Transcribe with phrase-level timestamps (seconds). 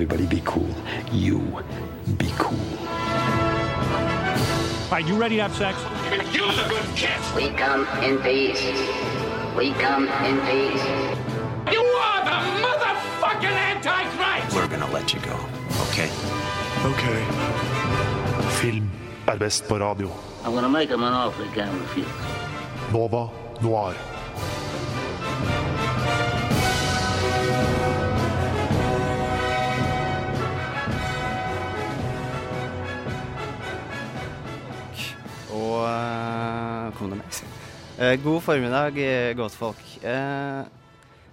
[0.00, 0.72] Everybody be cool.
[1.10, 1.40] You
[2.18, 2.56] be cool.
[4.84, 5.76] All right, you ready to have sex?
[6.32, 7.34] Use a good kiss.
[7.34, 8.62] We come in peace.
[9.56, 10.84] We come in peace.
[11.74, 14.54] You are the motherfucking Antichrist!
[14.54, 15.34] We're gonna let you go,
[15.88, 16.08] okay?
[16.86, 17.02] Ok.
[18.60, 18.88] Film
[19.26, 20.10] er best på radio.
[20.44, 22.06] I'm gonna make him an offer he can't refuse.
[22.92, 23.28] Nova
[23.60, 24.17] Noir.
[37.98, 38.94] God formiddag,
[39.34, 39.80] godt folk.
[40.06, 40.62] Eh,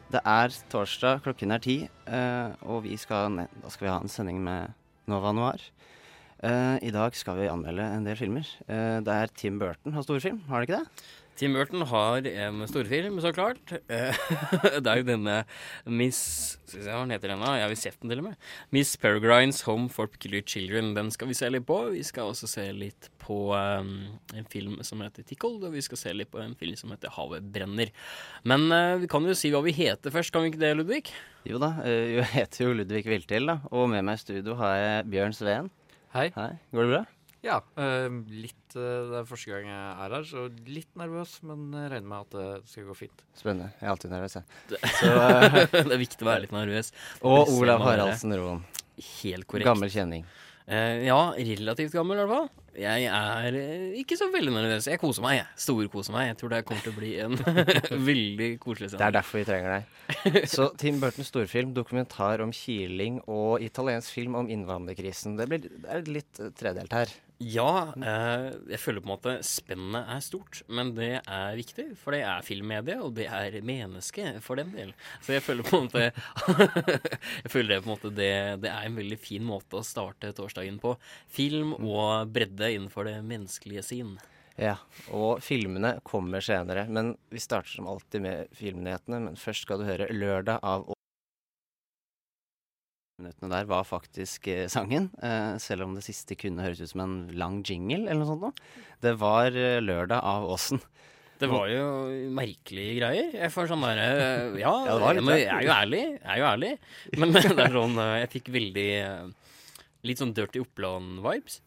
[0.09, 1.75] det er torsdag, klokken er ti,
[2.07, 4.73] eh, og vi skal, da skal vi ha en sending med
[5.05, 5.61] Nova Noir.
[6.41, 8.49] Eh, I dag skal vi anmelde en del filmer.
[8.67, 11.05] Eh, det er Tim Burton har storfilm, har det ikke det?
[11.35, 13.73] Tim Burton har en storfilm, så klart.
[13.91, 14.15] Eh,
[14.83, 15.41] det er jo denne
[15.83, 16.19] Miss
[16.63, 17.49] Skal vi se hva den heter ennå?
[17.59, 18.37] Jeg har sett den til og med.
[18.75, 20.93] Miss Peregrines Home for Peculiar Children.
[20.95, 21.81] Den skal vi se litt på.
[21.91, 23.91] Vi skal også se litt på um,
[24.31, 27.11] en film som heter Tickled, og vi skal se litt på en film som heter
[27.17, 27.91] Havet brenner.
[28.47, 31.03] Men uh, vi kan jo si hva vi heter først, kan vi ikke det, Ludvig?
[31.45, 34.79] Jo da, eh, jeg heter jo Ludvig Viltil, da, og med meg i studio har
[34.79, 35.69] jeg Bjørn Sveen.
[36.15, 36.29] Hei.
[36.37, 37.05] Hei, går det bra?
[37.45, 41.67] Ja, eh, litt eh, Det er første gang jeg er her, så litt nervøs, men
[41.77, 43.25] jeg regner med at det skal gå fint.
[43.37, 43.69] Spennende.
[43.77, 44.79] Jeg er alltid nervøs, jeg.
[44.99, 45.11] Så,
[45.75, 46.91] det er viktig å være litt nervøs.
[47.21, 47.85] og Olav.
[47.85, 48.65] Haraldsen Roen.
[48.97, 49.69] Helt korrekt.
[49.69, 50.25] Gammel kjenning.
[50.65, 52.47] Uh, ja, relativt gammel i hvert fall.
[52.81, 53.57] Jeg er
[54.01, 54.87] ikke så veldig nervøs.
[54.89, 55.45] Jeg koser meg, jeg.
[55.61, 56.31] Storkoser meg.
[56.31, 57.37] Jeg tror det kommer til å bli en
[58.09, 60.39] veldig koselig Det er derfor vi trenger deg.
[60.49, 65.37] Så Tim Burtons storfilm, dokumentar om kiling og italiensk film om innvandrerkrisen.
[65.37, 67.13] Det, blir, det er litt tredelt her.
[67.43, 71.89] Ja, eh, jeg føler på en måte spennet er stort, men det er viktig.
[71.99, 74.93] For det er filmmedie, og det er menneske, for den del.
[75.25, 76.05] Så jeg føler på en måte
[77.43, 78.31] Jeg føler det på en måte det,
[78.63, 80.95] det er en veldig fin måte å starte torsdagen på.
[81.27, 84.15] Film og bredde innenfor det menneskelige sin.
[84.55, 84.77] Ja,
[85.11, 86.87] Og filmene kommer senere.
[86.87, 89.19] Men vi starter som alltid med filmnyhetene.
[89.27, 90.94] Men først skal du høre 'Lørdag' av
[93.15, 97.03] Minuttene der var faktisk eh, sangen, eh, selv om det siste kunne høres ut som
[97.05, 98.43] en lang jingle eller noe sånt.
[98.43, 98.73] Noe.
[99.05, 100.81] Det var eh, 'Lørdag' av Åsen.
[101.39, 101.85] Det var jo
[102.35, 103.31] merkelige greier.
[103.35, 104.05] Jeg får sånn derre
[104.59, 106.03] Ja, Ja, det var litt men jeg er jo ærlig.
[106.15, 106.71] Jeg er jo ærlig.
[107.19, 109.53] Men det er sånn eh, Jeg fikk veldig eh,
[110.05, 111.59] Litt sånn Dirty Oppland-vibes.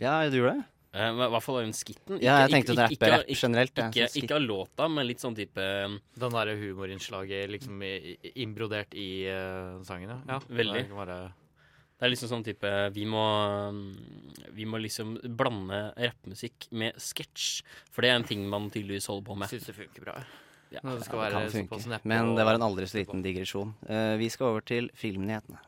[0.00, 0.68] Ja, du gjorde det?
[0.90, 2.18] Eh, I hvert fall den skitten.
[2.18, 3.76] Ja, jeg tenkte ikke, rappe ikke- rapp generelt.
[3.78, 3.88] ja.
[3.90, 7.82] Ikke, Sånn ikke av låta, men litt sånn type um, Den derre humorinnslaget liksom
[8.34, 10.18] innbrodert i uh, sangen, ja.
[10.26, 10.40] ja.
[10.48, 10.88] Veldig.
[10.90, 11.32] Det er,
[12.00, 13.22] Det er liksom sånn type Vi må
[13.70, 13.80] um,
[14.56, 17.62] Vi må liksom blande rappmusikk med sketsj.
[17.92, 19.48] For det er en ting man tydeligvis holder på med.
[19.48, 20.18] Syns det funker bra.
[20.74, 20.80] Ja.
[20.82, 22.00] Det skal Ja, det kan funke.
[22.02, 23.76] Men det var en aldri så liten digresjon.
[23.86, 25.62] Uh, vi skal over til filmnyhetene.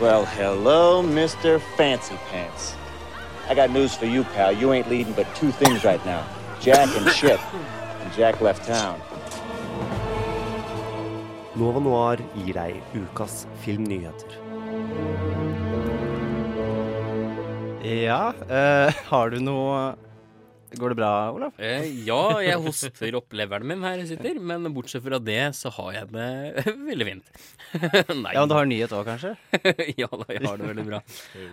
[0.00, 1.60] Well, hello, Mr.
[1.76, 2.76] Fancy Pants.
[3.48, 4.52] I got news for you, pal.
[4.52, 6.24] You ain't leading but two things right now
[6.60, 7.40] Jack and Chip.
[7.52, 9.00] And Jack left town.
[11.56, 14.30] Nova Noir gir deg ukas filmnyheter.
[17.82, 19.96] Ja, uh, har du noe
[20.76, 21.54] Går det bra, Olav?
[21.64, 25.70] Eh, ja, jeg hoster opp leveren min her jeg sitter, men bortsett fra det så
[25.78, 27.30] har jeg det veldig fint.
[28.20, 28.34] Nei.
[28.36, 29.32] Ja, men du har nyhet òg, kanskje?
[30.02, 31.00] ja da, jeg har det veldig bra.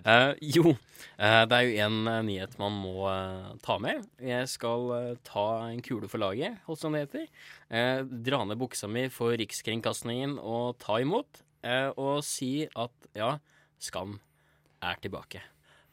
[0.03, 0.73] Eh, jo,
[1.15, 4.03] eh, det er jo en nyhet man må eh, ta med.
[4.19, 7.27] Jeg skal ta en kule for laget, hos som det heter.
[7.71, 11.39] Eh, dra ned buksa mi for Rikskringkastingen og ta imot.
[11.63, 13.37] eh, og si at ja,
[13.79, 14.17] Skam
[14.83, 15.39] er tilbake.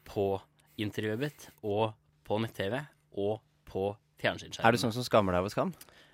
[0.03, 0.41] På
[0.81, 1.93] intervjuet og
[2.27, 2.77] på nett-TV
[3.13, 3.91] og på
[4.21, 4.67] fjernsynsskjermen.
[4.67, 5.73] Er du sånn som skammer deg over skam?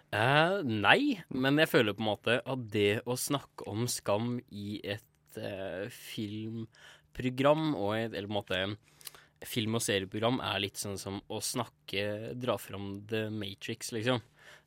[0.09, 4.79] Eh, nei, men jeg føler på en måte at det å snakke om skam i
[4.81, 8.61] et eh, filmprogram og et, eller på en måte
[9.45, 14.19] film- og serieprogram er litt sånn som å snakke Dra fram The Matrix, liksom.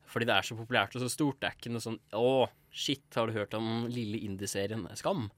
[0.09, 1.39] Fordi det er så populært og så stort.
[1.41, 5.29] Det er ikke noe sånn Å, shit, har du hørt om lille indieserien Skam?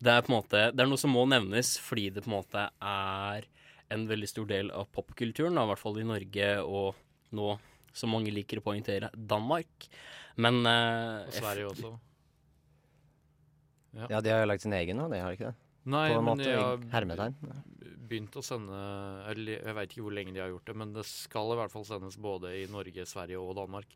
[0.00, 2.38] Det er på en måte Det er noe som må nevnes fordi det på en
[2.38, 3.48] måte er
[3.94, 6.98] en veldig stor del av popkulturen, i hvert fall i Norge og
[7.36, 7.52] nå,
[7.96, 9.86] som mange liker å poengtere, Danmark.
[10.42, 11.92] Men eh, Og Sverige også.
[14.10, 15.56] Ja, de har jo lagd sin egen nå, de har ikke det?
[15.86, 17.36] Nei, På en men måte, jeg har hermetegn.
[18.10, 18.76] begynt å sende
[19.38, 21.86] Jeg veit ikke hvor lenge de har gjort det, men det skal i hvert fall
[21.86, 23.86] sendes både i Norge, Sverige og Danmark.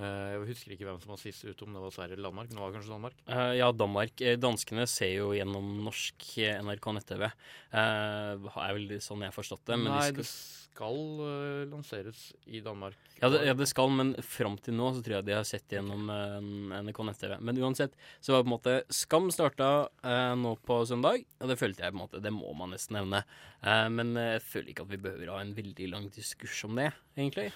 [0.00, 2.54] Eh, jeg husker ikke hvem som var sist ute, om det var Sverige eller Danmark.
[2.56, 3.18] var det kanskje Danmark.
[3.28, 4.24] Uh, ja, Danmark.
[4.24, 6.28] Eh, danskene ser jo gjennom norsk
[6.64, 7.28] NRK nett-TV.
[7.74, 9.76] Uh, er vel sånn jeg har forstått det.
[9.76, 12.96] Men Nei, de det skal, skal eh, lanseres i Danmark.
[13.20, 15.76] ja, det, ja, det skal, men fram til nå så tror jeg de har sett
[15.76, 16.08] gjennom
[16.88, 17.34] NRK nett-TV.
[17.44, 19.68] Men uansett så var på en måte Skam starta
[20.40, 23.20] nå på søndag, og det følte jeg på en måte Det må man nesten nevne.
[23.92, 26.88] Men jeg føler ikke at vi behøver ha en veldig lang diskurs om det,
[27.18, 27.50] egentlig.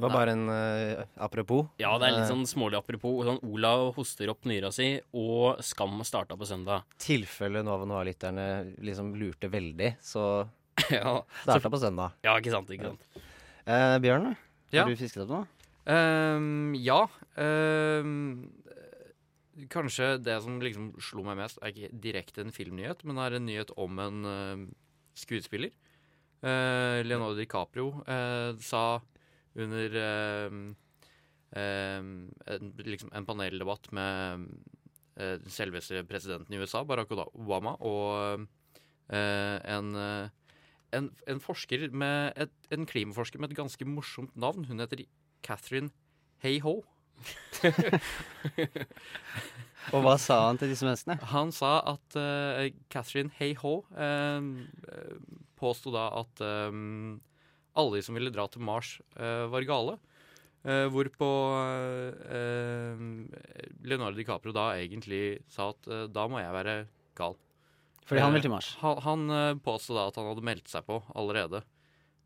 [0.00, 1.66] Det var bare en uh, apropos.
[1.80, 3.20] Ja, det er litt Eh, sånn smålig apropos.
[3.28, 6.86] Sånn, Olav hoster opp nyra si, og Skam starta på søndag.
[6.96, 8.46] tilfelle Nova Noir-lytterne
[8.80, 10.46] liksom lurte veldig, så
[10.90, 12.16] ja, starta på søndag.
[12.24, 12.70] ja, ikke sant?
[12.72, 13.20] ikke sant
[13.68, 14.32] Eh, Bjørn?
[14.72, 14.84] Ja.
[14.86, 15.46] har du fisket opp noe?
[15.90, 17.02] Ehm, ja.
[17.36, 23.20] ehm, eh, kanskje det som liksom slo meg mest, er ikke direkte en filmnyhet, men
[23.20, 24.64] er en nyhet om en eh,
[25.18, 25.72] skuespiller.
[26.40, 29.00] Eh, Leonardo DiCaprio eh, sa
[29.58, 30.60] under ehm,
[31.56, 32.10] ehm,
[32.46, 34.46] en, liksom en paneldebatt med
[35.16, 38.46] eh, selveste presidenten i USA, Barack Obama, og
[39.10, 40.28] eh, en eh,
[40.96, 44.64] en, en forsker med et, en klimaforsker med et ganske morsomt navn.
[44.66, 45.04] Hun heter
[45.46, 45.90] Catherine
[46.42, 46.80] Hey-Ho.
[49.94, 51.18] Og hva sa han til disse menneskene?
[51.32, 54.40] Han sa at uh, Catherine Hey-Ho uh,
[55.60, 56.72] påsto da at eh,
[57.78, 59.98] alle de som ville dra til Mars, eh, var gale.
[60.60, 61.28] Eh, hvorpå
[62.28, 63.04] eh,
[63.86, 66.76] Leonardo DiCaprio da egentlig sa at da må jeg være
[67.16, 67.38] gal.
[68.04, 68.72] Fordi han vil til Mars.
[68.80, 71.62] Han, han påstod da at han hadde meldt seg på allerede.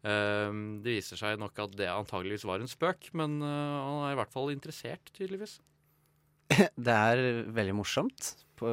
[0.04, 4.32] Det viser seg nok at det antageligvis var en spøk, men han er i hvert
[4.32, 5.58] fall interessert, tydeligvis.
[6.86, 8.68] Det er veldig morsomt på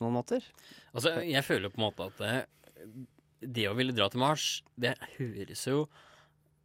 [0.00, 0.44] noen måter.
[0.92, 3.04] Altså, jeg føler på en måte at det,
[3.60, 4.48] det å ville dra til Mars,
[4.80, 5.84] det høres jo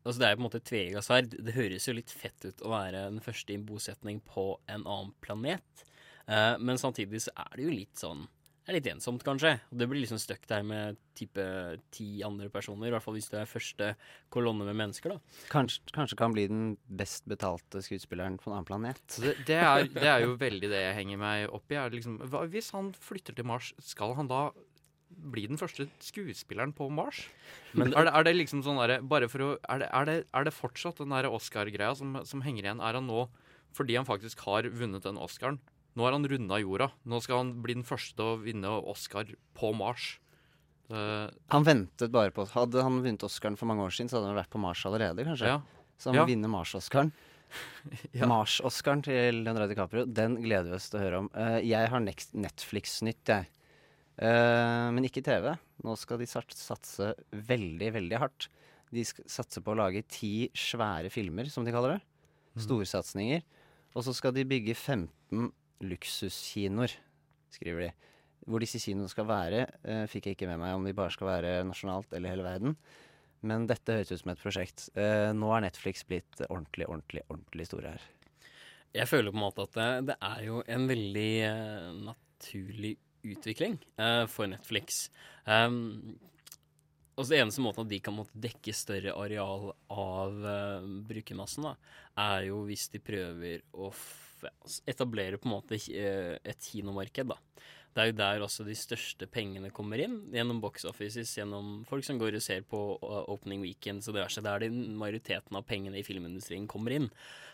[0.10, 1.38] Altså, det er jo på en måte et tveegga sverd.
[1.46, 4.82] Det høres jo litt fett ut å være den første i en bosetning på en
[4.82, 5.86] annen planet.
[6.26, 9.56] Eh, men samtidig så er det jo litt sånn Det er litt ensomt, kanskje.
[9.74, 11.44] Og det blir liksom stuck der med type
[11.94, 12.90] ti andre personer.
[12.90, 13.88] I hvert fall hvis du er første
[14.30, 15.38] kolonne med mennesker, da.
[15.50, 19.02] Kanskje, kanskje kan bli den best betalte skuespilleren på en annen planet.
[19.16, 21.80] Det, det, er, det er jo veldig det jeg henger meg opp i.
[21.82, 24.50] Er liksom, hva, hvis han flytter til Mars, skal han da
[25.19, 27.25] bli den første skuespilleren på Mars?
[27.74, 30.16] Men- er, det, er det liksom sånn derre Bare for å Er det, er det,
[30.33, 32.81] er det fortsatt den derre Oscar-greia som, som henger igjen?
[32.81, 33.27] Er han nå,
[33.77, 35.60] fordi han faktisk har vunnet den Oscaren
[35.98, 36.92] Nå har han runda jorda.
[37.10, 39.25] Nå skal han bli den første til å vinne Oscar
[39.57, 40.19] på Mars.
[40.89, 44.30] Eh, Han ventet bare på Hadde han vunnet Oscaren for mange år siden, så hadde
[44.31, 45.50] han vært på Mars allerede, kanskje.
[45.50, 45.60] ja.
[46.00, 46.25] Så han Ja.
[46.30, 47.12] vinner Mars-Oscaren.
[48.13, 48.27] Ja.
[48.30, 51.30] Mars-Oscaren til Leonardo DiCaprio, den gleder vi oss til å høre om.
[51.33, 53.48] Uh, jeg har Netflix-nytt, jeg.
[54.19, 55.54] Eh, men ikke TV.
[55.86, 58.50] Nå skal de satse veldig, veldig hardt.
[58.92, 62.01] De satser på å lage ti svære filmer, som de kaller det.
[62.66, 63.45] Storsatsinger.
[63.95, 65.50] Og så skal de bygge 15
[65.88, 66.94] luksuskinoer,
[67.54, 67.92] skriver de.
[68.50, 71.30] Hvor disse kinoene skal være, eh, fikk jeg ikke med meg om de bare skal
[71.30, 72.75] være nasjonalt eller hele verden.
[73.42, 74.89] Men dette høres ut som et prosjekt.
[75.00, 78.01] Eh, nå er Netflix blitt ordentlig, ordentlig, ordentlig store her.
[78.94, 81.31] Jeg føler på en måte at det, det er jo en veldig
[82.10, 85.07] naturlig utvikling eh, for Netflix.
[85.45, 86.18] Um,
[87.16, 91.75] altså det eneste måten at de kan måtte dekke større areal av uh, brukermassen, da,
[92.30, 93.92] er jo hvis de prøver å
[94.88, 97.33] etablere på en måte eh, et kinomarked.
[97.33, 97.38] da.
[97.95, 102.05] Det er jo der også de største pengene kommer inn, gjennom box offices, gjennom folk
[102.05, 104.43] som går og ser på uh, opening og diverse.
[104.46, 107.10] Det er der majoriteten av pengene i filmindustrien kommer inn.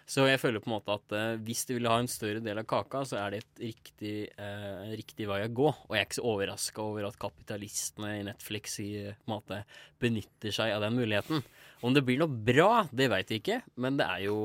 [0.06, 2.60] Så jeg føler på en måte at eh, hvis de vil ha en større del
[2.62, 5.66] av kaka, så er det et riktig, eh, riktig vei å gå.
[5.66, 8.92] Og jeg er ikke så overraska over at kapitalistene i Netflix i,
[9.32, 9.64] måte,
[10.02, 11.42] benytter seg av den muligheten.
[11.82, 14.40] Om det blir noe bra, det veit jeg ikke, men det er jo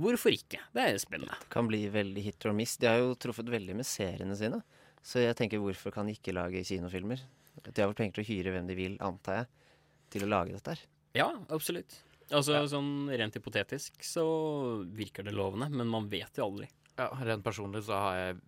[0.00, 0.60] Hvorfor ikke?
[0.72, 1.34] Det er spennende.
[1.42, 2.76] Det Kan bli veldig hit or miss.
[2.78, 4.60] De har jo truffet veldig med seriene sine.
[5.02, 7.22] Så jeg tenker, hvorfor kan de ikke lage kinofilmer?
[7.64, 9.50] De har vel penger til å hyre hvem de vil, antar jeg,
[10.14, 10.84] til å lage dette her.
[11.16, 11.96] Ja, absolutt.
[12.30, 14.24] Altså sånn rent hypotetisk så
[14.94, 16.68] virker det lovende, men man vet jo aldri.
[17.00, 18.40] Ja, Rent personlig så har jeg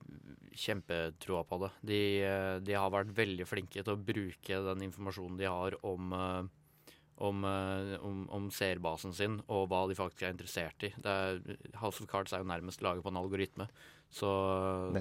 [0.63, 1.71] kjempetroa på det.
[1.89, 6.13] De, eh, de har vært veldig flinke til å bruke den informasjonen de har om,
[6.13, 6.43] eh,
[7.25, 10.93] om, eh, om, om seerbasen sin, og hva de faktisk er interessert i.
[10.99, 11.41] Det er,
[11.81, 13.69] House of Cards er jo nærmest laget på en algoritme.
[14.13, 14.29] Så,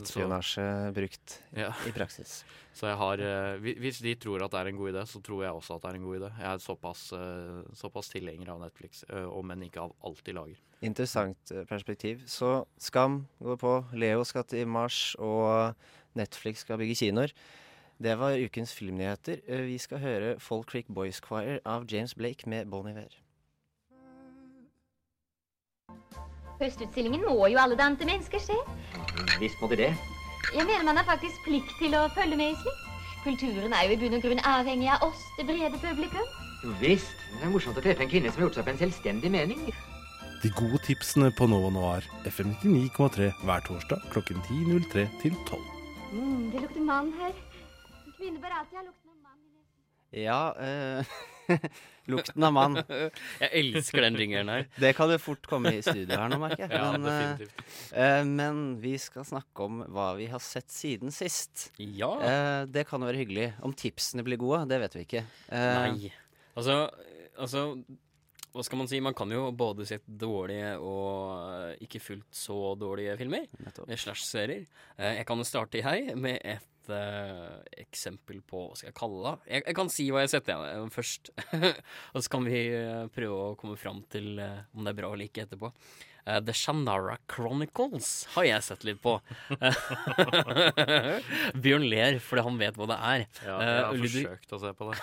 [0.08, 0.64] så,
[0.96, 1.74] brukt ja.
[1.84, 2.46] i praksis.
[2.78, 5.42] så jeg har eh, Hvis de tror at det er en god idé, så tror
[5.44, 6.30] jeg også at det er en god idé.
[6.40, 10.36] Jeg er såpass, eh, såpass tilhenger av Netflix, eh, om enn ikke av alt de
[10.38, 10.62] lager.
[10.82, 12.24] Interessant perspektiv.
[12.32, 15.76] Så Skam går på, Leo skal til Mars, og
[16.16, 17.36] Netflix skal bygge kinoer.
[18.02, 19.44] Det var ukens filmnyheter.
[19.68, 23.20] Vi skal høre Folk Creek Boys Choir av James Blake med Bon Iver.
[26.62, 28.58] Høstutstillingen må jo alle dante mennesker se.
[29.42, 29.92] Visst må de det.
[30.52, 32.88] Jeg mener man har faktisk plikt til å følge med i slikt.
[33.22, 36.30] Kulturen er jo i bunn og grunn avhengig av oss, det brede publikum.
[36.82, 37.18] Visst.
[37.38, 39.62] Det er morsomt å treffe en kvinne som har gjort seg opp en selvstendig mening.
[40.42, 45.62] De gode tipsene på Nova Noir FM 99,3 hver torsdag klokken 10.03 til 12.
[46.14, 47.34] Mm, det lukter mann her.
[48.06, 49.40] En kvinne bør alltid ha lukten av mann.
[50.18, 51.14] Ja eh,
[52.10, 52.80] Lukten av mann.
[53.44, 54.66] Jeg elsker den ringeren her.
[54.82, 56.72] Det kan jo fort komme i studio her nå, merker jeg.
[56.82, 57.48] Ja, men,
[57.94, 61.70] eh, men vi skal snakke om hva vi har sett siden sist.
[61.78, 62.12] Ja.
[62.18, 63.52] Uh, det kan jo være hyggelig.
[63.66, 65.26] Om tipsene blir gode, det vet vi ikke.
[65.52, 66.14] Uh, Nei.
[66.58, 66.78] Altså,
[67.40, 67.66] altså
[68.52, 69.00] Hva skal man si?
[69.04, 73.46] Man kan jo både se dårlige og ikke fullt så dårlige filmer.
[73.94, 74.66] Slash serier.
[74.98, 79.24] Jeg kan jo starte, i hei med et eh, eksempel på Hva skal jeg kalle
[79.26, 79.34] det?
[79.56, 81.32] Jeg, jeg kan si hva jeg setter igjen først.
[82.14, 85.12] og så kan vi eh, prøve å komme fram til eh, om det er bra
[85.14, 85.72] eller ikke etterpå.
[86.22, 89.16] Uh, The Shannara Chronicles har jeg sett litt på.
[91.64, 93.24] Bjørn ler fordi han vet hva det er.
[93.42, 95.00] Ja, Eh, jeg har uh, forsøkt å se på det.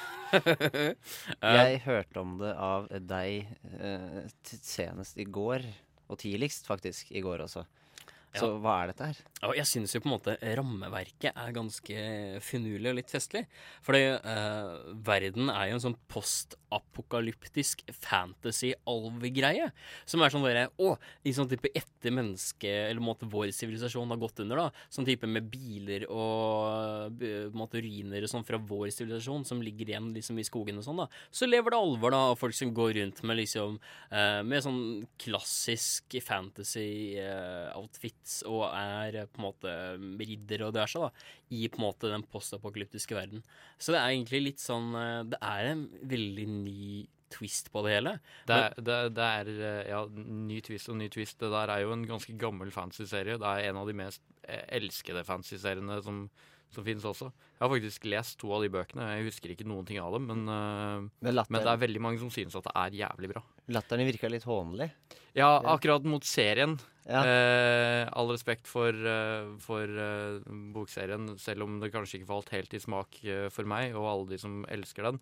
[1.43, 5.67] uh, Jeg hørte om det av deg eh, senest i går.
[6.09, 7.11] Og tidligst, faktisk.
[7.13, 7.67] I går også.
[8.37, 8.59] Så Ja.
[8.61, 9.17] hva er dette her?
[9.49, 11.97] Og jeg syns jo på en måte rammeverket er ganske
[12.45, 13.47] finurlig og litt festlig.
[13.83, 15.97] Fordi eh, verden er jo en sånn
[16.69, 19.71] postapokalyptisk fantasy-alvegreie.
[20.09, 24.19] Som er sånn derre Å, i sånn type etter mennesket, eller måte vår sivilisasjon har
[24.21, 24.71] gått under, da.
[24.93, 29.63] Sånn type med biler og på en måte ruiner og sånn fra vår sivilisasjon som
[29.65, 31.07] ligger igjen liksom i skogen og sånn, da.
[31.31, 33.71] Så lever det alvor, da, og folk som går rundt med liksom
[34.11, 34.83] eh, Med sånn
[35.21, 41.09] klassisk fantasy-outfits og er eh, på en måte ridder og diverse, da,
[41.55, 43.41] i på en måte den postapokalyptiske verden.
[43.81, 47.93] Så det er egentlig litt sånn eh, Det er en veldig ny twist på det
[47.99, 48.15] hele.
[48.49, 51.37] Det er, det, det er eh, ja, ny twist og ny twist.
[51.43, 53.37] Det der er jo en ganske gammel fantasy-serie.
[53.41, 56.23] Det er en av de mest eh, elskede fantasy-seriene som,
[56.73, 57.29] som finnes også.
[57.29, 59.11] Jeg har faktisk lest to av de bøkene.
[59.19, 62.01] Jeg husker ikke noen ting av dem, men, eh, Men latter- men det er veldig
[62.07, 63.43] mange som synes at det er jævlig bra.
[63.77, 64.89] Latteren virka litt hånlig.
[65.37, 66.79] Ja, akkurat mot serien.
[67.09, 67.21] Ja.
[67.29, 68.93] Eh, all respekt for,
[69.65, 69.85] for
[70.75, 73.21] bokserien, selv om det kanskje ikke falt helt i smak
[73.53, 75.21] for meg og alle de som elsker den.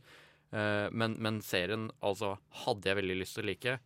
[0.55, 3.79] Eh, men, men serien altså hadde jeg veldig lyst til å like.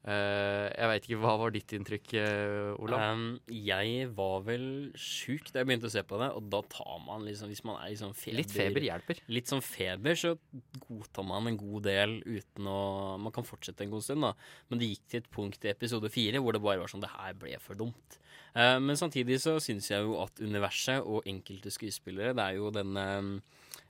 [0.00, 3.02] Eh, jeg veit ikke, Hva var ditt inntrykk, eh, Olav?
[3.04, 4.64] Um, jeg var vel
[4.96, 7.76] sjuk da jeg begynte å se på det, og da tar man liksom Hvis man
[7.82, 9.20] er sånn feber Litt feber hjelper.
[9.28, 10.32] Litt sånn feber, så
[10.86, 12.80] godtar man en god del uten å
[13.20, 14.32] Man kan fortsette en god stund, da.
[14.72, 17.12] Men det gikk til et punkt i episode fire hvor det bare var sånn Det
[17.18, 18.20] her ble for dumt.
[18.56, 22.72] Uh, men samtidig så syns jeg jo at universet og enkelte skuespillere Det er jo
[22.72, 23.04] denne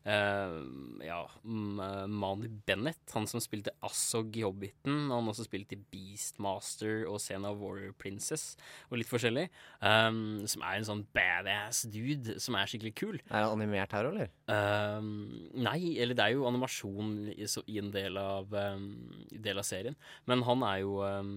[0.05, 0.55] eh,
[1.07, 5.07] ja, mm, eh, Mani Bennett, han som spilte Assog i Hobbiten.
[5.11, 8.55] Og han også spilte i Beastmaster og Sena Warrior Princess
[8.91, 9.49] og litt forskjellig.
[9.81, 13.21] Um, som er en sånn badass dude som er skikkelig kul.
[13.31, 14.31] Er han animert her eller?
[14.51, 15.11] Um,
[15.55, 18.89] nei, eller det er jo animasjon i, så, i en del av, um,
[19.31, 19.97] del av serien.
[20.31, 21.35] Men han er jo um,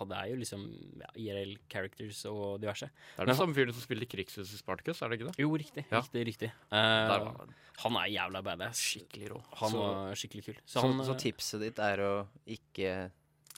[0.00, 0.66] Han er jo liksom
[1.00, 2.88] ja, IRL characters og diverse.
[2.90, 5.36] Det er Men den samme fyren som spilte Krigshus i Spartacus, er det ikke det?
[5.42, 5.86] Jo, riktig.
[5.90, 6.00] Ja.
[6.02, 6.52] Riktig, riktig.
[6.72, 7.54] Der Uh, var han.
[7.84, 8.80] han er jævla badass.
[8.94, 9.42] Skikkelig rå.
[9.60, 10.58] Han Så- var skikkelig kul.
[10.64, 12.12] Så, han, så så, tipset ditt er å
[12.46, 12.96] ikke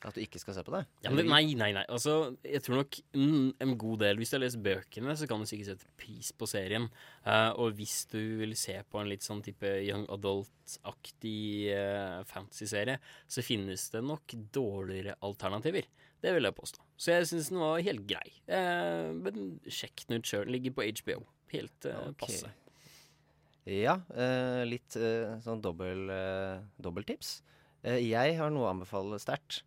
[0.06, 0.84] At du ikke skal se på det?
[1.02, 1.82] Ja, men nei, nei, nei.
[1.90, 5.40] Altså, jeg tror nok mm, en god del Hvis du har lest bøkene, så kan
[5.42, 6.86] du sikkert sette pris på serien.
[7.26, 12.98] Uh, og hvis du vil se på en litt sånn type young adult-aktig uh, fantasy-serie,
[13.26, 15.88] så finnes det nok dårligere alternativer.
[16.22, 16.86] Det vil jeg påstå.
[16.98, 18.30] Så jeg syns den var helt grei.
[18.46, 20.46] Uh, men sjekk den ut sjøl.
[20.50, 21.20] Ligger på HBO.
[21.54, 22.22] Helt uh, Ok.
[22.22, 22.54] passe.
[23.68, 27.42] Ja, eh, litt eh, sånn dobbel, eh, dobbeltips.
[27.84, 29.62] Eh, jeg har noe å anbefale sterkt.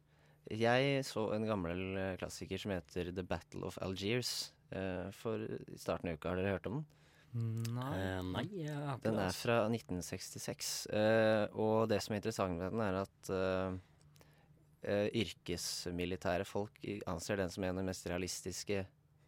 [0.52, 4.52] Jeg så en gammel eh, klassiker som heter The Battle of Algiers.
[4.72, 6.32] eh, for i starten av uka.
[6.32, 6.88] Har dere hørt om den?
[7.94, 10.88] Eh, nei, jeg har ikke Den er fra 1966.
[10.92, 13.32] eh, og det som er interessant med den, er at
[15.14, 18.80] yrkesmilitære folk anser den som en av de mest realistiske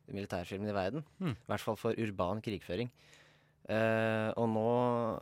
[0.10, 1.04] militærfilmene i verden.
[1.20, 1.36] Hmm.
[1.38, 2.90] I hvert fall for urban krigføring.
[3.72, 4.70] Eh, og nå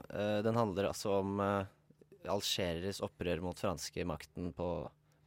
[0.09, 1.67] eh, Den handler altså om uh,
[2.25, 4.71] algereres opprør mot franske makten på,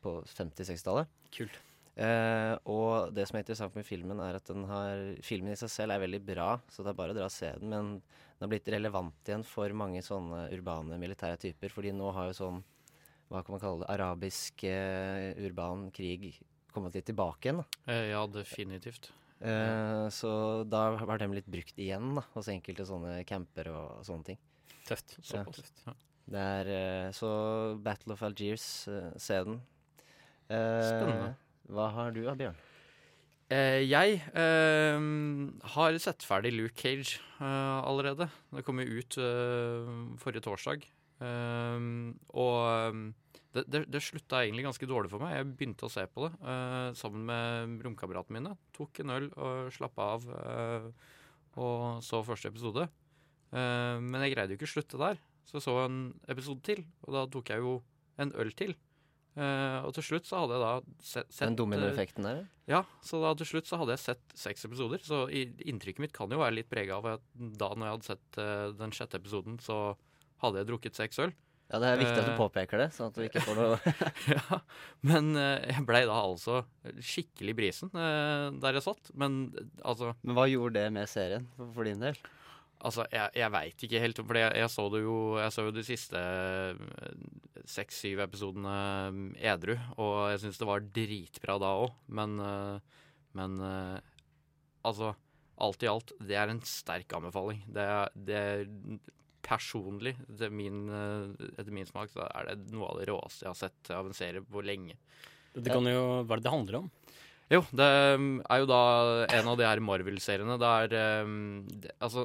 [0.03, 1.11] på 50-60-tallet.
[1.35, 1.61] Kult.
[1.95, 5.71] Eh, og det som er interessant med filmen, er at den har filmen i seg
[5.71, 7.71] selv er veldig bra, så det er bare å dra og se den.
[7.71, 11.73] Men den har blitt relevant igjen for mange sånne urbane militære typer.
[11.75, 12.63] Fordi nå har jo sånn,
[13.31, 16.33] hva kan man kalle det, arabisk eh, urban krig
[16.75, 17.63] kommet litt tilbake igjen.
[17.63, 17.93] Da.
[17.95, 19.13] Eh, ja, definitivt.
[19.45, 20.31] Eh, så
[20.65, 24.41] da har de blitt brukt igjen da, hos enkelte sånne camper og sånne ting.
[24.89, 25.19] Tøft.
[25.21, 25.45] Ja.
[25.45, 25.83] tøft.
[25.87, 25.95] Ja.
[26.25, 27.31] Det er eh, Så
[27.85, 29.59] Battle of Algiers, eh, se den.
[30.49, 31.35] Spennende.
[31.73, 32.57] Hva har du da, Bjørn?
[33.53, 38.29] Eh, jeg har sett ferdig Luke Cage allerede.
[38.53, 39.19] Det kom jo ut
[40.21, 40.85] forrige torsdag.
[41.25, 43.13] Og
[43.55, 45.37] det, det, det slutta egentlig ganske dårlig for meg.
[45.37, 48.55] Jeg begynte å se på det uh, sammen med romkameratene mine.
[48.75, 50.89] Tok en øl og slappa av uh,
[51.63, 52.89] og så første episode.
[53.55, 56.01] Uh, men jeg greide jo ikke å slutte der, så jeg så en
[56.35, 56.83] episode til.
[57.07, 57.77] Og da tok jeg jo
[58.19, 58.75] en øl til.
[59.35, 62.45] Og til slutt så hadde jeg da sett, sett Den dominoeffekten der?
[62.71, 65.03] Ja, så da til slutt så hadde jeg sett seks episoder.
[65.03, 68.07] Så i, inntrykket mitt kan jo være litt prega av at da når jeg hadde
[68.07, 68.39] sett
[68.79, 69.81] den sjette episoden, så
[70.45, 71.35] hadde jeg drukket seks øl.
[71.73, 73.93] Ja, det er viktig at du Eh, påpeker det, sånn at du ikke får noe
[74.37, 74.59] ja,
[75.09, 76.61] men eh, jeg blei da altså
[77.01, 79.11] skikkelig brisen eh, der jeg satt.
[79.17, 79.47] Men
[79.81, 82.19] altså Men hva gjorde det med serien for, din del?
[82.85, 85.73] Altså, jeg, jeg veit ikke helt, for jeg, jeg så det jo Jeg så jo
[85.73, 86.23] de siste
[87.75, 88.75] seks-syv episodene
[89.41, 92.37] edru, og jeg syns det var dritbra da òg, men
[93.35, 93.57] Men
[94.85, 95.15] altså
[95.65, 97.61] Alt i alt, det er en sterk anbefaling.
[97.73, 97.87] Det
[98.27, 98.43] det
[99.45, 103.45] personlig, det er min, eh, etter min smak, så er det noe av det råeste
[103.45, 104.97] jeg har sett av en serie på lenge.
[105.55, 106.89] Det kan jo Hva er det det handler om?
[107.53, 107.87] Jo, det
[108.17, 108.83] um, er jo da
[109.37, 110.57] en av de her Marvel-seriene.
[110.61, 110.89] Det er
[111.27, 112.21] um, det, Altså,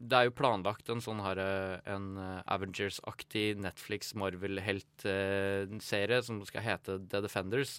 [0.00, 6.62] det er jo planlagt en sånn her uh, en uh, Avengers-aktig Netflix Marvel-helt-serie som skal
[6.64, 7.72] hete The Defenders.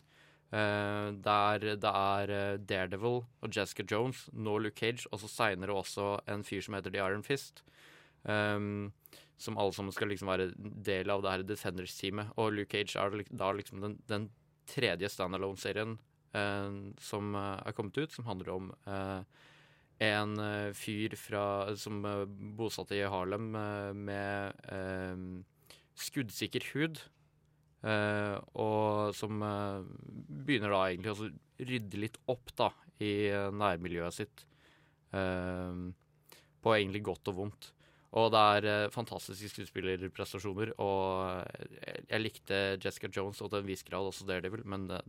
[0.54, 2.26] Uh, der det er
[2.64, 6.92] Daredevil og Jessica Jones, nå Luke Cage, og så seinere også en fyr som heter
[6.94, 7.56] The Iron Fist.
[8.28, 8.92] Um,
[9.38, 12.34] som alle sammen skal liksom være del av det her Defenders-teamet.
[12.42, 14.30] Og Luke Cage er da liksom den, den
[14.68, 15.94] tredje standalone-serien
[16.36, 19.22] uh, som eh, er kommet ut, som handler om uh,
[20.04, 20.34] en
[20.78, 21.44] fyr fra,
[21.80, 22.26] som uh,
[22.58, 23.48] bosatte i Harlem
[23.98, 25.24] med eh,
[25.98, 27.00] skuddsikker hud.
[28.58, 31.30] og som begynner da egentlig å
[31.70, 34.46] rydde litt opp da i nærmiljøet sitt.
[35.14, 35.82] eh,
[36.62, 37.72] på egentlig godt og vondt.
[38.16, 40.72] Og det er eh, fantastiske skuespillerprestasjoner.
[40.80, 44.88] Og eh, jeg, jeg likte Jessica Jones og til en viss grad også Daredevil, men
[44.96, 45.04] eh,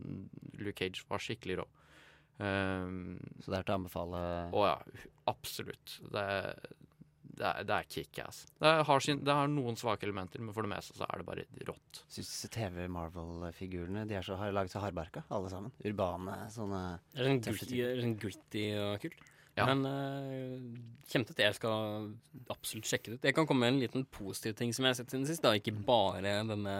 [0.59, 1.67] Luke Cage var skikkelig rå.
[2.39, 4.19] Um, Så det er til å anbefale
[4.55, 4.75] Å ja,
[5.27, 5.97] absolutt.
[6.07, 6.21] Det,
[7.39, 8.45] det, er, det er kickass.
[8.63, 11.27] Det, har sin- det har noen svake elementer, men for det meste så er det
[11.27, 11.99] bare rått.
[12.11, 15.73] Syns TV-Marvel-figurene De er så, har laget så hardbarka, alle sammen.
[15.83, 16.81] Urbane, sånne
[17.15, 19.28] Er det en er det sånn gritty og kult?
[19.59, 19.67] Ja.
[19.69, 22.11] Men uh, det, Jeg skal
[22.53, 23.27] absolutt sjekke det ut.
[23.29, 25.43] Jeg kan komme med en liten positiv ting som jeg har sett siden sist.
[25.43, 26.75] da Ikke bare denne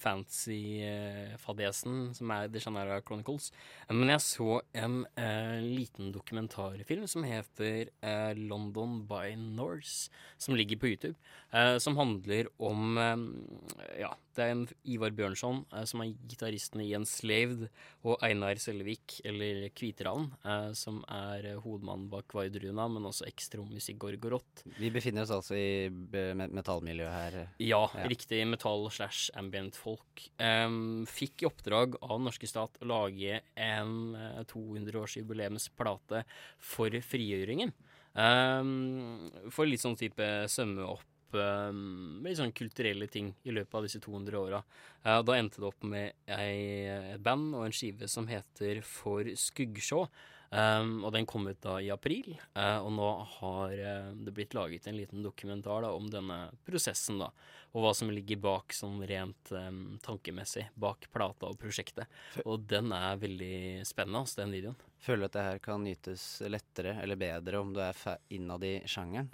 [0.00, 3.50] fancy uh, fadesen som er The Janera Chronicles.
[3.90, 10.08] Men jeg så en uh, liten dokumentarfilm som heter uh, London by Norse,
[10.40, 11.16] som ligger på YouTube.
[11.52, 16.82] eh, som handler om eh, Ja, det er en Ivar Bjørnson eh, som er gitaristen
[16.84, 17.66] i Enslaved,
[18.06, 24.00] og Einar Sellevik, eller Kviteravn, eh, som er eh, hovedmannen bak Vardruna, men også ekstrommusikk
[24.04, 24.64] Gorgorot.
[24.78, 27.38] Vi befinner oss altså i metallmiljøet her.
[27.62, 30.26] Ja, riktig metall slash ambient folk.
[30.40, 36.24] Em, fikk i oppdrag av den norske stat å lage en eh, 200-årsjubileumsplate
[36.72, 37.74] for frigjøringen.
[38.10, 41.06] Um, for litt sånn type sømme opp
[41.38, 44.62] em, litt sånn kulturelle ting i løpet av disse 200 åra.
[45.04, 50.04] Eh, da endte det opp med et band og en skive som heter For skuggsjå.
[50.50, 54.56] Um, og den kom ut da i april, uh, og nå har uh, det blitt
[54.58, 57.28] laget en liten dokumentar da, om denne prosessen, da,
[57.70, 62.10] og hva som ligger bak sånn rent um, tankemessig bak plata og prosjektet.
[62.42, 64.80] Og den er veldig spennende, altså, den videoen.
[65.00, 68.02] Føler du at det her kan nytes lettere eller bedre om du er
[68.34, 69.30] innad i sjangeren?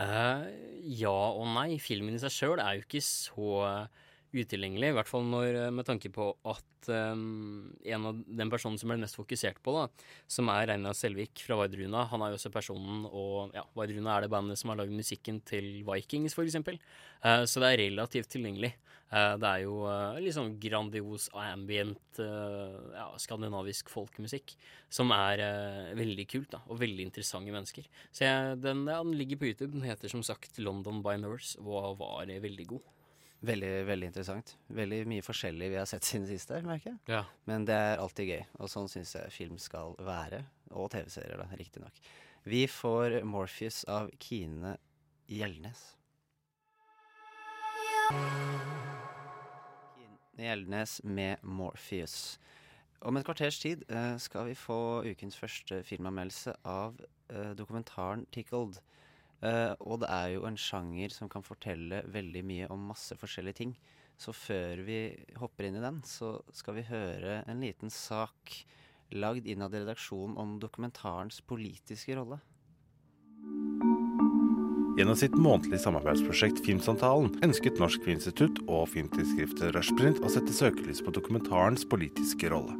[0.00, 0.44] Eh,
[1.00, 1.78] ja og nei.
[1.82, 4.90] Filmen i seg sjøl er jo ikke så eh, utilgjengelig.
[4.90, 8.90] I hvert fall når, eh, med tanke på at um, en av den personen som
[8.90, 12.52] ble mest fokusert på, da, som er Reinar Selvik fra Vardruna, han er jo også
[12.54, 16.78] personen og ja, Vardruna er det bandet som har lagd musikken til Vikings, for eksempel.
[17.24, 18.72] Eh, så det er relativt tilgjengelig.
[19.10, 19.80] Eh, det er jo
[20.22, 24.54] litt sånn grandios ambient ja, skandinavisk folkemusikk
[24.92, 25.42] som er
[25.98, 27.90] veldig kult da, og veldig interessante mennesker.
[28.14, 29.74] Så jeg, den, den ligger på YouTube.
[29.74, 32.88] Den heter som sagt London by Nurse og var veldig god.
[33.40, 34.50] Veldig veldig interessant.
[34.76, 36.98] Veldig mye forskjellig vi har sett siden sist her, merker jeg.
[37.08, 37.22] Ja.
[37.48, 40.42] Men det er alltid gøy, og sånn syns jeg film skal være.
[40.76, 41.96] Og TV-serier, da, riktignok.
[42.44, 44.76] Vi får Morpheus av Kine
[45.32, 45.80] Gjeldnes.
[49.96, 52.38] Kine Gjeldnes med Morpheus.
[53.00, 57.00] Om et kvarters tid eh, skal vi få ukens første filmanmeldelse av
[57.32, 58.82] eh, dokumentaren 'Tickled'.
[59.40, 63.60] Eh, og det er jo en sjanger som kan fortelle veldig mye om masse forskjellige
[63.62, 63.74] ting.
[64.20, 65.00] Så før vi
[65.40, 68.58] hopper inn i den, så skal vi høre en liten sak
[69.16, 72.38] lagd innad i redaksjonen om dokumentarens politiske rolle.
[75.00, 81.14] Gjennom sitt månedlige samarbeidsprosjekt Filmsamtalen ønsket Norsk Filminstitutt og filmtidsskriftet Rushprint å sette søkelys på
[81.16, 82.76] dokumentarens politiske rolle.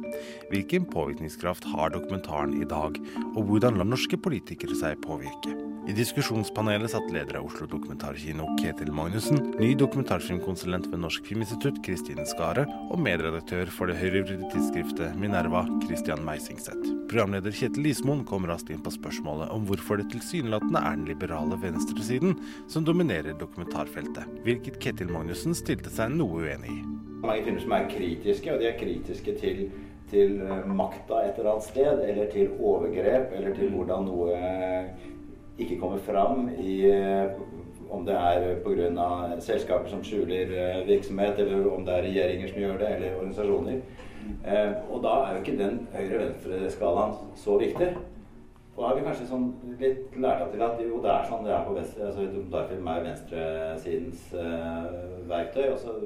[0.51, 2.99] Hvilken påvirkningskraft har dokumentaren i dag,
[3.33, 5.55] og hvordan lar norske politikere seg påvirke?
[5.91, 12.23] I diskusjonspanelet satt leder av Oslo Dokumentarkino Ketil Magnussen, ny dokumentarfilmkonsulent ved Norsk Filminstitutt Kristine
[12.29, 16.93] Skare og medredaktør for det høyrevridde tidsskriftet Minerva Christian Meisingseth.
[17.11, 21.59] Programleder Kjetil Ismoen kom raskt inn på spørsmålet om hvorfor det tilsynelatende er den liberale
[21.59, 22.39] venstresiden
[22.71, 26.81] som dominerer dokumentarfeltet, hvilket Ketil Magnussen stilte seg noe uenig i.
[27.27, 29.65] Mange filmer som er kritiske, og de er kritiske til,
[30.13, 34.39] til eh, makta et eller annet sted, eller til overgrep, eller til hvordan noe
[35.61, 37.39] ikke kommer fram i eh,
[37.91, 39.39] om det er pga.
[39.39, 43.81] selskaper som skjuler eh, virksomhet, eller om det er regjeringer som gjør det, eller organisasjoner.
[44.45, 47.91] Eh, og da er jo ikke den høyre-venstre-skalaen så viktig.
[48.75, 49.47] Og da har vi kanskje sånn
[49.81, 52.07] litt lært opp til at jo, det er sånn det er på venstre.
[52.07, 54.85] altså Dokumentarfilm er venstresidens uh,
[55.29, 55.97] verktøy, og så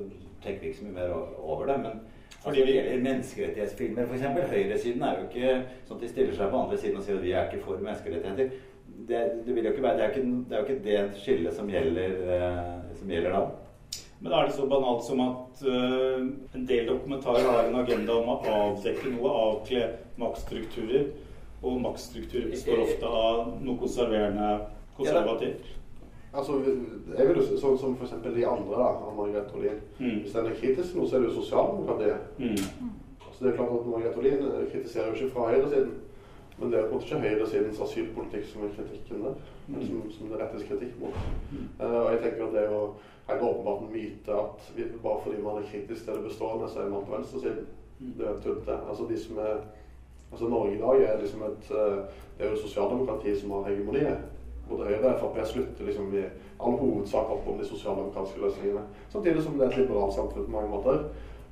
[0.44, 1.78] tenker vi ikke så mye mer over det.
[1.84, 2.02] Men
[2.46, 4.50] fordi det gjelder menneskerettighetsfilmer, f.eks.
[4.52, 5.54] Høyresiden er jo ikke
[5.86, 7.86] sånn at de stiller seg på andre siden og sier at vi er ikke for
[7.86, 8.66] menneskerettigheter.
[9.08, 11.22] Det, det, vil jo ikke være, det, er jo ikke, det er jo ikke det
[11.22, 13.44] skillet som gjelder, eh, som gjelder da.
[14.20, 18.32] Men er det så banalt som at øh, en del dokumentarer har en agenda om
[18.34, 19.84] å avdekke noe, avkle
[20.22, 21.12] maktstrukturer.
[21.66, 24.50] Og maktstrukturer består ofte av noe konserverende
[24.98, 25.72] konservativt.
[26.36, 26.58] Altså,
[27.18, 29.78] jeg vil jo si sånn som for eksempel de andre da, av Margrethe Olin.
[30.00, 32.26] Hvis den er kritisk til noe, så er det jo sosialdemokratiet.
[33.30, 35.94] Så det er klart at Margrethe Olin kritiserer jo ikke fra høyresiden.
[36.58, 39.40] Men det er på en måte ikke høyresidens asylpolitikk som er kritikken der.
[39.68, 39.80] Mm.
[39.88, 41.18] Som, som det rettes kritikk mot.
[41.54, 42.84] Eh, og jeg tenker at det er jo
[43.30, 46.80] helt åpenbart en myte at vi, bare fordi man er kritisk til det bestående, så
[46.80, 47.68] er man på venstresiden.
[48.00, 48.78] Det er tullete.
[48.90, 49.58] Altså de som er
[50.32, 52.04] Altså Norge i dag er liksom et uh,
[52.38, 54.18] Det er jo sosialdemokratiet som har hegemoniet.
[54.70, 56.24] Både Høyre og Frp slutter liksom i
[56.60, 58.82] all hovedsak opp om de sosialdemokratiske løsningene.
[59.10, 61.06] Samtidig som det er et liberalt samfunn på mange måter.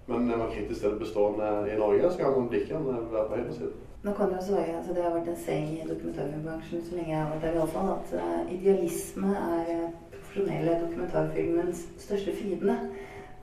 [0.07, 3.27] Men når man kritisk til det bestående i Norge, så kan man like gjerne være
[3.27, 3.75] på høyresiden.
[4.03, 7.21] Nå kan jeg si, altså Det har vært en saying i dokumentarfilmbransjen så lenge jeg
[7.21, 12.77] har vært der, i alle fall, at eh, idealisme er eh, profesjonelle dokumentarfilmens største fiende.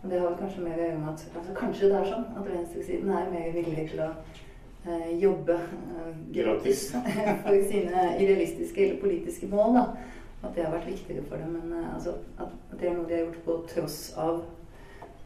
[0.03, 2.53] Og det har kanskje mer å gjøre med at altså, kanskje det er sånn at
[2.53, 6.87] venstresiden er mer villig til å eh, jobbe eh, gratis
[7.45, 9.77] for sine idealistiske eller politiske mål.
[9.81, 9.87] da.
[10.41, 11.57] At det har vært viktigere for dem.
[11.57, 14.45] Men altså, at det er noe de har gjort på tross av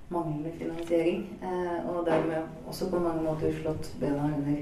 [0.09, 1.39] manglende finansiering.
[1.43, 4.57] Eh, og dermed også på mange måter slått bena under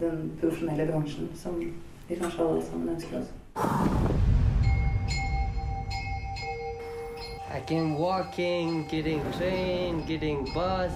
[0.00, 1.60] den profesjonelle bransjen som
[2.08, 3.32] vi kanskje alle sammen ønsker oss.
[7.52, 10.92] I came walking, getting train, getting bus,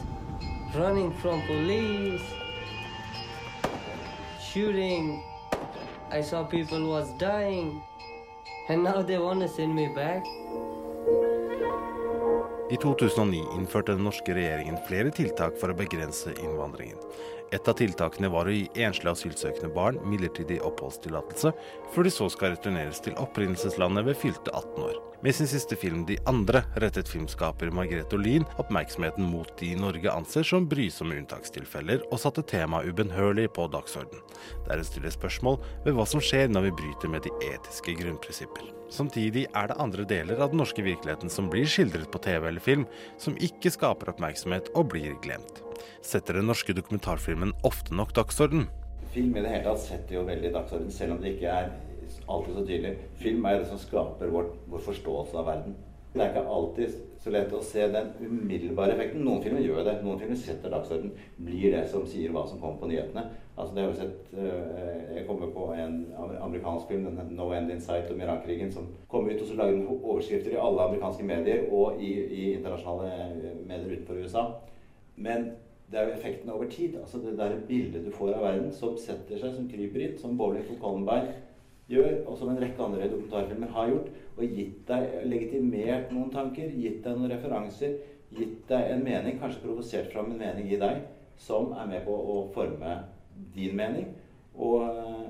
[0.75, 2.25] running from police,
[4.41, 5.23] shooting.
[6.11, 7.83] I saw people was dying,
[8.69, 10.25] and now they want to send me back.
[12.71, 16.99] I 2009 innførte den norske regjeringen flere tiltak for å begrense innvandringen.
[17.55, 21.53] Et av tiltakene var å gi enslige asylsøkende barn midlertidig oppholdstillatelse,
[21.95, 24.97] før de så skal returneres til opprinnelseslandet ved fylte 18 år.
[25.23, 30.43] Med sin siste film 'De andre' rettet filmskaper Margrethe Olin oppmerksomheten mot de Norge anser
[30.43, 34.21] som brysomme unntakstilfeller, og satte temaet ubønnhørlig på dagsorden.
[34.69, 38.73] Der hun stiller spørsmål ved hva som skjer når vi bryter med de etiske grunnprinsipper.
[38.91, 42.61] Samtidig er det andre deler av den norske virkeligheten som blir skildret på TV eller
[42.61, 42.87] film,
[43.19, 45.66] som ikke skaper oppmerksomhet og blir glemt.
[46.05, 48.69] Setter den norske dokumentarfilmen ofte nok dagsorden?
[49.15, 51.71] Film i det hele tatt setter jo veldig dagsorden, selv om det ikke er
[52.29, 52.95] alltid så tydelig.
[53.21, 55.77] Film er det som skaper vår, vår forståelse av verden.
[56.17, 59.25] Det er ikke alltid så lett å se den umiddelbare effekten.
[59.27, 59.99] Noen filmer gjør det.
[60.05, 61.11] Noen filmer setter dagsorden.
[61.37, 63.27] Blir det som sier hva som kommer på nyhetene.
[63.57, 66.07] Altså det har vi sett, øh, Jeg kommer på en
[66.41, 69.73] amerikansk film, den 'No End in Sight' om Irak-krigen, som kom ut, og så lagde
[69.73, 74.45] den overskrifter i alle amerikanske medier og i, i internasjonale medier utenfor USA.
[75.17, 75.53] Men
[75.91, 76.97] det er jo effekten over tid.
[77.01, 80.37] altså Det der bildet du får av verden, som setter seg, som kryper inn, som
[80.39, 81.35] Bowling for Columbine
[81.91, 86.73] gjør, og som en rekke andre dokumentarfilmer har gjort, og gitt deg, legitimert noen tanker,
[86.75, 87.99] gitt deg noen referanser,
[88.35, 91.05] gitt deg en mening, kanskje provosert fram en mening i deg,
[91.39, 92.97] som er med på å forme
[93.55, 94.09] din mening
[94.55, 94.83] og,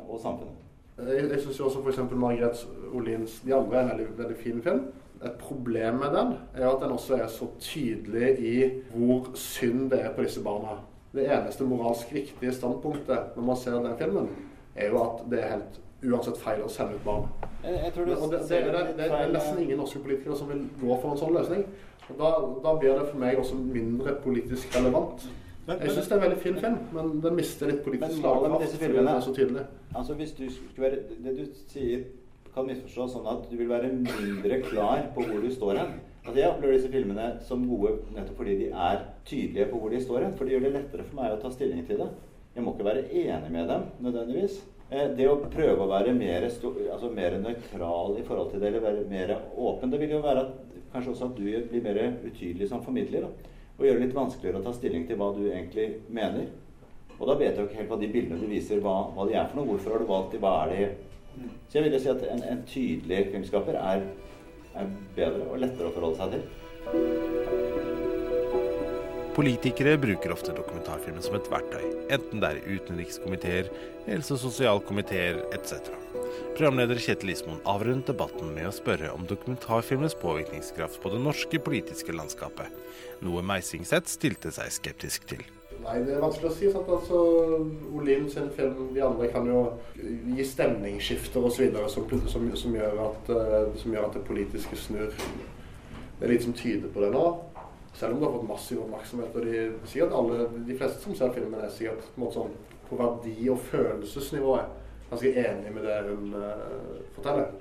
[0.08, 0.62] og samfunnet.
[0.96, 1.98] Jeg, jeg syns også f.eks.
[2.16, 4.86] Margrethe Olins 'De andre' er en veldig, veldig fin film.
[5.24, 8.56] Et problem med den er at den også er så tydelig i
[8.94, 10.76] hvor synd det er på disse barna.
[11.14, 14.28] Det eneste moralsk riktige standpunktet når man ser den filmen,
[14.74, 17.24] er jo at det er helt uansett feil å sende ut barn.
[17.64, 20.98] Jeg, jeg tror det, det, det, det, er nesten ingen norske politikere som vil gå
[21.00, 21.64] for en sånn løsning.
[22.10, 22.30] Og da,
[22.62, 25.26] da blir det for meg også mindre politisk relevant.
[25.66, 28.62] Jeg syns det er en veldig fin film, men den mister litt politisk Men slagkraft.
[28.62, 29.64] disse filmene er så tydelig.
[29.96, 32.04] Altså hvis du skulle være Det du sier
[32.56, 35.90] kan misforstås sånn at du vil være mindre klar på hvor du står hen.
[36.24, 40.00] Altså Jeg opplever disse filmene som gode nettopp fordi de er tydelige på hvor de
[40.00, 40.32] står hen.
[40.38, 42.08] For det gjør det lettere for meg å ta stilling til det.
[42.56, 44.56] Jeg må ikke være enig med dem nødvendigvis.
[44.88, 49.04] Eh, Det å prøve å være mer, altså nøytral i forhold til det, eller være
[49.10, 50.54] mer åpen, det vil jo være at,
[50.94, 53.26] kanskje også at du blir mer utydelig som formidler.
[53.26, 56.48] Da, og gjøre det litt vanskeligere å ta stilling til hva du egentlig mener.
[57.18, 59.36] Og da vet jeg jo ikke helt hva de bildene du viser, hva, hva de
[59.36, 59.68] er for noe.
[59.74, 60.40] Hvorfor har du valgt de?
[60.40, 60.88] Hva er de?
[61.68, 64.06] Så jeg vil jo si at en, en tydelig kunnskaper er,
[64.74, 66.42] er bedre og lettere å forholde seg til.
[69.36, 71.82] Politikere bruker ofte dokumentarfilmen som et verktøy,
[72.14, 73.68] enten det er utenrikskomiteer,
[74.06, 75.90] helse- og sosialkomiteer etc.
[76.56, 82.16] Programleder Kjetil Ismoen avrundet debatten med å spørre om dokumentarfilmens påvirkningskraft på det norske politiske
[82.16, 82.72] landskapet,
[83.28, 85.44] noe Meisingseth stilte seg skeptisk til.
[85.86, 86.68] Nei, det er vanskelig å si.
[86.72, 86.88] sant?
[86.90, 87.18] Altså,
[87.94, 89.60] Olin sin film, de andre kan jo
[90.34, 91.76] gi stemningsskifter osv.
[91.92, 95.14] Som, som, som, gjør at, eh, som gjør at det politiske snur.
[96.16, 97.26] Det er litt som tyder på det nå.
[97.96, 99.36] Selv om det har fått massiv oppmerksomhet.
[99.38, 102.58] Og de sier alle, de fleste som ser filmen, er sikkert på, sånn,
[102.90, 107.52] på verdi- og følelsesnivået ganske enig med det hun uh, forteller.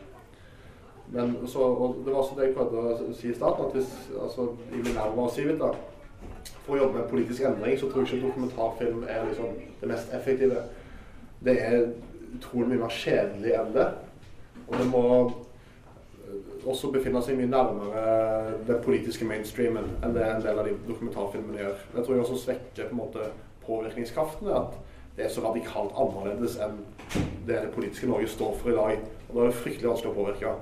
[1.14, 3.92] Men så, og det var også det jeg prøvde å si i starten, at hvis
[4.18, 5.70] altså, i Minerva og Civita
[6.65, 10.13] for å jobbe med politisk endring, så tror jeg ikke dokumentarfilm er liksom det mest
[10.17, 10.63] effektive.
[11.45, 11.89] Det er
[12.36, 13.88] utrolig mye mer kjedelig enn det.
[14.65, 20.45] Og det må eh, også befinne seg mye nærmere den politiske mainstreamen enn det en
[20.45, 21.84] del av de dokumentarfilmene gjør.
[21.93, 23.30] Det tror jeg også svekker på en måte
[23.65, 24.80] påvirkningskraften at
[25.15, 26.82] det er så radikalt annerledes enn
[27.47, 29.06] det det politiske Norge står for i dag.
[29.30, 30.56] Og da er det fryktelig vanskelig å påvirke.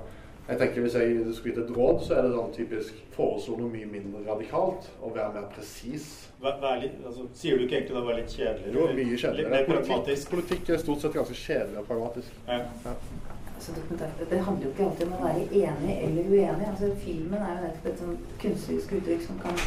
[0.48, 3.70] Jeg tenker Hvis jeg skulle gitt et råd, så er det sånn typisk foreslå noe
[3.72, 6.08] mye mindre radikalt og være mer presis.
[6.42, 8.74] Vær, vær litt, altså, sier du ikke egentlig det var litt kjedeligere?
[8.74, 9.50] Jo, mye Litt kjedeligere.
[9.54, 12.36] mer Politikk, politikk er stort sett ganske kjedelig og pragmatisk.
[12.48, 12.58] Ja.
[13.54, 16.68] Altså, dokumentar- det handler jo ikke alltid om å være enig eller uenig.
[16.74, 19.64] Altså, filmen er jo nettopp et sånn kunstnerisk uttrykk som kan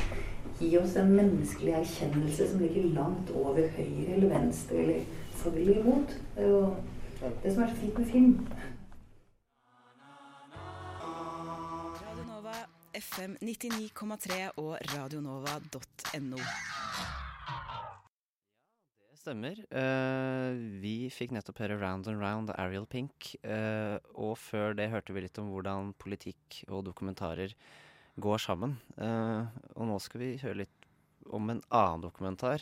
[0.60, 5.02] gi oss en menneskelig erkjennelse som ligger langt over høyre eller venstre eller
[5.42, 6.14] for eller imot.
[6.36, 6.76] Det er jo
[7.44, 8.38] det som er så fint med film.
[13.18, 16.38] FM 99,3 og radionova.no.
[16.38, 17.56] Ja,
[19.10, 19.62] Det stemmer.
[19.74, 20.54] Uh,
[20.84, 23.32] vi fikk nettopp høre 'Round and Round' av Ariel Pink.
[23.42, 27.56] Uh, og før det hørte vi litt om hvordan politikk og dokumentarer
[28.22, 28.78] går sammen.
[29.02, 30.86] Uh, og nå skal vi høre litt
[31.26, 32.62] om en annen dokumentar.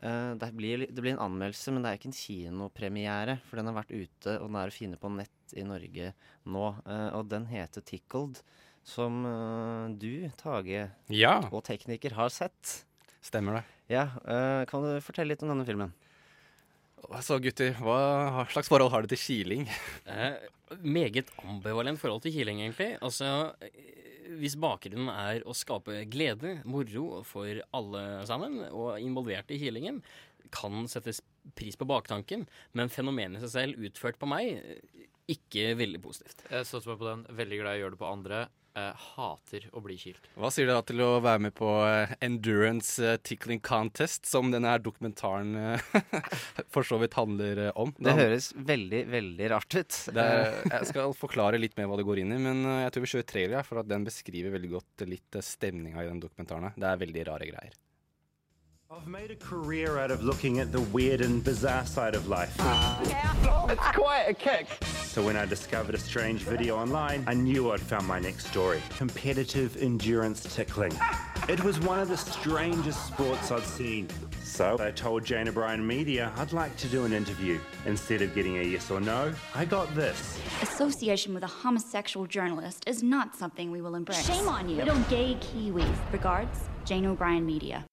[0.00, 3.34] Det, blir, det blir en anmeldelse, men det er ikke en kinopremiere.
[3.44, 6.14] For den har vært ute, og den er å finne på nett i Norge
[6.48, 6.64] nå.
[6.88, 8.40] Og den heter 'Tickled',
[8.86, 11.36] som uh, du, Tage, Ja.
[11.52, 12.84] og tekniker, har sett.
[13.22, 13.64] Stemmer det.
[13.92, 15.92] Ja, uh, Kan du fortelle litt om denne filmen?
[17.24, 19.62] Så gutter, hva slags forhold har du til kiling?
[20.04, 20.36] Eh,
[20.84, 22.90] meget ambivalent forhold til kiling, egentlig.
[23.02, 29.58] Altså, eh, hvis bakgrunnen er å skape glede, moro for alle sammen, og involverte i
[29.62, 30.02] kilingen,
[30.52, 31.22] kan settes
[31.56, 32.44] pris på baktanken,
[32.76, 34.60] men fenomenet i seg selv utført på meg,
[35.34, 36.46] ikke veldig positivt.
[36.50, 37.28] Jeg satser meg på den.
[37.42, 38.48] Veldig glad i å gjøre det på andre.
[38.78, 40.28] Eh, hater å bli kilt.
[40.38, 44.52] Hva sier du da til å være med på eh, Endurance eh, Tickling Contest, som
[44.52, 45.88] denne her dokumentaren eh,
[46.72, 47.90] for så vidt handler om?
[47.98, 49.98] Det høres veldig, veldig rart ut.
[50.14, 53.06] Det er, jeg skal forklare litt mer hva det går inn i, men jeg tror
[53.06, 56.70] vi kjører trailer, for at den beskriver veldig godt litt stemninga i den dokumentaren.
[56.78, 57.78] Det er veldig rare greier.
[58.92, 62.52] I've made a career out of looking at the weird and bizarre side of life.
[63.70, 64.66] It's quite a kick.
[64.84, 68.82] So when I discovered a strange video online, I knew I'd found my next story.
[68.96, 70.92] Competitive endurance tickling.
[71.48, 74.08] It was one of the strangest sports I'd seen.
[74.42, 77.60] So I told Jane O'Brien Media I'd like to do an interview.
[77.86, 80.36] Instead of getting a yes or no, I got this.
[80.62, 84.26] Association with a homosexual journalist is not something we will embrace.
[84.26, 84.78] Shame on you.
[84.78, 86.12] Little gay Kiwis.
[86.12, 87.86] Regards, Jane O'Brien Media.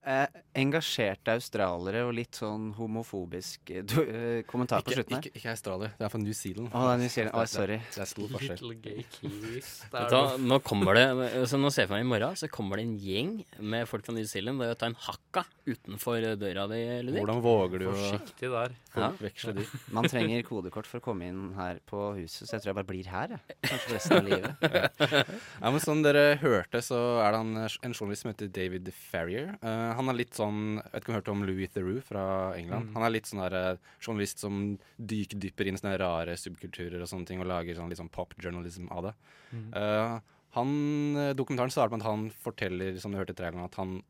[0.00, 5.26] Eh, engasjerte australiere og litt sånn homofobisk eh, du, eh, kommentar på Ikke, slutten her.
[5.28, 6.70] ikke, ikke Australia, det er fra New Zealand.
[6.72, 7.34] Å, det er New Zealand.
[7.36, 7.76] Å, er- sorry.
[7.92, 8.62] Det er stor forskjell.
[8.62, 9.68] Little gay kiwis.
[9.92, 11.04] Vet nå kommer det
[11.52, 14.08] så Nå ser jeg for meg i morgen Så kommer det en gjeng med folk
[14.08, 16.80] fra New Zealand og tar en hakka utenfor døra di.
[17.04, 17.20] Ludvig.
[17.20, 18.72] Hvordan våger du å Forsiktig der.
[18.98, 19.10] Ja.
[19.14, 19.64] forveksle de?
[19.94, 22.88] Man trenger kodekort for å komme inn her på huset, så jeg tror jeg bare
[22.88, 23.34] blir her.
[23.36, 23.58] Jeg.
[23.68, 24.50] Kanskje resten av livet.
[25.60, 28.88] Ja, men Som dere hørte, så er det han, eh, en journalist som heter David
[28.96, 29.54] Farrier.
[29.62, 32.02] Uh, han er litt sånn Jeg vet ikke om du har hørt om Louis Theroux
[32.06, 32.24] fra
[32.58, 32.90] England?
[32.90, 32.96] Mm.
[32.96, 34.60] Han er litt sånn der, eh, journalist som
[34.96, 38.90] dykdypper inn sånne rare subkulturer og sånne ting, og lager sånn litt sånn pop journalism
[38.94, 39.14] av det.
[39.52, 39.70] Mm.
[39.76, 43.78] Uh, han, eh, Dokumentaren starter med at han forteller som du hørte i traileren, at
[43.78, 44.02] han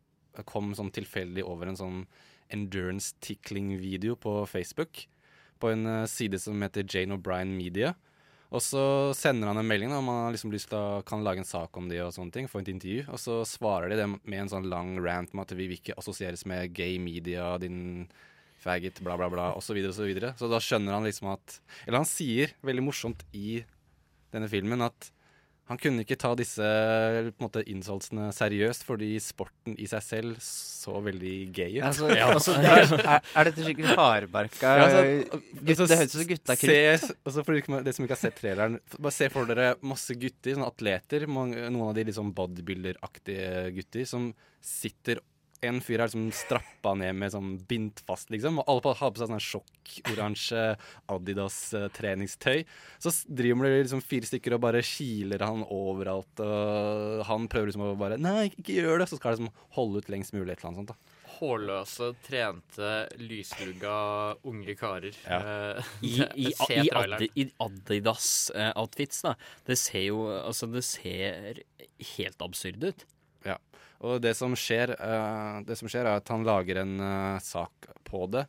[0.48, 2.06] kom sånn tilfeldig over en sånn
[2.54, 5.06] endurance tickling-video på Facebook.
[5.60, 7.94] På en eh, side som heter Jane O'Brien Media.
[8.50, 8.82] Og så
[9.14, 12.10] sender han en melding om han liksom å kan lage en sak om det og
[12.16, 12.48] sånne ting.
[12.50, 13.04] Få et intervju.
[13.14, 15.94] Og så svarer de det med en sånn lang rant om at vi vil ikke
[16.00, 18.08] assosieres med gay media, din
[18.60, 20.34] faggot, bla, bla, bla, osv., og Så, videre.
[20.36, 23.62] så da skjønner han liksom at Eller han sier veldig morsomt i
[24.34, 25.10] denne filmen at
[25.70, 26.58] han kunne ikke ta disse
[27.30, 31.84] på en måte, insultsene seriøst, fordi sporten i seg selv så veldig gay ut.
[31.86, 36.16] Altså, altså, er, er, er dette skikkelig hardbarka Ja, altså, gutt, altså, Det høres ut
[36.18, 37.16] som gutta se- krutt.
[37.30, 40.70] altså, for dere som ikke har sett traileren, bare se for dere masse gutter, sånne
[40.74, 45.22] atleter, mange, noen av de liksom bodybuilder-aktige gutter, som sitter
[45.62, 48.58] en fyr er som strappa ned med sånn bindt fast, liksom.
[48.62, 50.62] Og alle har på seg sånn sjokk-oransje
[51.12, 52.64] Adidas-treningstøy.
[52.98, 56.40] Så s- driver det liksom fire stykker og bare kiler han overalt.
[56.40, 59.08] Og han prøver liksom å bare Nei, ikke, gjør det!
[59.10, 60.94] Så skal han liksom holde ut lengst mulig, et eller annet sånt.
[60.94, 60.96] da
[61.40, 63.94] Hårløse, trente, lyslugga
[64.44, 65.14] unge karer.
[65.24, 65.80] Ja.
[66.04, 66.16] I,
[66.48, 69.34] i, i, i Adidas-outfits, da.
[69.68, 71.62] Det ser jo Altså, det ser
[72.16, 73.04] helt absurd ut.
[73.48, 73.56] Ja.
[74.06, 77.90] Og det som skjer, uh, det som skjer er at han lager en uh, sak
[78.08, 78.46] på det.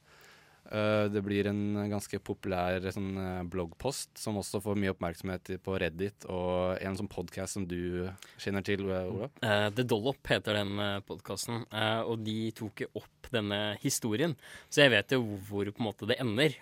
[0.71, 3.17] Uh, det blir en ganske populær sånn,
[3.51, 8.07] bloggpost som også får mye oppmerksomhet på Reddit, og en sånn podkast som du
[8.39, 9.27] kjenner til, Ola.
[9.43, 11.65] Eh, The Dollop heter den podkasten,
[12.07, 14.37] og de tok opp denne historien.
[14.71, 16.55] Så jeg vet jo hvor på en måte det ender.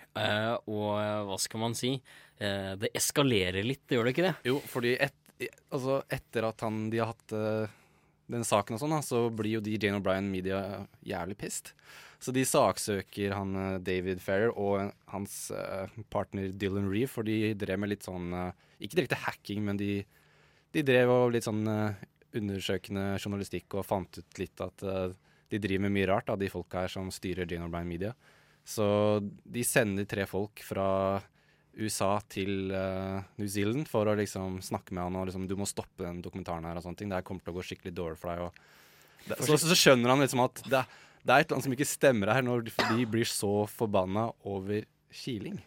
[0.66, 1.94] Og hva skal man si?
[2.38, 4.34] Det eskalerer litt, gjør det ikke det?
[4.50, 5.18] Jo, fordi et,
[5.70, 7.36] altså etter at han, de har hatt
[8.30, 10.60] den saken og sånn, så blir jo de Jane O'Brien Media
[11.06, 11.72] jævlig pissed.
[12.20, 17.54] Så de saksøker han eh, David Ferrer og hans eh, partner Dylan Reeve, for de
[17.58, 20.02] drev med litt sånn eh, Ikke direkte hacking, men de,
[20.76, 22.04] de drev og litt sånn eh,
[22.36, 25.16] undersøkende journalistikk og fant ut litt at eh,
[25.50, 28.12] de driver med mye rart, da, de folka her som styrer Jane O'Brien Media.
[28.68, 28.84] Så
[29.24, 30.86] de sender tre folk fra
[31.78, 35.66] USA til uh, New Zealand for å liksom snakke med han og liksom Du må
[35.68, 37.10] stoppe den dokumentaren her og sånne ting.
[37.12, 38.38] Det her kommer til å gå skikkelig dårlig for deg.
[38.48, 38.52] Og
[39.30, 40.82] det, så, så skjønner han liksom at det,
[41.22, 44.24] det er et eller annet som ikke stemmer her, når de, de blir så forbanna
[44.48, 44.80] over
[45.14, 45.58] kiling.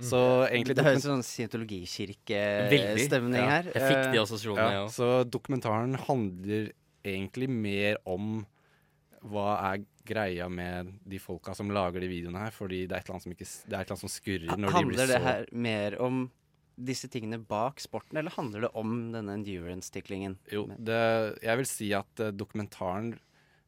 [0.00, 0.16] Så
[0.48, 3.64] egentlig Det høres ut sånn scientologikirkestemning her.
[3.74, 4.90] Jeg fikk de assosiasjonene, ja, jeg òg.
[4.96, 6.62] Så dokumentaren handler
[7.04, 8.46] egentlig mer om
[9.30, 9.78] hva er
[10.10, 13.28] greia med de folka som lager de videoene her, fordi det er et eller annet
[13.28, 15.24] som, ikke, det er et eller annet som skurrer når de blir så Handler det
[15.24, 16.20] her mer om
[16.80, 20.38] disse tingene bak sporten, eller handler det om denne endurance-tiklingen?
[20.52, 21.00] Jo, det,
[21.44, 23.12] jeg vil si at eh, dokumentaren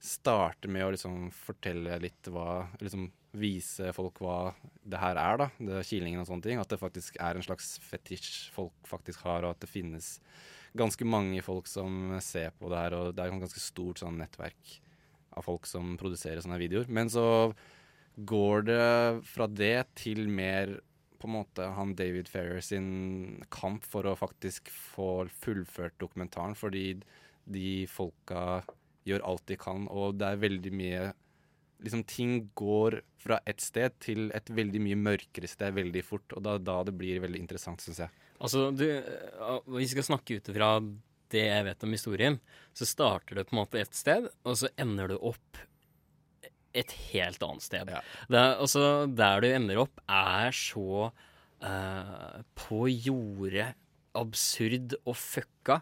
[0.03, 3.07] starter med å liksom fortelle litt hva Liksom
[3.39, 4.53] vise folk hva
[4.83, 5.47] det her er, da.
[5.57, 6.59] Det kilingen og sånne ting.
[6.61, 10.19] At det faktisk er en slags fetisj folk faktisk har, og at det finnes
[10.77, 14.19] ganske mange folk som ser på det her, og det er et ganske stort sånn
[14.21, 14.81] nettverk
[15.37, 16.89] av folk som produserer sånne videoer.
[16.93, 17.27] Men så
[18.17, 18.87] går det
[19.25, 20.79] fra det til mer
[21.23, 26.97] på en måte han David Ferrer sin kamp for å faktisk få fullført dokumentaren, fordi
[27.47, 28.63] de folka
[29.07, 31.11] gjør alt de kan, og det er veldig mye
[31.83, 36.45] Liksom ting går fra et sted til et veldig mye mørkere sted veldig fort, og
[36.47, 38.21] da, da det blir veldig interessant, syns jeg.
[38.39, 40.69] Altså, du, eh, vi skal snakke ut ifra
[41.33, 42.39] det jeg vet om historien.
[42.77, 45.61] Så starter det på en måte et sted, og så ender du opp
[46.73, 47.91] et helt annet sted.
[47.91, 53.73] Det er, altså, der du ender opp, er så uh, på jordet
[54.19, 55.81] absurd og fucka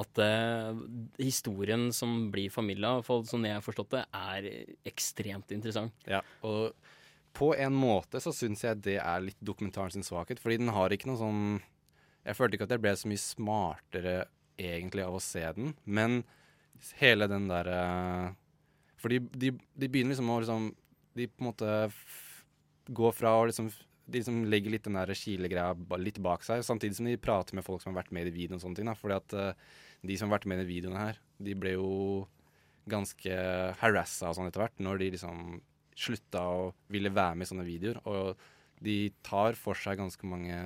[0.00, 0.80] at uh,
[1.18, 4.48] historien som blir formidla, som jeg har forstått det, er
[4.88, 6.08] ekstremt interessant.
[6.08, 6.72] Ja, og
[7.36, 10.90] på en måte så syns jeg det er litt dokumentaren sin svakhet, fordi den har
[10.90, 11.44] ikke noe sånn
[12.26, 14.14] Jeg følte ikke at jeg ble så mye smartere
[14.60, 16.22] egentlig av å se den, men
[17.00, 17.80] hele den derre
[19.00, 19.20] for de,
[19.52, 20.70] de begynner liksom å liksom
[21.16, 21.70] De på en måte
[22.94, 23.68] går fra å liksom
[24.10, 27.62] de liksom legger litt den der kilegreia litt bak seg, samtidig som de prater med
[27.66, 28.58] folk som har vært med i videoen.
[28.58, 31.20] og sånne ting da, fordi at uh, de som har vært med i videoene her,
[31.38, 31.90] de ble jo
[32.90, 33.36] ganske
[33.78, 35.60] harassa og sånn etter hvert, når de liksom
[36.00, 38.00] slutta å ville være med i sånne videoer.
[38.10, 40.58] Og de tar for seg ganske mange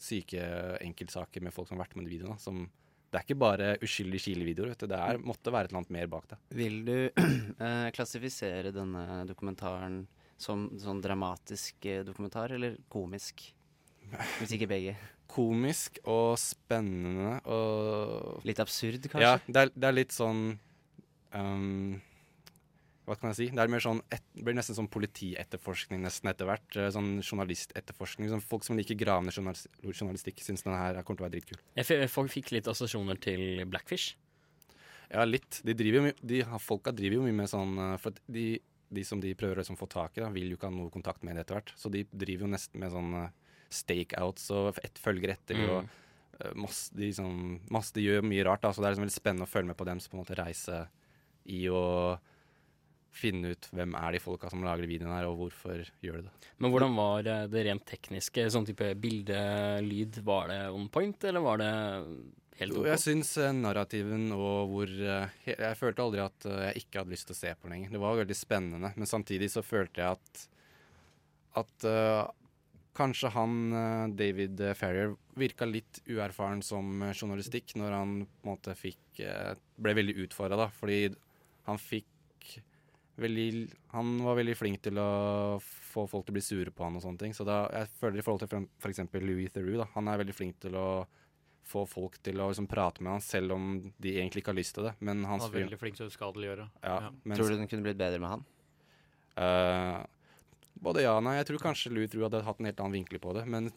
[0.00, 0.42] syke
[0.80, 2.40] enkeltsaker med folk som har vært med i videoene.
[2.40, 2.68] Som,
[3.10, 4.76] det er ikke bare uskyldige Chile-videoer.
[4.78, 6.36] Det er, måtte være et eller annet mer bak det.
[6.54, 6.96] Vil du
[7.66, 10.04] eh, klassifisere denne dokumentaren
[10.40, 13.48] som sånn dramatisk eh, dokumentar, eller komisk?
[14.38, 14.94] Hvis ikke begge.
[15.30, 19.26] Komisk og spennende og Litt absurd, kanskje?
[19.26, 20.40] Ja, det er, det er litt sånn
[21.30, 22.00] um,
[23.10, 23.46] Hva kan jeg si?
[23.50, 26.76] Det er sånn et, det blir nesten sånn politietterforskning nesten etter hvert.
[26.78, 28.28] eh, Sånn journalistetterforskning.
[28.30, 31.62] Sånn folk som liker gravende journalis journalistikk, syns denne her kommer til å være dritkul.
[31.80, 34.14] Jeg folk fikk litt assosiasjoner til Blackfish.
[35.10, 35.58] Ja, litt.
[35.66, 38.46] De driver de, folka driver jo mye med sånn eh, For de,
[38.94, 40.94] de som de prøver å liksom få tak i, da, vil jo ikke ha noe
[40.94, 41.74] kontakt med det etter hvert.
[41.74, 43.34] Så de driver jo nesten med sånn eh,
[43.74, 45.58] stakeouts og et følger etter.
[45.58, 45.74] Mm.
[45.74, 49.18] og masse, de, sånn, masse, de gjør mye rart, da, så det er liksom veldig
[49.18, 50.86] spennende å følge med på dem som på en måte reiser
[51.52, 51.82] i å
[53.14, 56.50] finne ut hvem er de folka som lager videoen her, og hvorfor gjør de det.
[56.62, 58.46] Men hvordan var eh, det rent tekniske?
[58.52, 59.40] Sånn type bilde,
[59.84, 61.70] lyd, var det on point, eller var det
[62.60, 62.88] helt ok?
[62.92, 67.30] Jeg syns eh, narrativen og hvor eh, Jeg følte aldri at jeg ikke hadde lyst
[67.30, 67.94] til å se på den lenger.
[67.96, 70.46] Det var veldig spennende, men samtidig så følte jeg at
[71.58, 72.28] at uh,
[72.94, 79.18] kanskje han David Ferrier virka litt uerfaren som journalistikk når han på en måte fikk
[79.82, 81.08] ble veldig utfordra, da, fordi
[81.66, 82.06] han fikk
[83.20, 83.46] veldig
[83.92, 87.02] Han var veldig flink til å få folk til å bli sure på han og
[87.04, 87.32] sånne ting.
[87.36, 89.00] Så da, jeg føler i forhold til f.eks.
[89.20, 90.84] Louis Theroux, da, han er veldig flink til å
[91.70, 93.66] få folk til å liksom prate med han selv om
[94.02, 94.94] de egentlig ikke har lyst til det.
[95.00, 96.68] Men Han er veldig flink til å uskadeliggjøre.
[96.82, 97.10] Ja, Ja.
[97.24, 98.44] mens- Tror du den kunne blitt bedre med han?
[99.38, 100.06] Uh,
[100.80, 101.36] både ja og nei.
[101.38, 103.46] Jeg tror kanskje Louis Theroux hadde hatt en helt annen vinkel på det.
[103.46, 103.70] Men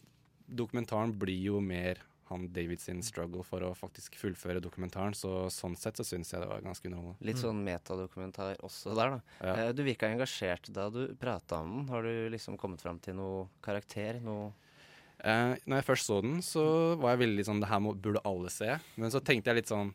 [0.50, 1.98] dokumentaren blir jo mer
[2.30, 5.14] han David sin struggle for å faktisk fullføre dokumentaren.
[5.18, 7.20] Så sånn sett så syns jeg det var ganske underholdende.
[7.26, 9.22] Litt sånn metadokumentar også der, da.
[9.42, 9.56] Ja.
[9.68, 11.88] Eh, Du virka engasjert da du prata om den.
[11.90, 14.22] Har du liksom kommet fram til noe karakter?
[14.22, 14.54] Noe
[15.24, 18.20] Eh, når jeg først så den, så var jeg veldig sånn Det her må, burde
[18.28, 18.74] alle se.
[19.00, 19.94] Men så tenkte jeg litt sånn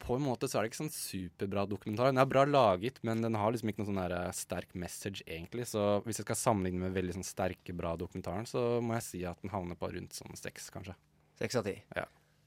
[0.00, 2.08] På en måte så er det ikke sånn superbra dokumentar.
[2.08, 5.22] Den er bra laget, men den har liksom ikke noen sånn der, eh, sterk message,
[5.26, 5.66] egentlig.
[5.66, 9.24] Så hvis jeg skal sammenligne med veldig sånn sterke, bra dokumentaren, så må jeg si
[9.24, 10.94] at den havner på rundt sånn seks, kanskje.
[11.36, 11.74] Seks av ti?
[11.96, 12.06] Ja.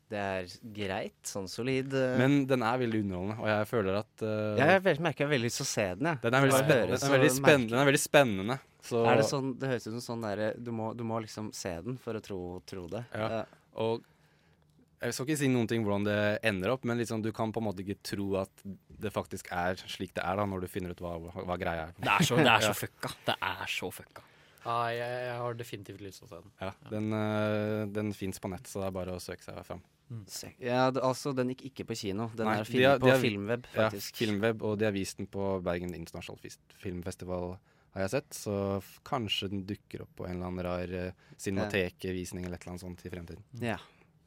[0.09, 1.93] Det er greit, sånn solid.
[1.93, 2.15] Uh...
[2.17, 5.49] Men den er veldig underholdende, og jeg føler at eh, Jeg merker jeg har veldig
[5.51, 6.21] lyst til å se den, jeg.
[6.23, 8.57] Den er veldig, spen den er veldig, spenn den er veldig spennende.
[8.89, 11.75] Så Er det sånn, det høres ut som sånn derre du, du må liksom se
[11.85, 13.03] den for å tro, tro det.
[13.13, 13.43] Ja.
[13.85, 14.01] Og
[14.99, 16.17] jeg skal ikke si noen ting hvordan det
[16.49, 18.65] ender opp, men liksom, du kan på en måte ikke tro at
[18.99, 21.93] det faktisk er slik det er da, når du finner ut hva, hva greia er.
[22.01, 22.79] Det er så, det er så Ja.
[22.81, 23.13] fucka.
[23.29, 24.25] Det er så fucka.
[24.69, 26.51] Ja, jeg, jeg har definitivt lyst til å se den.
[26.61, 29.81] Ja, den, uh, den fins på nett, så det er bare å søke seg fram.
[30.09, 30.23] Mm.
[30.65, 32.29] Ja, altså, den gikk ikke på kino.
[32.37, 33.89] Den Nei, er de film, har- de på har- Filmweb, Ja.
[34.21, 36.39] Filmweb, og de har vist den på Bergen International
[36.81, 37.57] Filmfestival,
[37.93, 38.29] har jeg sett.
[38.33, 42.65] Så f kanskje den dukker opp på en eller annen rar uh, Cinemateket-visning eller et
[42.65, 43.43] eller annet sånt i fremtiden.
[43.61, 43.77] Ja.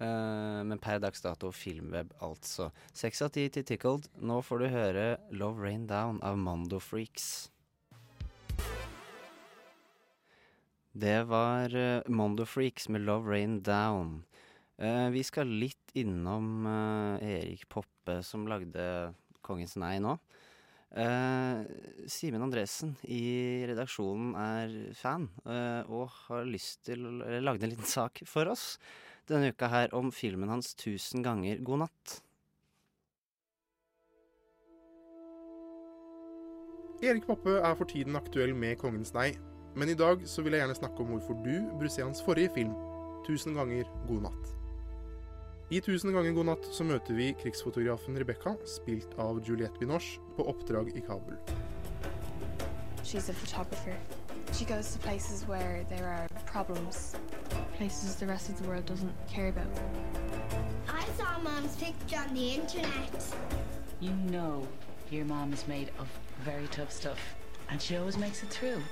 [0.03, 2.71] Uh, men per dags dato Filmweb, altså.
[2.93, 4.09] Seks av ti til Tickled.
[4.23, 7.49] Nå får du høre Love Rain Down av Mondo Freaks.
[10.93, 14.25] Det var uh, Mondo Freaks med Love Rain Down.
[14.77, 20.19] Uh, vi skal litt innom uh, Erik Poppe, som lagde Kongens nei nå.
[20.93, 21.65] Uh,
[22.13, 25.31] Simen Andresen i redaksjonen er fan
[25.89, 28.75] og har lyst til å lagde en liten sak for oss
[29.31, 32.19] denne uka her om filmen hans 'Tusen ganger god natt'.
[37.03, 39.33] Erik Poppe er for tiden aktuell med Kongens nei,
[39.75, 42.51] men i dag så vil jeg gjerne snakke om hvorfor du bør se hans forrige
[42.55, 42.75] film,
[43.25, 44.55] 'Tusen ganger god natt'.
[45.71, 50.49] I 'Tusen ganger god natt' så møter vi krigsfotografen Rebekka, spilt av Juliette Binoche, på
[50.49, 51.39] oppdrag i Kabul.
[53.05, 53.97] She's a photographer.
[54.53, 57.17] She goes to places where there are problems,
[57.79, 59.81] places the rest of the world doesn't care about.
[60.89, 63.35] I saw Mom's picture on the internet.
[64.01, 64.67] You know
[65.11, 66.09] your mom is made of
[66.45, 67.19] very tough stuff,
[67.71, 68.83] and she always makes it through.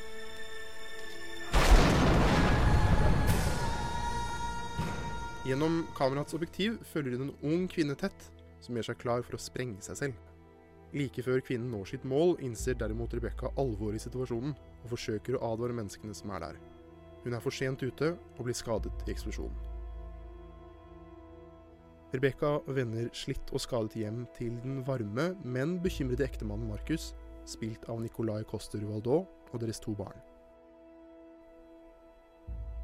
[5.41, 8.27] Gjennom kameraets objektiv følger hun en ung kvinne tett,
[8.61, 10.27] som gjør seg klar for å sprenge seg selv.
[10.93, 15.55] Like før kvinnen når sitt mål, innser derimot Rebekka alvoret i situasjonen, og forsøker å
[15.55, 16.61] advare menneskene som er der.
[17.25, 19.57] Hun er for sent ute og blir skadet i eksplosjonen.
[22.13, 27.15] Rebekka vender slitt og skadet hjem til den varme, men bekymrede ektemannen Markus,
[27.49, 30.21] spilt av Nicolai Coster Waldau og deres to barn.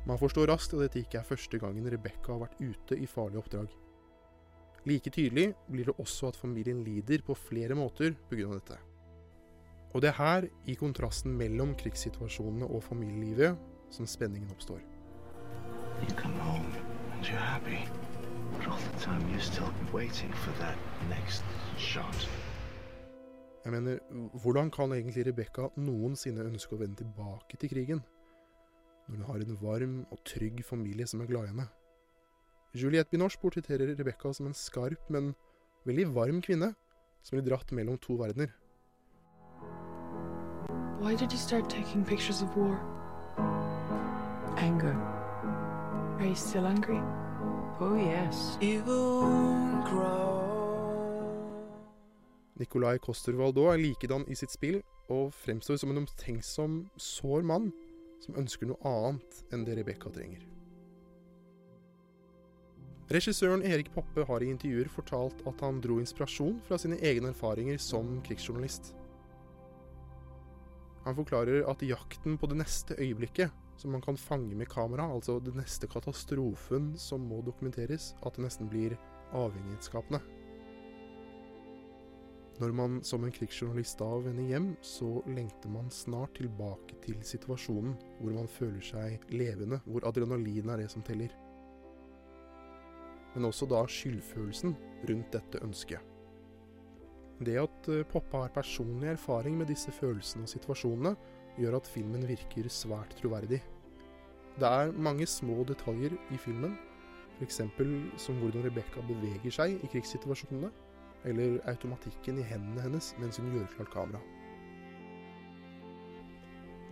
[0.07, 3.43] Man forstår raskt at dette ikke er første gangen Rebekka har vært ute i farlige
[3.43, 3.73] oppdrag.
[4.87, 8.53] Like tydelig blir det også at familien lider på flere måter pga.
[8.53, 8.79] dette.
[9.95, 13.57] Og det er her, i kontrasten mellom krigssituasjonene og familielivet,
[13.91, 14.79] som spenningen oppstår.
[16.03, 16.71] You come home
[17.13, 17.89] and you're happy,
[18.53, 20.79] but all the time you still waiting for that
[21.09, 21.43] next
[21.79, 22.29] shot.
[23.65, 23.99] Jeg mener,
[24.43, 28.03] hvordan kan egentlig Rebekka noensinne ønske å vende tilbake til krigen?
[29.09, 31.69] Når hun har en varm og trygg familie som er glad i henne.
[32.75, 35.35] Juliette Binoche portretterer Rebekka som en skarp, men
[35.87, 36.75] veldig varm kvinne,
[37.23, 38.51] som blir dratt mellom to verdener.
[41.01, 42.77] Why did you start taking pictures of war?
[44.59, 44.97] Anger.
[46.19, 47.01] Are you still angry?
[47.81, 48.59] Oh, yes.
[52.59, 57.73] Nicolai er likedan i sitt spill, og fremstår som en omtenksom, sår mann
[58.25, 60.45] som ønsker noe annet enn det Rebekka trenger.
[63.13, 67.79] Regissøren Erik Poppe har i intervjuer fortalt at han dro inspirasjon fra sine egne erfaringer
[67.79, 68.91] som krigsjournalist.
[71.07, 75.39] Han forklarer at jakten på det neste øyeblikket som man kan fange med kamera, altså
[75.39, 78.97] den neste katastrofen som må dokumenteres, at det nesten blir
[79.37, 80.19] avhengighetsskapende.
[82.57, 87.93] Når man som en krigsjournalist da vender hjem, så lengter man snart tilbake til situasjonen
[88.21, 91.35] hvor man føler seg levende, hvor adrenalin er det som teller.
[93.35, 94.73] Men også da skyldfølelsen
[95.11, 96.01] rundt dette ønsket.
[97.45, 101.13] Det at Poppa har personlig erfaring med disse følelsene og situasjonene,
[101.61, 103.61] gjør at filmen virker svært troverdig.
[104.57, 106.79] Det er mange små detaljer i filmen,
[107.37, 107.61] f.eks.
[108.17, 110.73] som hvordan Rebekka beveger seg i krigssituasjonene,
[111.27, 114.23] eller automatikken i hendene hennes mens hun gjør klart kamera.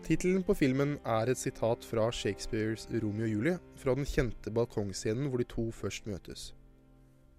[0.05, 5.31] Tittelen på filmen er et sitat fra Shakespeares Romeo og Julie, fra den kjente balkongscenen
[5.33, 6.51] hvor de to først møtes.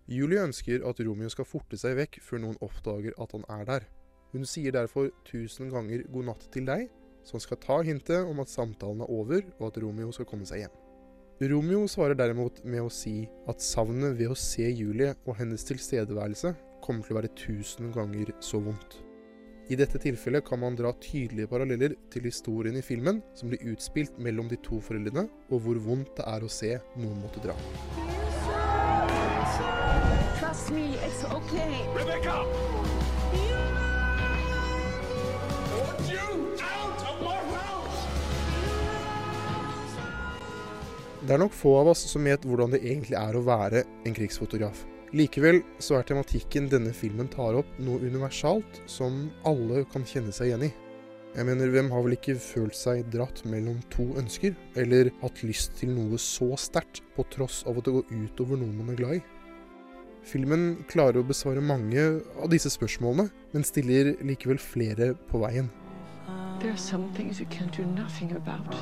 [0.10, 3.86] Julie ønsker at Romeo skal forte seg vekk før noen oppdager at han er der.
[4.34, 6.90] Hun sier derfor tusen ganger god natt til deg,
[7.22, 10.50] så han skal ta hintet om at samtalen er over, og at Romeo skal komme
[10.50, 10.82] seg hjem.
[11.52, 16.56] Romeo svarer derimot med å si at savnet ved å se Julie og hennes tilstedeværelse
[16.86, 19.00] kommer til å være tusen ganger så vondt.
[19.66, 24.20] I dette tilfellet kan man dra tydelige paralleller til historien i filmen som blir utspilt
[24.22, 27.58] mellom de to foreldrene, og hvor vondt det er å se noen måtte dra.
[30.38, 31.82] Trust me, it's okay.
[31.98, 32.44] Rebecca!
[41.26, 44.14] Det er nok få av oss som vet hvordan det egentlig er å være en
[44.14, 44.84] krigsfotograf.
[45.14, 50.50] Likevel så er tematikken denne filmen tar opp noe universalt som alle kan kjenne seg
[50.50, 50.72] igjen i.
[51.36, 55.76] Jeg mener, hvem har vel ikke følt seg dratt mellom to ønsker, eller hatt lyst
[55.82, 59.18] til noe så sterkt på tross av at det går utover noen man er glad
[59.20, 59.24] i?
[60.26, 62.06] Filmen klarer å besvare mange
[62.42, 65.68] av disse spørsmålene, men stiller likevel flere på veien.
[66.62, 68.74] There are some things you can do nothing about.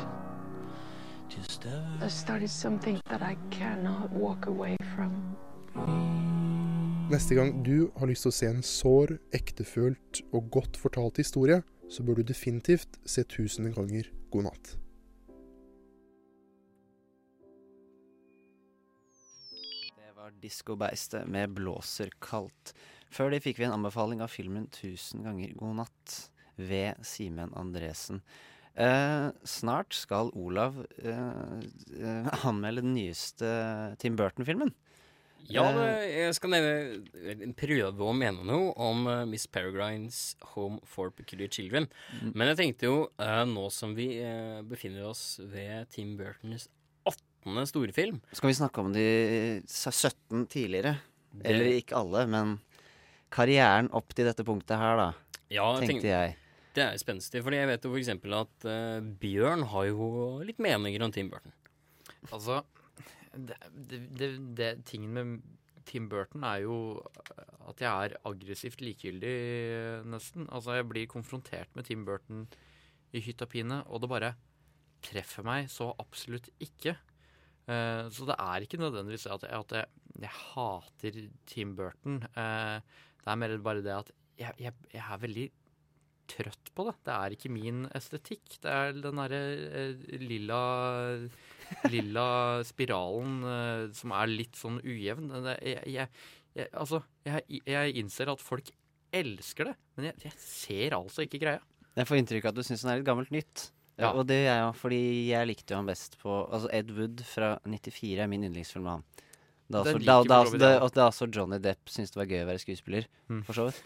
[2.02, 6.13] I started something that I cannot walk away from.
[7.14, 11.60] Neste gang du har lyst til å se en sår, ektefølt og godt fortalt historie,
[11.86, 14.72] så bør du definitivt se tusen ganger God natt.
[19.94, 22.74] Det var Diskobeistet med 'Blåser kaldt'.
[23.14, 28.24] Før det fikk vi en anbefaling av filmen 'Tusen ganger god natt' ved Simen Andresen.
[28.74, 31.62] Eh, snart skal Olav eh,
[31.94, 33.54] eh, anmelde den nyeste
[34.02, 34.74] Tim Burton-filmen.
[35.52, 40.80] Ja, Eh, det, jeg skal nevne, prøve å mene noe om eh, Miss Peregrines Home
[40.88, 41.88] for Peculiar Children.
[42.22, 42.30] Mm.
[42.34, 46.70] Men jeg tenkte jo, eh, nå som vi eh, befinner oss ved Tim Burtons
[47.10, 47.66] 18.
[47.68, 49.08] storfilm Skal vi snakke om de
[49.68, 50.96] 17 tidligere?
[51.34, 52.60] Det- Eller ikke alle, men
[53.34, 55.10] karrieren opp til dette punktet her, da.
[55.50, 56.36] Ja, tenkte jeg.
[56.74, 60.08] Det er spenstig, fordi jeg vet jo for eksempel at uh, Bjørn har jo
[60.46, 61.52] litt meninger om Tim Burton.
[62.32, 62.62] Altså
[63.34, 65.36] det, det, det, Tingen med
[65.88, 66.78] Tim Burton er jo
[67.70, 69.34] at jeg er aggressivt likegyldig,
[70.10, 70.48] nesten.
[70.52, 72.46] Altså, jeg blir konfrontert med Tim Burton
[73.14, 74.34] i hytt og pine, og det bare
[75.04, 76.96] treffer meg så absolutt ikke.
[77.64, 79.86] Uh, så det er ikke nødvendigvis at jeg, at jeg,
[80.24, 82.22] jeg hater Tim Burton.
[82.36, 82.80] Uh,
[83.24, 85.48] det er mer bare det at jeg, jeg er veldig
[86.34, 86.96] trøtt på det.
[87.06, 88.60] Det er ikke min estetikk.
[88.64, 89.42] Det er den derre
[89.84, 90.62] eh, lilla
[91.90, 92.28] lilla
[92.68, 95.32] spiralen eh, som er litt sånn ujevn.
[95.64, 96.10] Jeg, jeg,
[96.58, 98.72] jeg, altså, jeg, innser at folk
[99.14, 101.62] elsker det, men jeg, ser altså ikke greia.
[101.94, 103.68] Jeg får inntrykk av at du syns den er litt gammelt nytt.
[104.02, 104.10] Ja.
[104.18, 107.20] Og det gjør jeg òg, fordi jeg likte jo han best på Altså Ed Wood
[107.30, 109.04] fra 94 er min yndlingsfilm av han.
[109.70, 112.42] Da også, liker da, for da, er da også Johnny Depp syntes det var gøy
[112.42, 113.44] å være skuespiller, Mm.
[113.48, 113.84] for så vidt.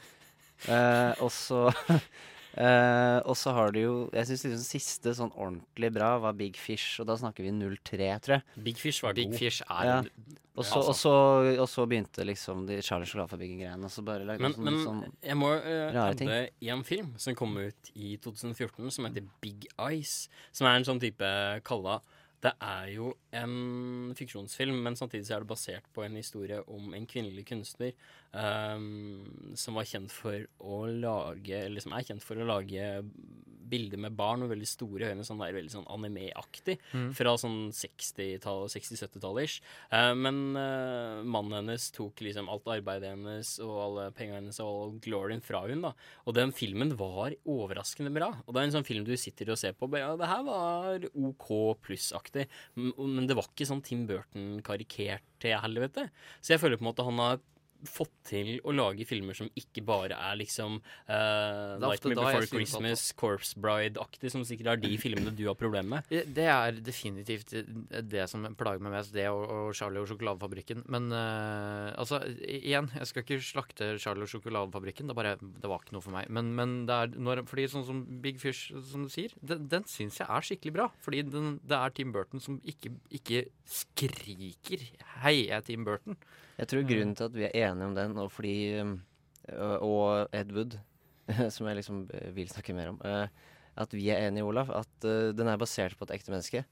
[0.74, 1.68] Eh, og så
[2.58, 6.58] eh, Og så har du jo Jeg syns liksom siste sånn ordentlig bra var Big
[6.58, 8.44] Fish, og da snakker vi 03, tror jeg.
[8.64, 9.40] Big Fish var Big god.
[9.40, 9.98] Fish er Ja.
[10.00, 10.10] en-
[10.58, 10.90] Og så, altså.
[10.90, 13.84] og, så, og så begynte liksom de Charlie Sjokoladefabrikken-greiene.
[13.86, 16.28] Og så bare lagde Men, sånn, men sånn jeg må uh, rare ting.
[16.34, 20.28] adde en film som kom ut i 2014, som heter Big Eyes.
[20.52, 22.02] Som er en sånn type kalla
[22.44, 26.94] Det er jo en fiksjonsfilm, men samtidig så er det basert på en historie om
[26.94, 27.96] en kvinnelig kunstner
[28.32, 32.86] um, som var kjent for å lage Eller som er kjent for å lage
[33.68, 37.10] bilder med barn og veldig store øyne, sånn der veldig sånn anime-aktig, Mm.
[37.18, 39.58] fra sånn 60-tallet, 60-70-tallet ish.
[39.92, 44.70] Uh, men uh, mannen hennes tok liksom alt arbeidet hennes og alle pengene hennes og
[44.70, 45.92] all glorien fra hun da.
[46.24, 48.30] Og den filmen var overraskende bra.
[48.46, 50.32] Og det er en sånn film du sitter og ser på, og bare, ja, det
[50.32, 51.52] her var OK
[51.84, 52.27] pluss-aktig.
[52.36, 56.10] M- Men det var ikke sånn Tim Burton karikert til helvete.
[56.42, 57.40] Så jeg føler på en måte han har
[57.88, 63.60] fått til å lage filmer som ikke bare er liksom uh, Nightmare Before Christmas, Corpse
[63.60, 66.12] Bride-aktig, som sikkert er de filmene du har problemer med.
[66.12, 67.54] Det det er definitivt
[68.12, 70.86] det som plager meg mest, det og, og Charlie og sjokoladefabrikken.
[70.94, 75.10] Men uh, altså, igjen, jeg skal ikke slakte Charlie og sjokoladefabrikken.
[75.10, 76.32] Det, bare, det var ikke noe for meg.
[76.34, 79.88] Men, men det er når, fordi sånn som Big Fish, som du sier, den, den
[79.90, 80.90] syns jeg er skikkelig bra.
[81.06, 84.84] Fordi den, det er Tim Burton som ikke, ikke skriker
[85.22, 86.20] 'hei, jeg er Tim Burton'.
[86.58, 88.96] Jeg tror grunnen til at vi er enige om den, og fordi um,
[89.86, 90.80] Og Ed Wood,
[91.54, 93.02] som jeg liksom vil snakke mer om.
[93.78, 96.64] At vi er enige, Olaf, at den er basert på et ekte menneske.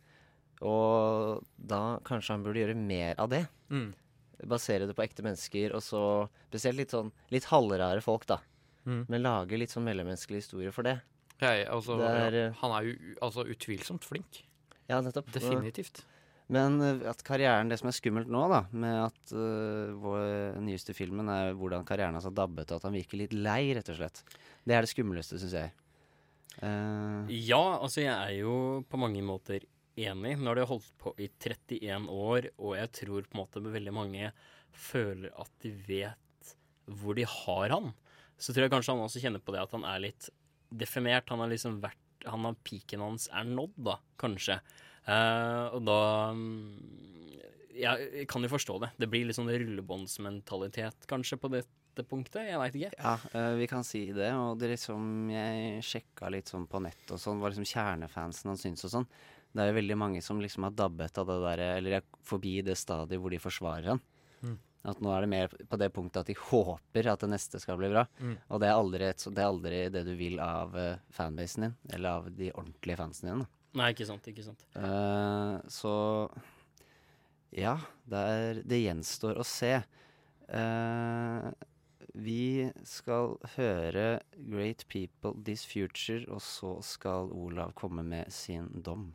[0.66, 3.44] Og da kanskje han burde gjøre mer av det.
[3.70, 3.92] Mm.
[4.50, 6.02] Basere det på ekte mennesker, og så
[6.50, 8.40] spesielt litt sånn litt halvrare folk, da.
[8.86, 9.04] Mm.
[9.10, 11.00] Men lage litt sånn mellommenneskelig historie for det.
[11.42, 14.44] Jeg, altså, Det er, ja, han er jo altså, utvilsomt flink.
[14.88, 15.32] Ja, nettopp.
[15.36, 16.04] Definitivt.
[16.54, 20.94] Men eh, at karrieren, det som er skummelt nå, da, med at uh, vår nyeste
[20.98, 23.98] filmen er hvordan karrieren hans har dabbet, og at han virker litt lei, rett og
[24.00, 24.22] slett.
[24.66, 25.74] Det er det skumleste, syns jeg.
[26.62, 27.26] Uh...
[27.34, 29.66] Ja, altså jeg er jo på mange måter
[29.96, 30.36] enig.
[30.38, 33.96] Nå har det holdt på i 31 år, og jeg tror på en måte veldig
[33.96, 34.32] mange
[34.76, 37.94] føler at de vet hvor de har han.
[38.38, 40.28] Så tror jeg kanskje han også kjenner på det at han er litt
[40.70, 41.30] defimert.
[41.32, 44.60] Han har liksom vært han har Piken hans er nådd, da, kanskje.
[45.06, 46.00] Eh, og da
[47.76, 48.92] ja, Jeg kan jo forstå det.
[49.02, 52.48] Det blir litt sånn rullebåndsmentalitet kanskje på dette punktet.
[52.50, 52.92] Jeg veit ikke.
[52.98, 54.32] ja, eh, vi kan si det.
[54.34, 58.62] Og det liksom Jeg sjekka litt sånn på nett og sånn, hva liksom kjernefansen han
[58.62, 59.10] syns og sånn.
[59.56, 62.62] Det er jo veldig mange som liksom har dabbet av det der, Eller er forbi
[62.62, 64.02] det stadiet hvor de forsvarer han.
[64.42, 64.58] Mm.
[64.86, 67.80] At nå er det mer på det punktet at de håper at det neste skal
[67.80, 68.04] bli bra.
[68.20, 68.36] Mm.
[68.50, 72.20] Og det er, aldri det er aldri det du vil av eh, fanbasen din, eller
[72.20, 73.48] av de ordentlige fansene dine.
[73.76, 74.28] Nei, ikke sant.
[74.32, 74.66] Ikke sant.
[74.76, 75.94] Uh, så
[77.56, 79.78] ja, det, er, det gjenstår å se.
[80.48, 81.52] Uh,
[82.16, 89.14] vi skal høre 'Great People This Future', og så skal Olav komme med sin dom.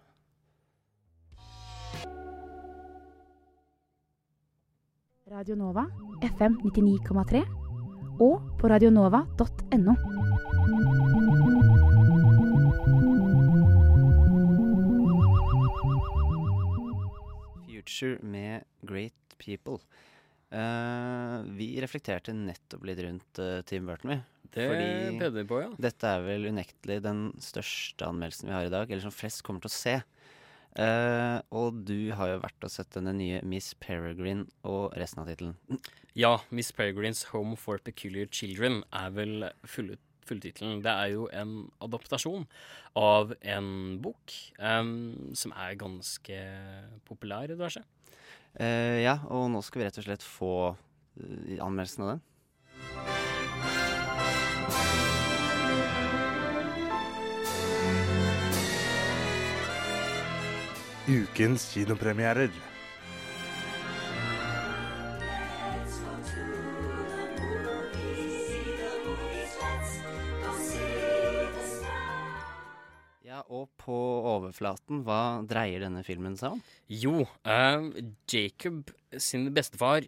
[5.31, 5.87] Radio Nova,
[6.23, 7.45] FM 99,3
[8.21, 9.95] og på radionova.no.
[17.91, 19.81] Future med Great People.
[20.51, 24.21] Uh, vi reflekterte nettopp litt rundt uh, Tim Burton, vi.
[24.51, 25.69] Det fordi vi på, ja.
[25.79, 29.63] Dette er vel unektelig den største anmeldelsen vi har i dag, eller som flest kommer
[29.63, 29.97] til å se.
[30.79, 35.31] Uh, og du har jo vært og sett denne nye Miss Peregrine og resten av
[35.31, 35.57] tittelen.
[36.19, 39.51] Ja, Miss Peregrines Home for Peculiar Children er vel
[40.31, 40.83] full, fulltittelen.
[40.83, 42.47] Det er jo en adaptasjon
[42.99, 46.41] av en bok um, som er ganske
[47.09, 47.83] populær i diverse.
[48.59, 52.27] Uh, ja, og nå skal vi rett og slett få uh, anmeldelsen av den.
[61.11, 62.70] Ukens kinopremierer.
[73.81, 73.97] På
[74.37, 76.65] overflaten, hva dreier denne filmen seg om?
[76.89, 77.91] Jo, eh,
[78.31, 80.07] Jacob sin bestefar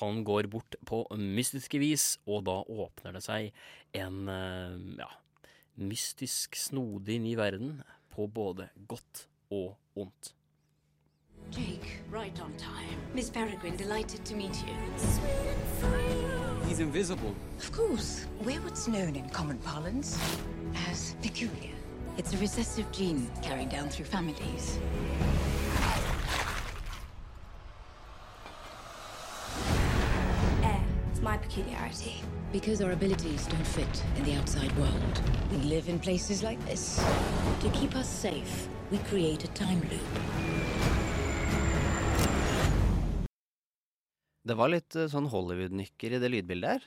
[0.00, 3.52] han går bort på mystiske vis, og da åpner det seg
[3.96, 5.10] en eh, ja,
[5.78, 7.80] mystisk, snodig ny verden
[8.14, 10.32] på både godt og ondt.
[11.52, 12.98] Jake, right on time.
[13.14, 14.74] Miss Peregrine, delighted to meet you.
[16.66, 17.34] He's invisible.
[17.58, 18.26] Of course.
[18.42, 20.18] We're what's known in common parlance
[20.90, 21.75] as peculiar.
[22.18, 24.78] It's a recessive gene carried down through families.
[30.64, 30.80] Air
[31.12, 32.22] is my peculiarity.
[32.52, 35.20] Because our abilities don't fit in the outside world.
[35.50, 37.04] We live in places like this.
[37.60, 40.00] To keep us safe, we create a time loop.
[44.46, 46.84] Det var litt eh, sånn Hollywood-nykker i det lydbildet her.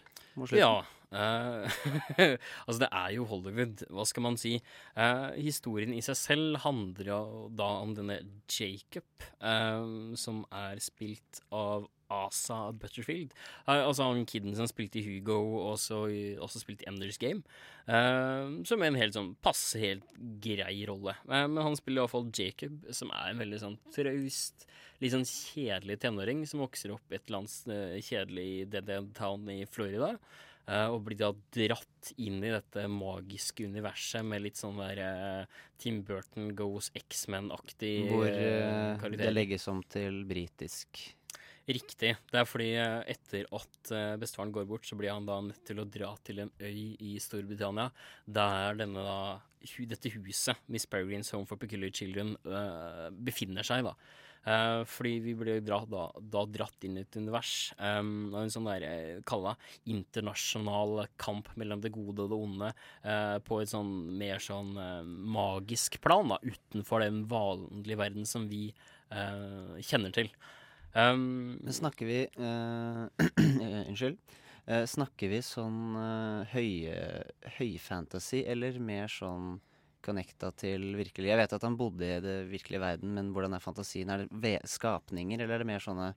[0.56, 1.78] Ja, Eh,
[2.68, 3.86] altså, det er jo Hollywood.
[3.90, 4.58] Hva skal man si?
[4.98, 7.22] Uh, historien i seg selv handler jo
[7.58, 9.08] da om denne Jacob,
[9.42, 9.88] eh,
[10.20, 13.36] som er spilt av Asa Butterfield.
[13.70, 16.00] Altså han kiden som spilte i Hugo, og også,
[16.42, 17.44] også spilte i Enders Game.
[17.86, 20.08] Som er en helt sånn passe helt
[20.42, 21.14] grei rolle.
[21.30, 24.66] Men han spiller iallfall Jacob, som er en veldig sånn traust,
[25.04, 29.62] litt sånn kjedelig tenåring som vokser opp et eller annet kjedelig Dead End Town i
[29.70, 30.16] Florida.
[30.70, 35.62] Eh, og blir da dratt inn i dette magiske universet med litt sånn der eh,
[35.82, 41.02] Tim Burton goes X-Men-aktig Hvor uh, det legges om til britisk.
[41.70, 42.16] Riktig.
[42.32, 45.86] Det er fordi etter at bestefaren går bort, så blir han da nødt til å
[45.86, 47.92] dra til en øy i Storbritannia,
[48.26, 49.20] der denne da,
[49.92, 52.34] dette huset, Miss Peregrines Home for Peculiar Children,
[53.22, 53.86] befinner seg.
[53.86, 53.94] da.
[54.48, 58.70] Eh, fordi vi blir da, da dratt inn i et univers um, av en sånn
[58.70, 59.50] der, eh, kall
[59.90, 62.70] internasjonal kamp mellom det gode og det onde,
[63.04, 68.48] uh, på et sånn mer sånn uh, magisk plan, da, utenfor den vanlige verden som
[68.52, 68.70] vi
[69.10, 70.28] kjenner til.
[70.94, 72.18] Um, snakker vi
[73.90, 74.20] Unnskyld.
[74.86, 77.24] Snakker vi sånn uh, høye
[77.56, 79.56] høyfantasy, eller mer sånn
[80.06, 83.64] connecta til virkelig Jeg vet at han bodde i det virkelige verden, men hvordan er
[83.64, 84.10] fantasien?
[84.10, 86.14] Er det skapninger, eller er det mer sånne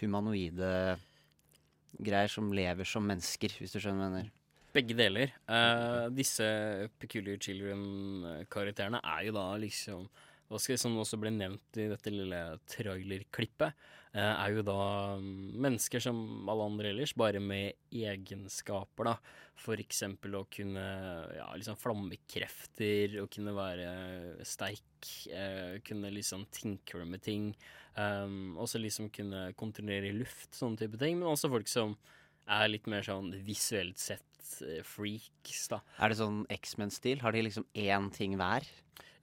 [0.00, 0.98] humanoide
[1.98, 4.36] greier som lever som mennesker, hvis du skjønner hva jeg mener?
[4.70, 5.32] Begge deler.
[5.50, 6.46] Uh, disse
[7.02, 10.04] Peculiar Children-karakterene er jo da liksom
[10.50, 13.84] Som også ble nevnt i dette lille trailerklippet,
[14.16, 14.80] eh, er jo da
[15.20, 19.14] mm, mennesker som alle andre ellers, bare med egenskaper, da.
[19.60, 20.86] For eksempel å kunne
[21.36, 23.90] ja, liksom flammekrefter, å kunne være
[24.48, 27.52] sterk, eh, kunne liksom tinkre med ting.
[27.94, 31.18] Um, også liksom kunne kontrollere luft, sånne type ting.
[31.20, 31.94] Men også folk som
[32.50, 35.80] er litt mer sånn visuelt sett eh, freaks, da.
[36.00, 37.22] Er det sånn X-Men-stil?
[37.22, 38.66] Har de liksom én ting hver?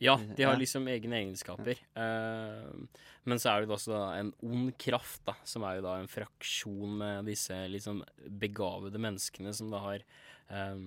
[0.04, 1.80] Ja, de har liksom egne egenskaper.
[1.98, 6.12] Eh, men så er det også en ond kraft, da, som er jo da en
[6.12, 8.04] fraksjon med disse liksom
[8.40, 10.06] begavede menneskene som da har
[10.50, 10.82] eh,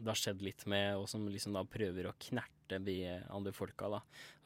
[0.00, 2.96] det har skjedd litt med, og som liksom da prøver å knerte de
[3.34, 3.98] andre folka, da.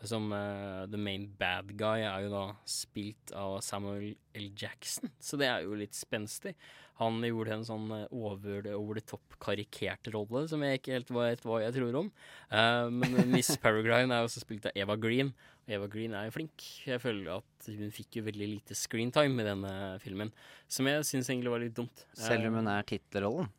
[0.05, 4.49] Som uh, the main bad guy er jo da spilt av Samuel L.
[4.57, 6.55] Jackson, så det er jo litt spenstig.
[7.01, 11.11] Han gjorde en sånn eh, over, over the top karikert rolle som jeg ikke helt
[11.17, 12.11] vet hva jeg tror om.
[12.55, 15.33] Eh, men Miss Peregrine er også spilt av Eva Green.
[15.67, 16.69] Eva Green er jo flink.
[16.87, 19.75] Jeg føler at hun fikk jo veldig lite screentime i denne
[20.05, 20.31] filmen,
[20.71, 22.07] som jeg syns egentlig var litt dumt.
[22.15, 23.51] Selv om hun er tittelrollen?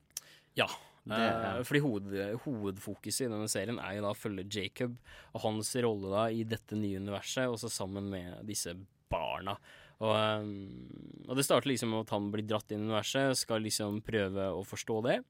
[0.56, 0.68] Ja.
[1.06, 4.96] Det- eh, fordi hoved, hovedfokuset i denne serien er jo da å følge Jacob
[5.36, 8.74] og hans rolle da i dette nye universet, også sammen med disse
[9.12, 9.56] barna.
[10.02, 13.62] Og, eh, og det starter liksom med at han blir dratt inn i universet, skal
[13.62, 15.24] liksom prøve å forstå det.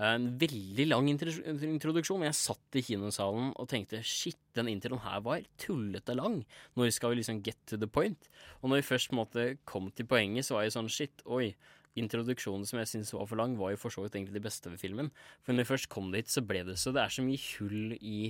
[0.00, 2.22] En veldig lang intro- introduksjon.
[2.24, 6.46] Jeg satt i kinosalen og tenkte shit, den introen her var tullete lang.
[6.74, 8.30] Når skal vi liksom get to the point?
[8.62, 11.54] Og når vi først måte kom til poenget, så var jeg sånn shit, oi.
[11.98, 14.70] Introduksjonen som jeg syntes var for lang, var jo for så vidt egentlig det beste
[14.70, 15.10] ved filmen.
[15.42, 17.96] For når vi først kom dit, så ble det så Det er så mye hull
[17.98, 18.20] i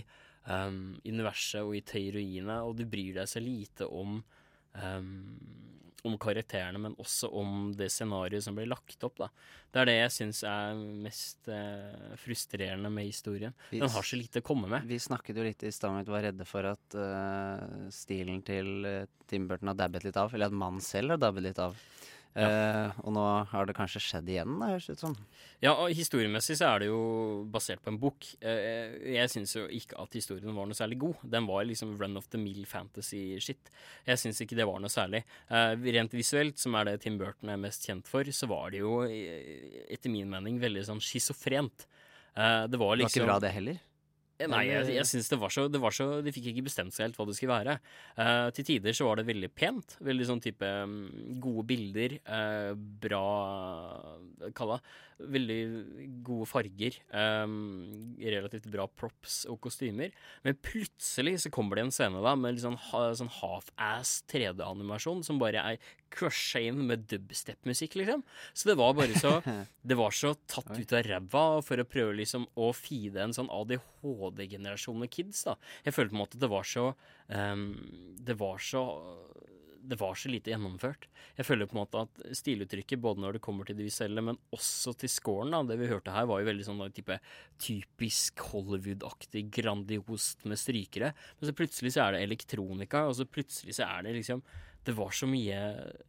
[0.49, 4.23] um, universet og i teoriene, og du bryr deg så lite om
[4.81, 5.11] um,
[6.07, 9.19] om karakterene, men også om det scenarioet som ble lagt opp.
[9.21, 9.29] da.
[9.71, 13.55] Det er det jeg syns er mest eh, frustrerende med historien.
[13.71, 14.87] Vi Den har så lite å komme med.
[14.89, 18.43] Vi snakket jo litt i stad om at du var redde for at uh, stilen
[18.47, 21.61] til eh, Tim Burton har dabbet litt av, eller at mannen selv har dabbet litt
[21.63, 21.77] av.
[22.39, 25.17] Eh, og nå har det kanskje skjedd igjen, da, høres det ut som.
[25.65, 27.01] Ja, og historiemessig så er det jo
[27.51, 28.29] basert på en bok.
[28.39, 31.25] Eh, jeg syns jo ikke at historien var noe særlig god.
[31.35, 33.73] Den var liksom run of the mill fantasy-shit.
[34.07, 35.25] Jeg syns ikke det var noe særlig.
[35.51, 38.85] Eh, rent visuelt, som er det Tim Burton er mest kjent for, så var det
[38.85, 41.89] jo eh, etter min mening veldig sånn schizofrent.
[42.37, 43.83] Eh, det var Det var liksom ikke bra, det heller?
[44.41, 46.95] Eh, Nei, jeg, jeg synes det var så, det var så De fikk ikke bestemt
[46.97, 47.77] seg helt hva det skulle være.
[48.17, 49.97] Uh, til tider så var det veldig pent.
[50.07, 50.97] Veldig sånn type um,
[51.43, 52.17] gode bilder.
[52.25, 52.73] Uh,
[53.05, 53.25] bra
[54.57, 54.81] Kalla
[55.21, 55.61] Veldig
[56.25, 56.97] gode farger.
[57.13, 60.15] Um, relativt bra props og kostymer.
[60.47, 65.21] Men plutselig så kommer det en scene da med litt sånn, ha, sånn half-ass 3D-animasjon
[65.27, 68.25] som bare er crusha inn med dubstep-musikk, liksom.
[68.53, 69.39] Så det var bare så
[69.91, 73.51] Det var så tatt ut av ræva for å prøve liksom å feede en sånn
[73.55, 75.57] ADHD-generasjon med kids, da.
[75.87, 76.87] Jeg følte på en måte at det var så
[77.29, 77.65] um,
[78.21, 78.85] Det var så
[79.83, 81.07] det var så lite gjennomført.
[81.39, 84.39] Jeg føler på en måte at stiluttrykket, både når det kommer til det visuelle, men
[84.55, 87.17] også til scoren, da, det vi hørte her, var jo veldig sånn da, type
[87.61, 91.13] typisk Hollywood-aktig grandiost med strykere.
[91.39, 94.45] Men så plutselig så er det elektronika, og så plutselig så er det liksom
[94.81, 95.57] Det var så mye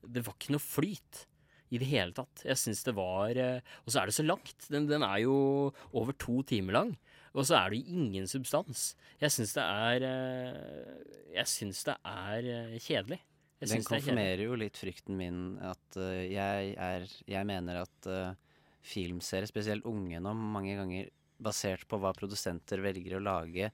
[0.01, 1.25] Det var ikke noe flyt
[1.71, 2.43] i det hele tatt.
[2.43, 4.67] Jeg syns det var eh, Og så er det så langt.
[4.71, 6.93] Den, den er jo over to timer lang.
[7.31, 8.91] Og så er det ingen substans.
[9.21, 13.21] Jeg syns det er eh, Jeg syns det er eh, kjedelig.
[13.61, 18.07] Jeg Den er konfirmerer jo litt frykten min at uh, jeg er Jeg mener at
[18.09, 18.33] uh,
[18.81, 23.69] filmserier, spesielt unge nå, mange ganger basert på hva produsenter velger å lage,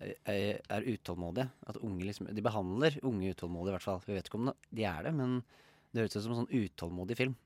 [0.00, 1.48] eh, er, er utålmodige.
[1.68, 4.02] At unge liksom De behandler unge utålmodige, i hvert fall.
[4.04, 5.38] Vi vet ikke om de er det, men
[5.90, 7.36] det høres ut som en sånn utålmodig film.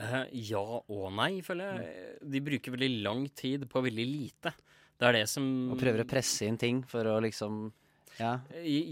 [0.00, 2.18] Uh, ja og nei, føler jeg.
[2.36, 4.54] De bruker veldig lang tid på veldig lite.
[5.00, 7.66] Det er det som Og prøver å presse inn ting for å liksom
[8.18, 8.34] Ja.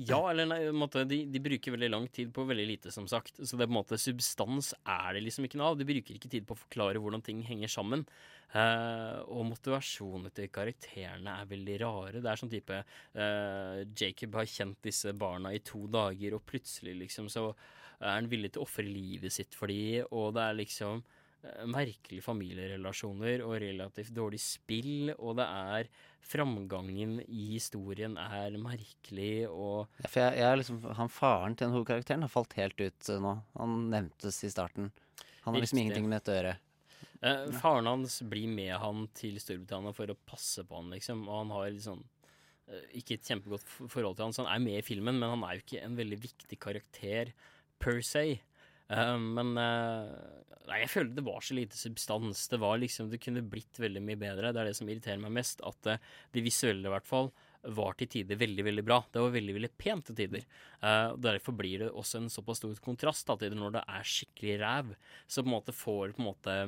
[0.08, 0.60] Ja eller nei.
[0.72, 3.40] måte, de, de bruker veldig lang tid på veldig lite, som sagt.
[3.42, 5.78] Så det er på en måte substans er det liksom ikke noe av.
[5.80, 8.06] De bruker ikke tid på å forklare hvordan ting henger sammen.
[8.48, 12.22] Uh, og motivasjonen til karakterene er veldig rare.
[12.24, 16.96] Det er sånn type uh, Jacob har kjent disse barna i to dager, og plutselig
[17.02, 17.50] liksom så
[17.98, 21.17] er han villig til å ofre livet sitt for de, og det er liksom eh,
[21.70, 25.90] merkelige familierelasjoner og relativt dårlig spill, og det er
[26.28, 31.68] framgangen i historien er merkelig og Ja, For jeg, jeg er liksom, han Faren til
[31.68, 33.34] den hovedkarakteren har falt helt ut eh, nå.
[33.58, 34.90] Han nevntes i starten.
[35.44, 35.86] Han har liksom Riktig.
[35.86, 36.56] ingenting med dette å gjøre.
[37.20, 41.24] Eh, faren hans blir med han til Storbritannia for å passe på han, liksom.
[41.26, 44.86] Og han har eh, ikke et kjempegodt forhold til han, så han er med i
[44.86, 47.32] filmen, men han er jo ikke en veldig viktig karakter
[47.82, 48.26] per se.
[48.36, 52.44] Eh, men eh, Nei, jeg følte det var så lite substans.
[52.52, 54.52] Det var liksom Det kunne blitt veldig mye bedre.
[54.52, 55.62] Det er det som irriterer meg mest.
[55.64, 56.02] At eh,
[56.34, 57.30] det visuelle, i hvert fall,
[57.62, 59.00] var til tider veldig, veldig bra.
[59.12, 60.44] Det var veldig, veldig pent til tider.
[60.82, 64.58] Uh, Derfor blir det også en såpass stor kontrast da, til når det er skikkelig
[64.62, 64.92] ræv.
[65.26, 66.58] Så på en måte får på en måte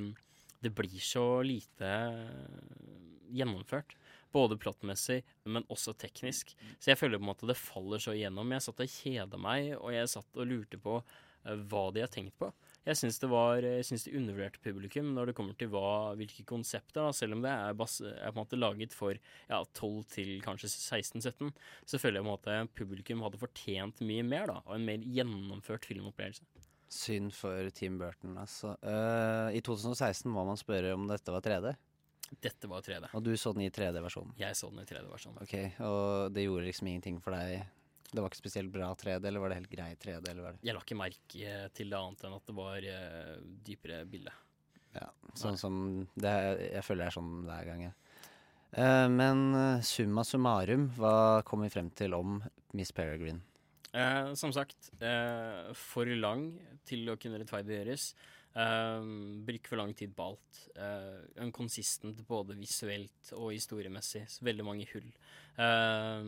[0.60, 1.90] Det blir så lite
[3.30, 3.94] gjennomført.
[4.32, 6.52] Både plottmessig, men også teknisk.
[6.78, 8.52] Så jeg føler på en måte det faller så igjennom.
[8.52, 12.12] Jeg satt og kjeda meg, og jeg satt og lurte på uh, hva de har
[12.12, 12.50] tenkt på.
[12.88, 16.46] Jeg syns det var Jeg synes de undervurderte publikum når det kommer til hva, hvilke
[16.48, 20.06] konsepter, da, selv om det er, bas, er på en måte laget for ja, 12
[20.14, 21.52] til kanskje 16-17,
[21.84, 25.04] så føler jeg på en måte publikum hadde fortjent mye mer, da, og en mer
[25.04, 26.46] gjennomført filmopplevelse.
[26.90, 28.74] Synd for Tim Burton, altså.
[28.82, 31.76] Uh, I 2016 må man spørre om dette var 3D.
[32.42, 33.10] Dette var 3D.
[33.14, 34.34] Og du så den i 3D-versjonen?
[34.38, 35.38] Jeg så den i 3D-versjonen.
[35.42, 35.54] Ok,
[35.86, 37.66] Og det gjorde liksom ingenting for deg?
[38.10, 40.22] Det var ikke spesielt bra 3D, eller var det helt grei 3D?
[40.32, 40.64] eller var det?
[40.66, 43.34] Jeg la ikke merke til det annet enn at det var uh,
[43.68, 44.34] dypere bilde.
[44.96, 45.06] Ja,
[45.38, 45.74] sånn som
[46.18, 46.32] det
[46.64, 47.84] Jeg føler det er sånn hver gang.
[47.86, 47.94] jeg.
[48.70, 52.36] Uh, men eh, summa summarum, hva kom vi frem til om
[52.78, 53.42] Miss Peregrine?
[53.90, 56.52] Uh, som sagt, eh, for lang
[56.86, 58.12] til å kunne rettferdiggjøres.
[58.54, 59.02] Eh,
[59.46, 60.60] Bruker for lang tid på alt.
[60.74, 64.24] Uh, Unconsistent både visuelt og historiemessig.
[64.30, 65.10] Så veldig mange hull.
[65.58, 66.24] Uh,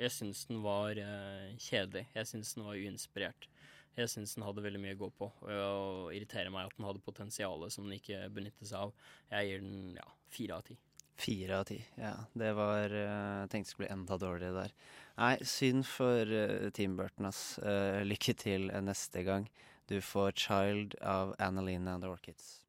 [0.00, 2.06] jeg syns den var uh, kjedelig.
[2.16, 3.48] Jeg syns den var uinspirert.
[3.94, 7.04] Jeg syns den hadde veldig mye å gå på, og irriterer meg at den hadde
[7.06, 9.12] potensialet som den ikke benyttet seg av.
[9.30, 10.74] Jeg gir den ja, fire av ti.
[11.14, 11.78] Fire av ti.
[11.94, 14.72] Ja, det var eh, Jeg tenkte det skulle bli enda dårligere der.
[15.14, 17.42] Nei, synd for uh, Team Burton, ass.
[17.62, 19.46] Eh, lykke til eh, neste gang.
[19.86, 22.60] Du får 'Child' av Annalene and the Orchids.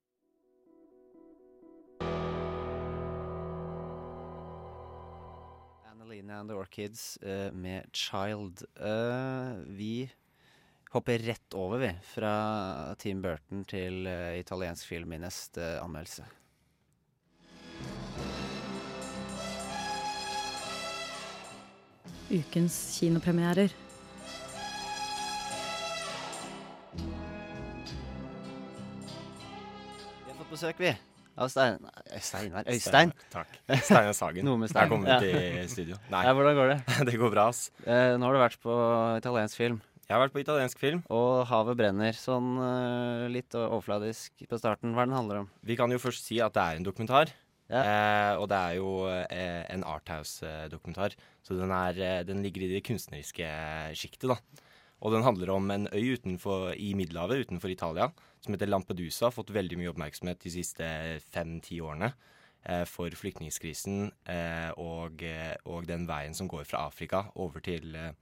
[5.91, 8.63] Annalene and the Orchids uh, med 'Child'.
[8.76, 10.11] Uh, vi
[10.89, 16.26] hopper rett over, vi, fra Team Burton til uh, italiensk film i neste anmeldelse.
[22.30, 23.85] Ukens kinopremierer.
[30.56, 30.93] Besøk, vi.
[31.36, 31.82] Av Stein...
[32.08, 33.12] eh, Steinar Øystein.
[33.34, 33.58] Takk.
[33.84, 34.45] Steinar Sagen.
[34.47, 35.97] Noe med Jeg kommer kom ut i studio.
[36.14, 36.24] Nei.
[36.24, 36.78] Ja, hvordan går det?
[37.10, 37.68] Det går bra, ass.
[37.84, 38.78] Eh, nå har du vært på
[39.20, 39.82] italiensk film.
[40.06, 41.01] Jeg har vært på italiensk film.
[41.12, 42.16] Og 'Havet brenner'.
[42.16, 44.93] Sånn eh, litt overfladisk på starten.
[44.95, 45.49] Hva er den handler om?
[45.66, 47.34] Vi kan jo først si at det er en dokumentar.
[47.66, 51.16] Eh, og det er jo eh, en Arthouse-dokumentar.
[51.43, 53.49] Så den, er, eh, den ligger i det kunstneriske
[53.97, 54.38] sjiktet, da.
[55.04, 58.10] Og den handler om en øy utenfor, i Middelhavet utenfor Italia
[58.41, 59.28] som heter Lampedusa.
[59.28, 60.88] Har fått veldig mye oppmerksomhet de siste
[61.34, 62.14] fem-ti årene
[62.64, 67.96] eh, for flyktningkrisen eh, og, eh, og den veien som går fra Afrika over til,
[67.96, 68.14] eh,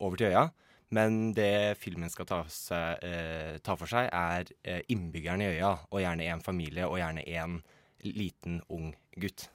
[0.00, 0.50] over til øya.
[0.92, 5.72] Men det filmen skal ta, seg, eh, ta for seg, er eh, innbyggerne i øya,
[5.88, 7.62] og gjerne én familie, og gjerne én
[8.04, 9.48] liten, ung gutt.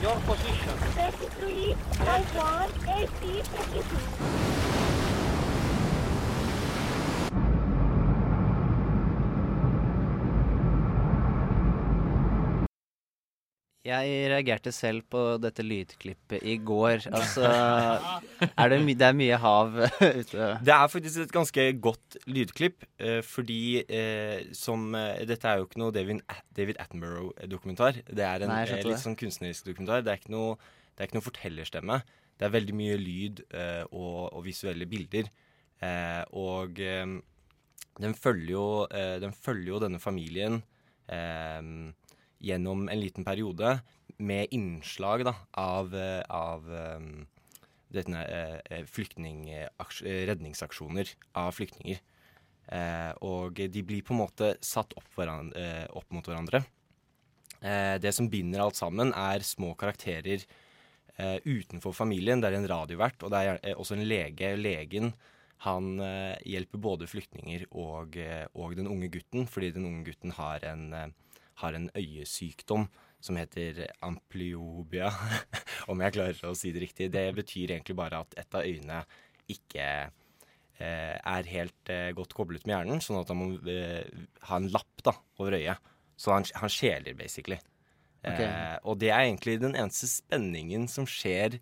[0.00, 0.76] your position.
[0.96, 4.93] 33, I want 80, 32.
[13.84, 17.02] Jeg reagerte selv på dette lydklippet i går.
[17.12, 17.44] Altså
[18.46, 19.74] er det, my det er mye hav
[20.20, 20.46] ute.
[20.64, 25.66] Det er faktisk et ganske godt lydklipp, eh, fordi eh, som eh, Dette er jo
[25.68, 26.22] ikke noe David,
[26.56, 27.98] David Attenborough-dokumentar.
[28.08, 29.02] Det er en Nei, eh, litt det.
[29.04, 30.00] sånn kunstnerisk dokumentar.
[30.06, 30.54] Det er ikke noe,
[30.94, 31.98] det er ikke noe fortellerstemme.
[32.40, 35.28] Det er veldig mye lyd eh, og, og visuelle bilder.
[35.84, 36.80] Eh, og
[38.00, 38.64] den følger jo,
[39.20, 40.62] den følger jo denne familien
[41.12, 41.60] eh,
[42.44, 43.78] gjennom en liten periode
[44.16, 47.00] med innslag da, av, eh, av eh,
[47.94, 52.02] denne eh, eh, redningsaksjoner av flyktninger.
[53.20, 56.62] Og de blir på en måte satt opp, hverandre, opp mot hverandre.
[58.00, 60.46] Det som binder alt sammen, er små karakterer
[61.44, 62.40] utenfor familien.
[62.40, 64.54] Det er en radiovert, og det er også en lege.
[64.56, 65.12] Legen
[65.66, 65.92] han
[66.40, 68.16] hjelper både flyktninger og,
[68.56, 70.88] og den unge gutten, fordi den unge gutten har en,
[71.62, 72.88] har en øyesykdom
[73.24, 75.08] som heter ampliobia,
[75.90, 77.08] om jeg klarer å si det riktig.
[77.14, 79.00] Det betyr egentlig bare at et av øynene
[79.52, 79.86] ikke
[80.80, 84.04] eh, er helt eh, godt koblet med hjernen, sånn at han må eh,
[84.50, 85.92] ha en lapp da, over øyet.
[86.20, 87.58] Så han, han skjeler, basically.
[88.24, 88.46] Okay.
[88.46, 91.58] Eh, og det er egentlig den eneste spenningen som skjer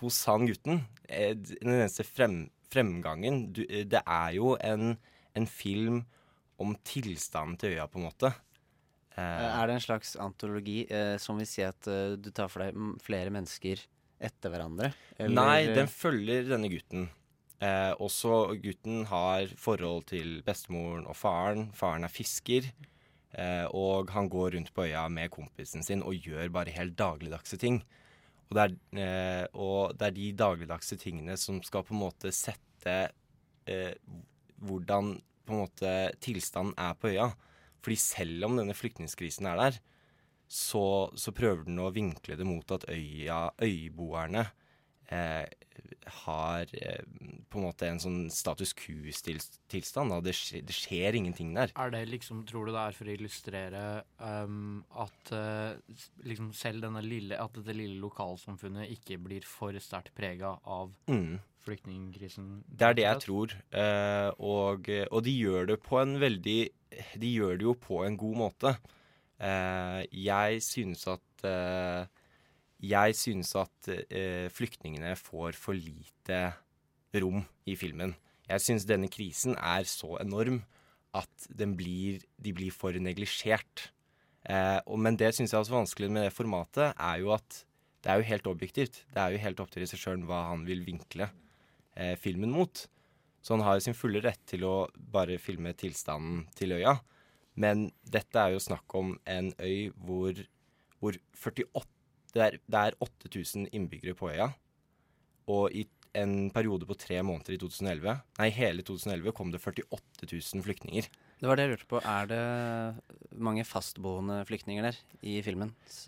[0.00, 0.84] hos han gutten.
[1.08, 3.46] Eh, den eneste frem, fremgangen.
[3.56, 4.96] Du, eh, det er jo en,
[5.34, 6.04] en film
[6.62, 8.32] om tilstanden til øya, på en måte.
[9.16, 12.64] Eh, Er det en slags antologi eh, som vil si at eh, du tar for
[12.66, 13.80] deg flere mennesker
[14.20, 14.90] etter hverandre?
[15.18, 17.08] Eller- Nei, den følger denne gutten.
[17.60, 21.70] Eh, også gutten har forhold til bestemoren og faren.
[21.72, 22.68] Faren er fisker.
[23.36, 27.58] Eh, og han går rundt på øya med kompisen sin og gjør bare helt dagligdagse
[27.60, 27.82] ting.
[28.48, 32.30] Og det, er, eh, og det er de dagligdagse tingene som skal på en måte
[32.32, 33.10] sette
[33.66, 33.94] eh,
[34.62, 35.90] hvordan på en måte
[36.24, 37.30] tilstanden er på øya.
[37.86, 39.76] Fordi selv om denne flyktningkrisen er der,
[40.50, 44.42] så, så prøver den å vinkle det mot at øya, øyboerne
[45.14, 45.46] eh,
[46.22, 47.02] har eh,
[47.50, 50.14] på en måte en sånn status quo-tilstand.
[50.26, 50.34] Det,
[50.66, 51.74] det skjer ingenting der.
[51.78, 53.82] Er det liksom, Tror du det er for å illustrere
[54.18, 60.14] um, at uh, liksom selv denne lille, at dette lille lokalsamfunnet ikke blir for sterkt
[60.16, 61.38] prega av Mm.
[61.66, 62.50] Flyktningkrisen?
[62.66, 63.54] Det er det jeg tror.
[63.70, 66.60] Eh, og, og de gjør det på en veldig
[67.20, 68.76] De gjør det jo på en god måte.
[69.36, 72.06] Eh, jeg synes at eh,
[72.80, 73.88] Jeg synes at
[74.52, 76.52] flyktningene får for lite
[77.16, 78.14] rom i filmen.
[78.46, 80.60] Jeg synes denne krisen er så enorm
[81.16, 83.90] at den blir, de blir for neglisjert.
[84.46, 87.62] Eh, men det syns jeg er også vanskelig med det formatet, er jo at
[88.04, 89.02] det er jo helt objektivt.
[89.10, 91.30] Det er jo helt opp til regissøren hva han vil vinkle
[91.96, 92.84] eh, filmen mot.
[93.42, 96.96] Så han har sin fulle rett til å bare filme tilstanden til øya.
[97.56, 100.40] Men dette er jo snakk om en øy hvor,
[101.00, 101.86] hvor 48
[102.36, 104.50] det er, det er 8000 innbyggere på øya.
[105.48, 105.86] Og i
[106.16, 111.08] en periode på tre måneder i 2011, nei hele 2011, kom det 48 000 flyktninger.
[111.36, 112.00] Det var det jeg lurte på.
[112.00, 112.42] Er det
[113.44, 116.06] mange fastboende flyktninger der i filmens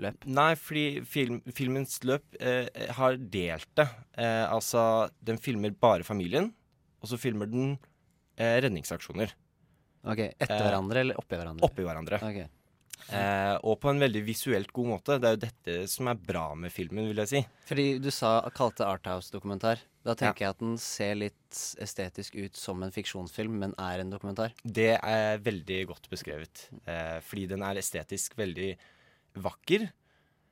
[0.00, 0.24] løp?
[0.26, 3.86] Nei, fordi film, filmens løp eh, har delt det.
[4.18, 4.82] Eh, altså,
[5.22, 6.50] den filmer bare familien,
[7.00, 7.76] og så filmer den
[8.40, 9.36] eh, redningsaksjoner.
[10.08, 11.68] Ok, Etter Eh, hverandre eller oppi hverandre?
[11.68, 12.20] Oppi hverandre.
[12.24, 12.40] Ok.
[13.08, 15.18] Eh, og på en veldig visuelt god måte.
[15.20, 17.42] Det er jo dette som er bra med filmen, vil jeg si.
[17.68, 19.82] Fordi du sa kalte Arthouse-dokumentar.
[20.06, 24.12] Da tenker jeg at den ser litt estetisk ut som en fiksjonsfilm, men er en
[24.12, 24.54] dokumentar.
[24.64, 26.68] Det er veldig godt beskrevet.
[26.88, 28.72] Eh, fordi den er estetisk veldig
[29.44, 29.90] vakker.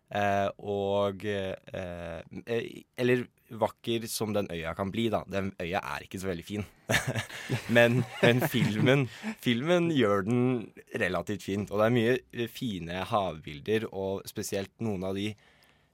[0.08, 5.22] Eh, og eh, eh, Eller vakker som den øya kan bli, da.
[5.30, 6.64] Den øya er ikke så veldig fin.
[7.76, 9.06] men men filmen,
[9.40, 10.42] filmen gjør den
[10.94, 11.70] relativt fint.
[11.70, 15.32] Og det er mye eh, fine havbilder, og spesielt noen av de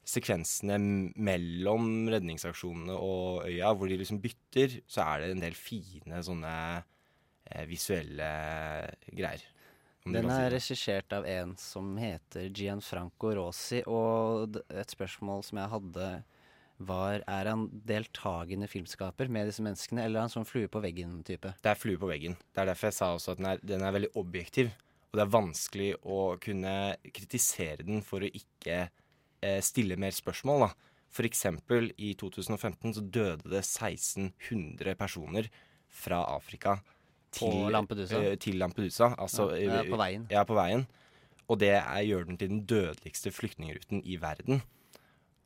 [0.05, 0.77] sekvensene
[1.17, 6.55] mellom redningsaksjonene og øya, hvor de liksom bytter, så er det en del fine sånne
[6.77, 8.31] eh, visuelle
[9.09, 9.51] greier.
[10.05, 16.09] Den er regissert av en som heter Gianfranco Rosi, og et spørsmål som jeg hadde
[16.87, 21.55] var Er han deltakende filmskaper med disse menneskene, eller er han sånn flue på veggen-type?
[21.63, 22.37] Det er flue på veggen.
[22.55, 24.73] Det er derfor jeg sa også at den er, den er veldig objektiv.
[25.13, 26.75] Og det er vanskelig å kunne
[27.15, 30.67] kritisere den for å ikke eh, stille mer spørsmål.
[30.67, 30.73] Da.
[31.15, 35.47] For eksempel i 2015 så døde det 1600 personer
[35.95, 36.81] fra Afrika
[37.39, 38.19] På Lampedusa?
[38.23, 39.13] eh, til Lampedusa.
[39.19, 40.27] Altså, Ja, ja, eh, på veien.
[40.31, 40.87] Ja, på veien.
[41.47, 44.63] Og det er, gjør den til den dødeligste flyktningruten i verden.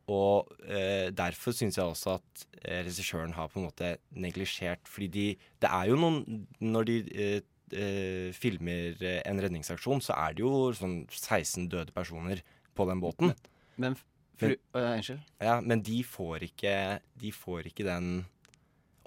[0.08, 5.08] Og eh, derfor syns jeg også at eh, regissøren har på en måte neglisjert Fordi
[5.12, 5.24] de,
[5.60, 7.40] det er jo noen Når de eh,
[7.76, 12.40] eh, filmer eh, en redningsaksjon, så er det jo sånn 16 døde personer
[12.78, 13.34] på den båten.
[13.76, 13.98] Men
[14.38, 15.18] men, Unnskyld.
[15.42, 16.72] Ja, men de får ikke,
[17.18, 18.20] de får ikke den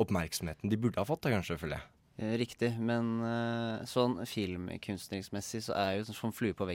[0.02, 1.86] oppmerksomheten de burde ha fått, da, kanskje, føler jeg.
[2.20, 3.14] Eh, Riktig, men
[3.88, 6.68] sånn filmkunstneriksmessig så er jo sånn flue på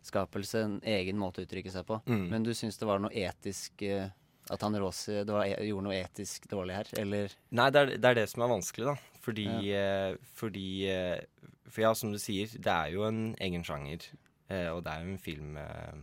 [0.00, 2.00] veggen-dokumentarskapelse en egen måte å uttrykke seg på.
[2.06, 2.28] Mm.
[2.30, 4.10] Men du syns det var noe etisk eh,
[4.50, 7.30] At han Rossi det var, e- gjorde noe etisk dårlig her, eller?
[7.50, 8.96] Nei, det er, det er det som er vanskelig, da.
[9.20, 9.46] Fordi,
[9.76, 11.20] eh, fordi eh,
[11.68, 14.08] For ja, som du sier, det er jo en egen sjanger.
[14.48, 16.00] Eh, og det er jo en film eh,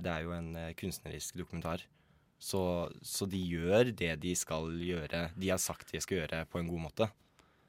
[0.00, 1.84] Det er jo en eh, kunstnerisk dokumentar.
[2.38, 6.58] Så, så de gjør det de skal gjøre, de har sagt de skal gjøre, på
[6.58, 7.06] en god måte.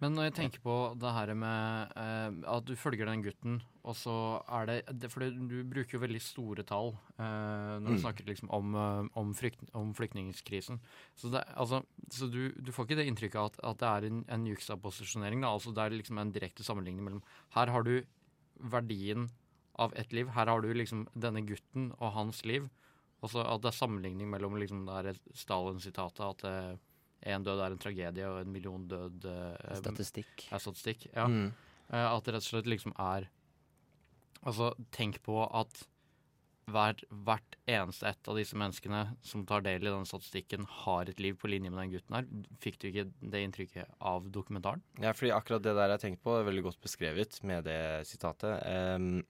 [0.03, 3.95] Men når jeg tenker på det her med eh, at du følger den gutten, og
[3.95, 4.15] så
[4.57, 8.01] er det, For du bruker jo veldig store tall eh, når du Mm.
[8.03, 10.81] snakker liksom om, eh, om, frykt, om flyktningkrisen.
[11.15, 14.25] Så, det, altså, så du, du får ikke det inntrykket at, at det er en,
[14.27, 15.45] en juksaposisjonering.
[15.47, 17.23] Altså, det er liksom en direkte sammenligning mellom
[17.55, 18.03] Her har du
[18.59, 19.29] verdien
[19.79, 20.27] av ett liv.
[20.35, 22.67] Her har du liksom denne gutten og hans liv.
[23.23, 26.75] Og så at det er sammenligning mellom liksom det er Stalin-sitatet at eh,
[27.25, 30.45] en død er en tragedie og en million død eh, Statistikk.
[30.51, 31.25] Er statistikk, ja.
[31.29, 31.49] Mm.
[31.89, 33.29] Eh, at det rett og slett liksom er
[34.45, 35.79] Altså, tenk på at
[36.69, 41.21] hvert, hvert eneste ett av disse menneskene som tar del i den statistikken, har et
[41.21, 42.27] liv på linje med den gutten her.
[42.61, 44.83] Fikk du ikke det inntrykket av dokumentaren?
[45.01, 48.61] Ja, fordi akkurat det der jeg tenkte på, er veldig godt beskrevet med det sitatet.
[48.65, 49.23] Um,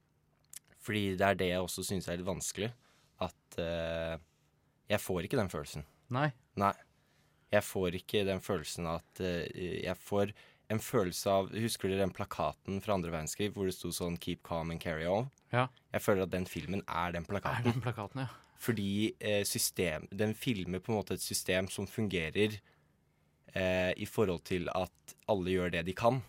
[0.84, 2.72] fordi det er det jeg også syns er litt vanskelig.
[3.24, 4.16] At uh,
[4.92, 5.88] jeg får ikke den følelsen.
[6.16, 6.30] Nei.
[6.60, 6.76] Nei.
[7.54, 10.34] Jeg får ikke den følelsen at eh, Jeg får
[10.74, 14.42] en følelse av Husker du den plakaten fra andre verdenskrig hvor det sto sånn 'Keep
[14.48, 15.30] calm and carry on'?
[15.54, 15.68] Ja.
[15.94, 17.68] Jeg føler at den filmen er den plakaten.
[17.68, 18.28] Er den plakaten, ja.
[18.58, 22.58] Fordi eh, system, den filmer på en måte et system som fungerer
[23.54, 26.22] eh, i forhold til at alle gjør det de kan.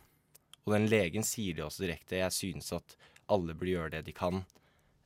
[0.66, 2.18] Og den legen sier det også direkte.
[2.18, 2.96] Jeg synes at
[3.30, 4.42] alle burde gjøre det de kan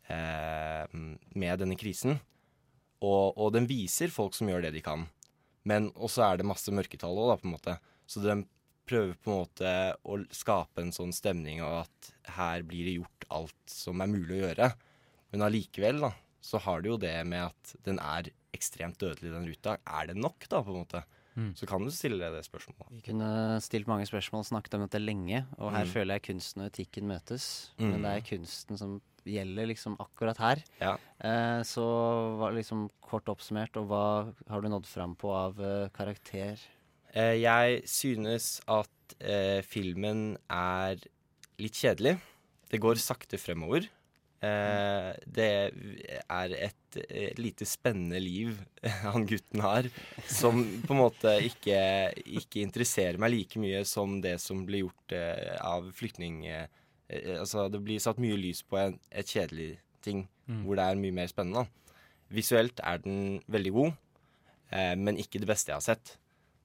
[0.09, 0.85] eh,
[1.37, 2.19] med denne krisen.
[3.01, 5.07] Og, og den viser folk som gjør det de kan.
[5.69, 7.77] Men også er det masse mørketall òg, på en måte.
[8.09, 8.41] Så de
[8.91, 13.29] prøver på en måte å skape en sånn stemning av at her blir det gjort
[13.41, 14.71] alt som er mulig å gjøre.
[15.31, 19.47] Men allikevel, da, så har det jo det med at den er ekstremt dødelig, den
[19.47, 19.77] ruta.
[19.87, 21.05] Er det nok, da, på en måte?
[21.41, 21.53] Mm.
[21.57, 22.91] Så kan du stille deg det spørsmålet.
[22.99, 25.93] Vi kunne stilt mange spørsmål, snakket om dette lenge, og her Mm.
[25.95, 27.47] føler jeg kunsten og etikken møtes.
[27.79, 27.91] Mm.
[27.91, 30.63] Men det er kunsten som gjelder liksom akkurat her.
[30.81, 30.95] Ja.
[31.21, 31.85] Eh, så
[32.39, 36.59] var liksom kort oppsummert, og hva har du nådd fram på av eh, karakter?
[37.15, 40.97] Eh, jeg synes at eh, filmen er
[41.59, 42.19] litt kjedelig.
[42.71, 43.89] Det går sakte fremover.
[44.41, 45.49] Eh, det
[46.25, 46.77] er et,
[47.39, 48.57] lite spennende liv
[49.05, 49.87] han gutten har,
[50.27, 51.79] som på en måte ikke,
[52.41, 56.45] ikke interesserer meg like mye som det som blir gjort eh, av flyktning...
[56.49, 56.67] Eh,
[57.37, 59.73] altså, det blir satt mye lys på en, et kjedelig
[60.05, 60.65] ting, Mm.
[60.67, 61.69] hvor det er mye mer spennende.
[62.35, 63.93] Visuelt er den veldig god,
[64.73, 66.17] eh, men ikke det beste jeg har sett.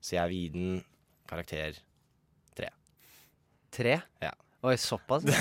[0.02, 0.72] Så jeg vil gi den
[1.30, 1.78] karakter
[2.58, 2.70] tre.
[3.74, 4.00] Tre?
[4.22, 4.32] Ja.
[4.66, 5.26] Oi, såpass?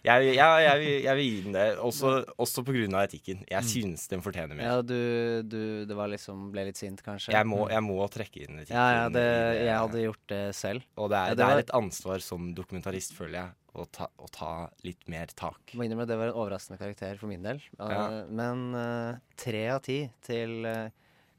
[0.00, 2.10] Jeg, jeg, jeg, jeg vil gi den det, også,
[2.40, 3.42] også på grunn av etikken.
[3.50, 3.68] Jeg Mm.
[3.68, 4.64] synes den fortjener mer.
[4.64, 5.58] Ja, du, du
[5.88, 7.34] Det var liksom ble litt sint, kanskje?
[7.36, 7.84] Jeg må, Mm.
[7.84, 8.76] må trekke inn etikken.
[8.78, 9.24] Ja, ja, det,
[9.66, 10.86] jeg hadde gjort det selv.
[10.96, 14.08] Og det er, Ja, det var- er et ansvar som dokumentarist, føler jeg, å ta,
[14.18, 15.60] å ta litt mer tak.
[15.76, 17.60] Må innrømme det var en overraskende karakter for min del.
[17.78, 18.08] Ja.
[18.08, 20.88] Eh, Men eh, tre av ti til uh,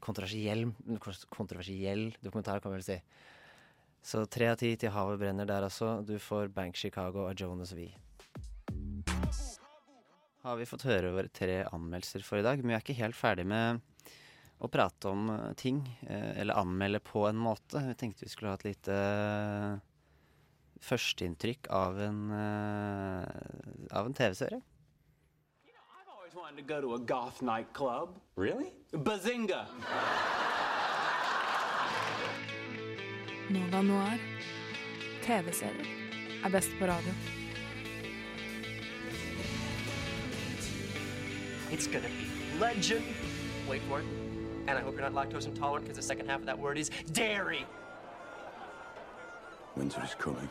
[0.00, 0.70] kontroversiell,
[1.34, 3.00] kontroversiell dokumentar, kan vi vel si.
[4.02, 6.00] Så tre av ti til Havet brenner der altså.
[6.06, 7.86] Du får Bank Chicago av Jonas V.
[10.42, 13.14] Har vi fått høre våre tre anmeldelser for i dag, men vi er ikke helt
[13.14, 13.78] ferdig med
[14.62, 15.78] å prate om eh, ting.
[16.02, 17.78] eh, Eller anmelde på en måte.
[17.86, 19.78] Vi tenkte vi skulle ha et lite eh,
[20.82, 24.58] førsteinntrykk av en, av en TV-serie.
[26.10, 28.18] always wanted to go to a goth nightclub.
[28.36, 28.72] Really?
[28.90, 29.66] Bazinga!
[33.50, 34.18] Nova Noir.
[35.22, 35.86] TV-serier
[36.44, 37.12] er best på radio.
[41.70, 43.04] It's gonna be legend.
[43.68, 44.06] Wait for it.
[44.68, 46.90] And I hope you're not lactose intolerant because the second half of that word is
[47.12, 47.66] dairy.
[49.76, 50.48] Winter is coming.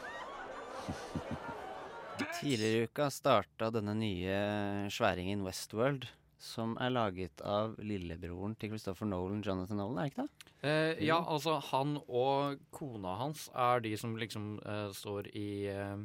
[2.42, 6.08] Tidligere i uka starta denne nye sværingen Westworld,
[6.42, 10.48] som er laget av lillebroren til Christopher Nolan, Jonathan Nolan, er det ikke det?
[10.66, 16.02] Eh, ja, altså han og kona hans er de som liksom eh, står i eh,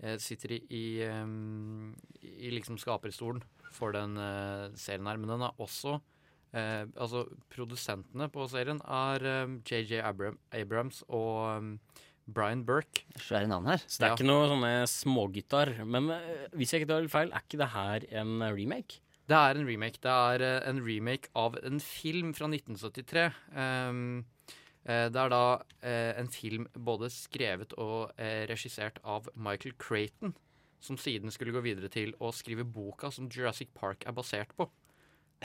[0.00, 1.34] eh, Sitter i, i, eh,
[2.24, 3.42] i liksom skaperstolen
[3.72, 5.20] for den eh, serien her.
[5.20, 5.98] Men den er også
[6.56, 9.28] eh, Altså, produsentene på serien er
[9.68, 11.76] JJ Abram, Abrams og
[12.30, 13.04] Brian Burke.
[13.18, 13.84] Svære navn her.
[13.86, 15.72] Så det er ikke noe sånne smågitar.
[15.84, 16.12] Men
[16.56, 19.00] hvis jeg ikke tar feil, er ikke det her en remake?
[19.30, 20.00] Det er en remake.
[20.02, 23.28] Det er eh, en remake av en film fra 1973.
[23.54, 24.24] Um,
[24.84, 25.42] eh, det er da
[25.86, 28.10] eh, en film både skrevet og
[28.50, 30.34] regissert av Michael Creighton,
[30.82, 34.66] som siden skulle gå videre til å skrive boka som Jurassic Park er basert på.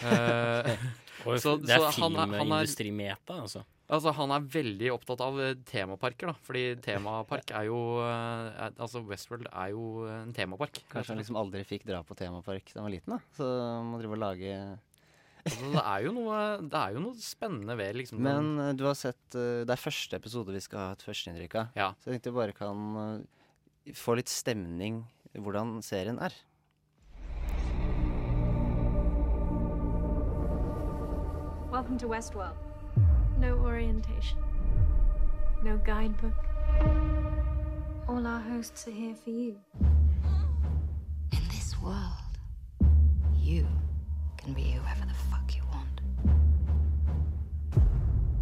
[0.02, 0.74] Eh,
[1.44, 3.66] så- det er- filmindustrimeta, altså.
[3.86, 6.40] Altså, Han er veldig opptatt av eh, temaparker, da.
[6.48, 10.82] Fordi temapark er jo eh, er, Altså, Westworld er jo en temapark.
[10.90, 13.22] Kanskje han liksom aldri fikk dra på temapark da han var liten, da.
[13.38, 13.50] Så
[13.86, 14.58] må drive og lage
[15.46, 18.82] Altså, det, er jo noe, det er jo noe spennende ved liksom Men eh, du
[18.88, 21.78] har sett eh, Det er første episode vi skal ha et førsteinntrykk av.
[21.78, 21.92] Ja.
[22.02, 25.04] Så jeg tenkte vi bare kan eh, få litt stemning
[25.38, 26.34] hvordan serien er.
[31.70, 32.75] Welcome to Westworld.
[33.46, 34.40] No orientation.
[35.64, 36.34] No guidebook.
[38.08, 39.56] All our hosts are here for you.
[41.32, 42.34] In this world,
[43.36, 43.68] you
[44.36, 46.02] can be whoever the fuck you want.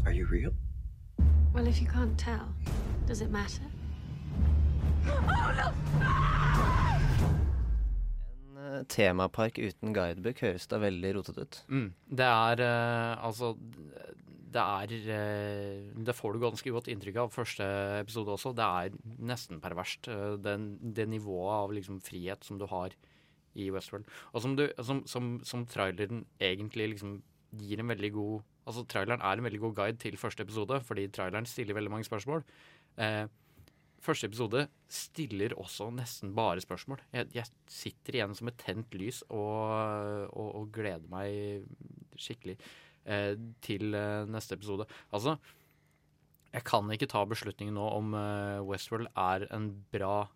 [0.06, 0.54] Are you real?
[1.54, 2.48] Well, if you can't tell,
[3.06, 3.64] does it matter?
[8.56, 11.64] En eh, temapark uten guidebook høres da veldig rotete ut.
[11.68, 11.94] Mm.
[12.08, 13.56] Det er eh, altså
[14.54, 17.66] Det er eh, Det får du ganske godt inntrykk av første
[18.00, 18.54] episode også.
[18.58, 22.96] Det er nesten perverst, eh, den, det nivået av liksom frihet som du har
[23.54, 24.08] i Westworld.
[24.34, 27.22] Og som, du, som, som, som traileren egentlig liksom
[27.62, 31.10] gir en veldig god Altså Traileren er en veldig god guide til første episode, fordi
[31.12, 32.46] traileren stiller veldig mange spørsmål.
[32.96, 33.26] Eh,
[34.00, 37.02] første episode stiller også nesten bare spørsmål.
[37.12, 41.68] Jeg, jeg sitter igjen som et tent lys og, og, og gleder meg
[42.16, 42.56] skikkelig
[43.64, 44.88] til eh, neste episode.
[45.12, 45.38] Altså,
[46.54, 50.28] jeg kan ikke ta beslutningen nå om eh, Westworld er en bra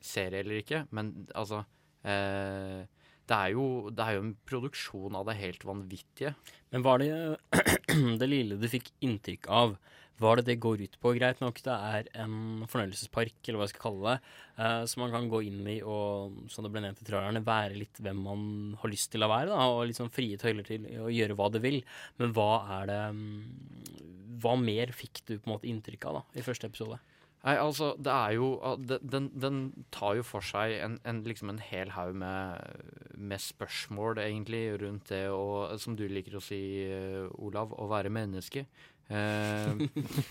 [0.00, 1.62] serie eller ikke, men altså
[2.02, 2.82] eh,
[3.30, 6.34] det, er jo, det er jo en produksjon av det helt vanvittige.
[6.74, 7.12] Men var det
[8.20, 9.76] det lille du fikk inntrykk av,
[10.20, 11.14] hva er det det går ut på?
[11.16, 15.14] Greit nok, det er en fornøyelsespark, eller hva jeg skal kalle det, eh, som man
[15.14, 18.42] kan gå inn i og, som det ble nevnt i trailerne, være litt hvem man
[18.82, 21.64] har lyst til å være, da, og sånn frie tøyler til å gjøre hva det
[21.64, 21.80] vil.
[22.20, 23.30] Men hva er det mm,
[24.40, 27.00] Hva mer fikk du på en måte inntrykk av da, i første episode?
[27.40, 28.48] Nei, altså, det er jo
[28.84, 29.60] Den, den
[29.94, 32.60] tar jo for seg en, en, liksom en hel haug med,
[33.16, 38.12] med spørsmål, egentlig, rundt det å, som du liker å si, eh, Olav, å være
[38.12, 38.66] menneske.
[39.10, 39.72] Eh,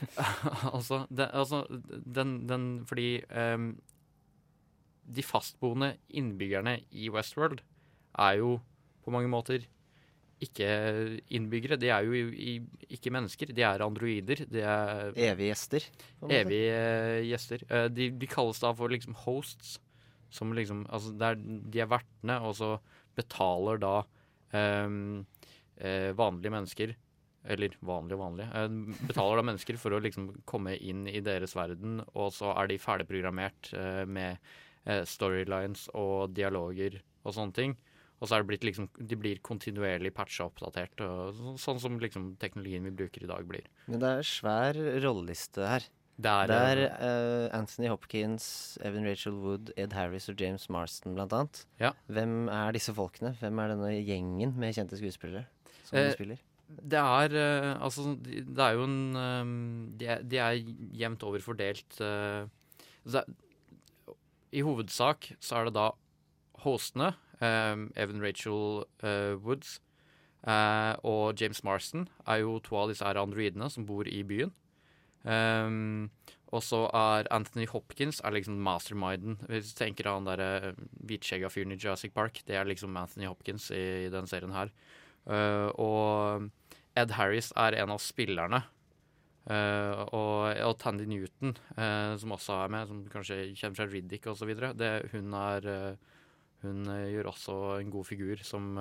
[0.75, 1.65] altså, det, altså
[2.15, 3.73] den, den Fordi um,
[5.03, 7.59] de fastboende innbyggerne i Westworld
[8.19, 8.53] er jo
[9.03, 9.65] på mange måter
[10.39, 10.67] ikke
[11.35, 11.75] innbyggere.
[11.81, 12.29] De er jo
[12.87, 13.51] ikke mennesker.
[13.51, 14.45] De er androider.
[14.47, 15.87] De er Evige gjester.
[16.29, 17.65] Evige eh, gjester.
[17.67, 19.75] Eh, de, de kalles da for liksom hosts.
[20.31, 22.77] Som liksom Altså, er, de er vertene, og så
[23.17, 23.93] betaler da
[24.85, 25.25] um,
[26.15, 26.93] vanlige mennesker
[27.45, 28.49] eller vanlige og vanlige.
[28.53, 32.67] eh, Betaler da mennesker for å liksom komme inn i deres verden, og så er
[32.67, 34.37] de ferdigprogrammert eh, med
[34.85, 37.77] eh, storylines og dialoger og sånne ting.
[38.19, 41.95] Og så er det blitt liksom De blir kontinuerlig patcha og oppdatert, og sånn som
[42.01, 43.63] liksom teknologien vi bruker i dag, blir.
[43.87, 44.75] Men det er svær
[45.05, 45.85] rolleliste her.
[46.19, 51.15] Det er, Det er uh, Anthony Hopkins, Evan Rachel Wood, Ed Harris og James Marston
[51.15, 51.61] blant annet.
[51.79, 51.93] Ja.
[52.11, 53.31] Hvem er disse folkene?
[53.39, 55.45] Hvem er denne gjengen med kjente skuespillere
[55.87, 56.41] som Eh, de spiller?
[56.69, 59.53] Det er eh, Altså, det er jo en eh,
[59.99, 60.59] De er, de er
[61.01, 62.45] jevnt over fordelt eh,
[63.05, 64.15] så det er,
[64.51, 65.89] I hovedsak så er det da
[66.65, 68.83] hostene, Evan Rachel
[69.39, 69.77] Woods
[71.07, 74.51] og James Marston, er jo to av disse her androidene som bor i byen.
[76.51, 79.39] Og så er Anthony Hopkins er liksom masterminden.
[79.47, 80.73] Hvis du tenker han derre
[81.07, 84.73] hvitskjegga fyren i Jurassic Park, det er liksom Anthony Hopkins i, i den serien her.
[85.77, 86.49] Og
[86.99, 88.63] Ed Harris er en av spillerne.
[89.49, 94.27] Uh, og, og Tandy Newton, uh, som også er med, som kanskje kjenner fra Riddick
[94.29, 94.51] osv.
[95.15, 96.15] Hun er uh,
[96.59, 98.73] Hun gjør også en god figur som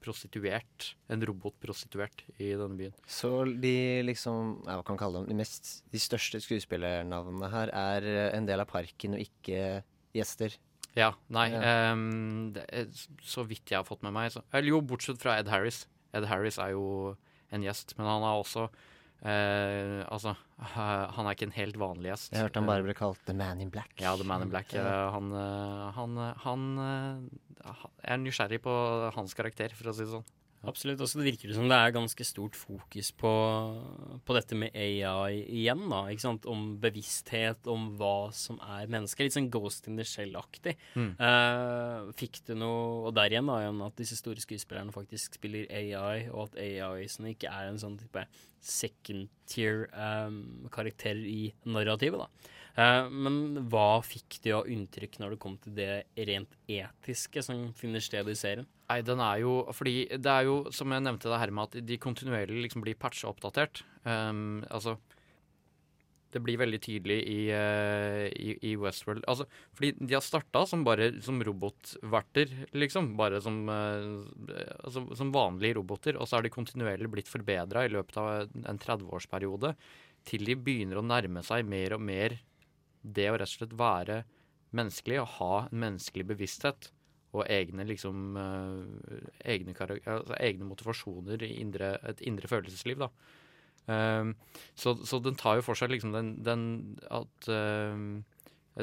[0.00, 0.94] prostituert.
[1.12, 2.94] En robotprostituert i denne byen.
[3.04, 8.08] Så de liksom, ja, hva kan kalle dem, de, mest, de største skuespillernavnene her er
[8.30, 9.82] en del av parken og ikke
[10.16, 10.56] gjester.
[10.96, 11.92] Ja, nei Ja.
[11.92, 12.88] Um, det er,
[13.20, 15.84] Så vidt jeg har fått med meg så, Eller jo, bortsett fra Ed Harris.
[16.14, 17.16] Ed Harris er jo
[17.54, 18.66] en gjest, men han er også
[19.24, 20.74] eh, Altså, eh,
[21.16, 22.32] han er ikke en helt vanlig gjest.
[22.34, 23.94] Jeg hørte han bare ble kalt The Man in Black.
[24.02, 24.74] Ja, The Man in Black.
[24.74, 25.30] Eh, Han,
[25.98, 26.64] han, han
[28.04, 28.74] er nysgjerrig på
[29.16, 30.26] hans karakter, for å si det sånn.
[30.68, 31.02] Absolutt.
[31.04, 33.32] Og så virker det som det er ganske stort fokus på,
[34.24, 35.84] på dette med AI igjen.
[35.90, 36.48] da, ikke sant?
[36.50, 39.26] Om bevissthet, om hva som er mennesker.
[39.26, 40.76] Litt sånn Ghost in the Shell-aktig.
[40.96, 41.12] Mm.
[41.20, 45.68] Uh, fikk du noe Og der igjen da, igjen at disse store skuespillerne faktisk spiller
[45.70, 48.26] AI, og at AI-ene ikke er en sånn type
[48.64, 52.24] second tier um, karakterer i narrativet.
[52.24, 52.52] da.
[52.74, 55.90] Uh, men hva fikk du av inntrykk når det kom til det
[56.26, 58.66] rent etiske som finner sted i serien?
[58.84, 61.88] Nei, den er jo Fordi det er jo, som jeg nevnte det her med at
[61.88, 63.82] de kontinuerlig liksom blir patcha og oppdatert.
[64.04, 64.98] Um, altså
[66.34, 69.24] Det blir veldig tydelig i, uh, i, i Westworld.
[69.30, 73.12] Altså, fordi de har starta som bare som robotverter, liksom.
[73.16, 76.18] Bare som, uh, altså, som vanlige roboter.
[76.18, 79.72] Og så har de kontinuerlig blitt forbedra i løpet av en 30-årsperiode.
[80.28, 82.36] Til de begynner å nærme seg mer og mer
[83.04, 84.22] det å rett og slett være
[84.74, 86.90] menneskelig og ha en menneskelig bevissthet
[87.34, 93.10] og egne liksom eh, egne, altså, egne motivasjoner i indre, et indre følelsesliv, da.
[93.84, 94.30] Um,
[94.80, 96.62] så, så den tar jo for seg liksom den, den
[97.12, 98.22] at ehm,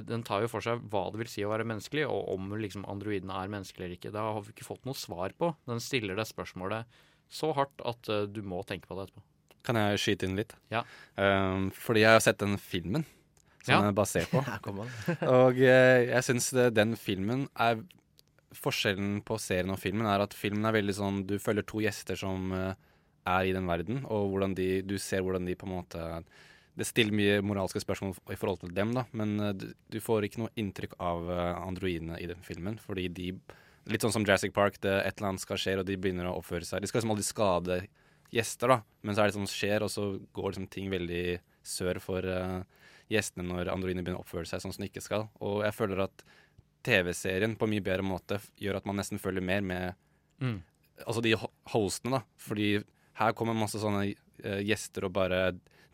[0.06, 2.86] Den tar jo for seg hva det vil si å være menneskelig, og om liksom
[2.88, 4.12] androidene er menneskelige eller ikke.
[4.14, 5.50] Det har vi ikke fått noe svar på.
[5.68, 6.86] Den stiller det spørsmålet
[7.34, 9.26] så hardt at uh, du må tenke på det etterpå.
[9.68, 10.54] Kan jeg skyte inn litt?
[10.72, 10.86] Ja.
[11.18, 13.04] Um, fordi jeg har sett den filmen
[13.62, 13.82] som Ja.
[13.82, 14.40] den er basert på.
[14.48, 14.94] Ja, kom han.
[15.28, 17.82] og uh, jeg syns den filmen er
[18.58, 22.20] Forskjellen på serien og filmen er at filmen er veldig sånn Du følger to gjester
[22.20, 22.74] som eh,
[23.30, 26.06] er i den verden, og hvordan de, du ser hvordan de på en måte
[26.78, 30.28] Det stiller mye moralske spørsmål i forhold til dem, da, men eh, du, du får
[30.28, 33.34] ikke noe inntrykk av eh, androidene i den filmen, fordi de
[33.90, 36.36] Litt sånn som Jurassic Park, det et eller annet skal skje, og de begynner å
[36.38, 37.78] oppføre seg De skal liksom aldri skade
[38.32, 40.04] gjester, da, men så er det sånn som skjer, og så
[40.38, 41.24] går liksom ting veldig
[41.68, 42.62] sør for uh,
[43.12, 45.26] gjestene når androidene begynner å oppføre seg sånn som de ikke skal.
[45.44, 46.24] Og jeg føler at
[46.84, 49.94] TV-serien på en mye bedre måte gjør at man nesten følger mer med
[50.42, 50.56] Mm.
[51.06, 51.36] Altså de
[51.70, 52.22] hostene, da.
[52.42, 52.84] Fordi
[53.20, 55.52] her kommer masse sånne uh, gjester og bare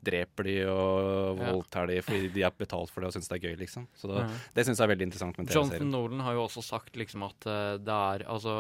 [0.08, 1.52] dreper de og Ja.
[1.52, 3.88] voldtar de fordi de har betalt for det og syns det er gøy, liksom.
[3.98, 4.36] Så da, mm.
[4.56, 5.68] det syns jeg er veldig interessant med TV-serien.
[5.68, 8.54] Jonathan Nolan har jo også sagt liksom at eh, det er Altså,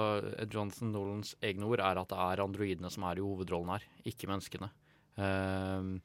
[0.52, 4.28] Jonathan Nolans egne ord er at det er androidene som er i hovedrollen her, ikke
[4.28, 4.72] menneskene.
[5.18, 6.02] Ehm,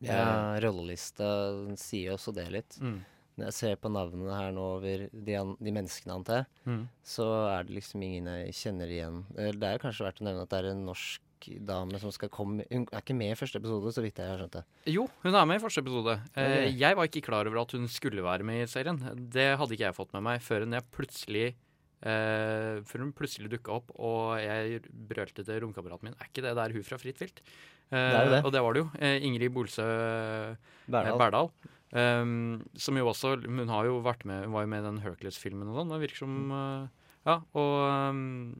[0.00, 1.28] Ja, eh, rollelista
[1.76, 2.78] sier jo også det litt.
[2.80, 3.04] Mm.
[3.36, 6.88] Når jeg ser på navnene her nå over de, de menneskene, han til, Mm.
[7.04, 7.26] så
[7.58, 9.24] er det liksom ingen jeg kjenner igjen.
[9.36, 11.20] Eh, Det er kanskje verdt å nevne at det er en norsk
[11.68, 14.38] dame som skal komme Hun er ikke med i første episode, så vidt jeg har
[14.40, 14.64] skjønt det.
[14.88, 16.16] Jo, hun er med i første episode.
[16.34, 16.78] Eh, Ok.
[16.80, 18.98] jeg var ikke klar over at hun skulle være med i serien.
[19.30, 21.54] Det hadde ikke jeg fått med meg før hun plutselig
[22.04, 26.52] Uh, Før hun plutselig dukka opp, og jeg brølte til romkameraten min Er ikke det
[26.54, 27.40] der hun fra Fritt vilt?
[27.90, 28.40] Uh, Det det.
[28.44, 28.90] Og det var det jo.
[29.00, 29.86] Uh, Ingrid Bolsø
[30.86, 31.14] Berdal.
[31.14, 31.50] eh, Berdal.
[31.96, 34.98] Um, som jo også Hun har jo vært med Hun var jo med i den
[35.00, 35.94] Hercules-filmen og sånn.
[35.94, 37.72] Det virker som eh, Ja, og
[38.14, 38.52] um,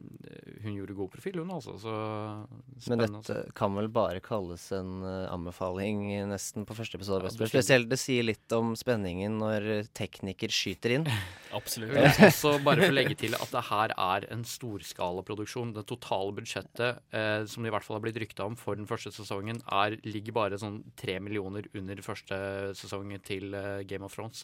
[0.59, 1.77] hun gjorde god profil, hun altså.
[1.79, 3.05] Så Men spennende.
[3.13, 7.21] Men dette kan vel bare kalles en uh, anbefaling nesten på første episode.
[7.21, 7.29] Ja, av.
[7.31, 7.53] Westworld.
[7.53, 11.07] Spesielt det sier litt om spenningen når eh, tekniker skyter inn.
[11.57, 11.95] Absolutt.
[11.95, 15.71] Jeg vil også bare få legge til at det her er en storskalaproduksjon.
[15.77, 18.89] Det totale budsjettet eh, som det i hvert fall har blitt rykta om for den
[18.89, 22.37] første sesongen, er, ligger bare sånn tre millioner under første
[22.75, 24.43] sesong til eh, Game of Thrones.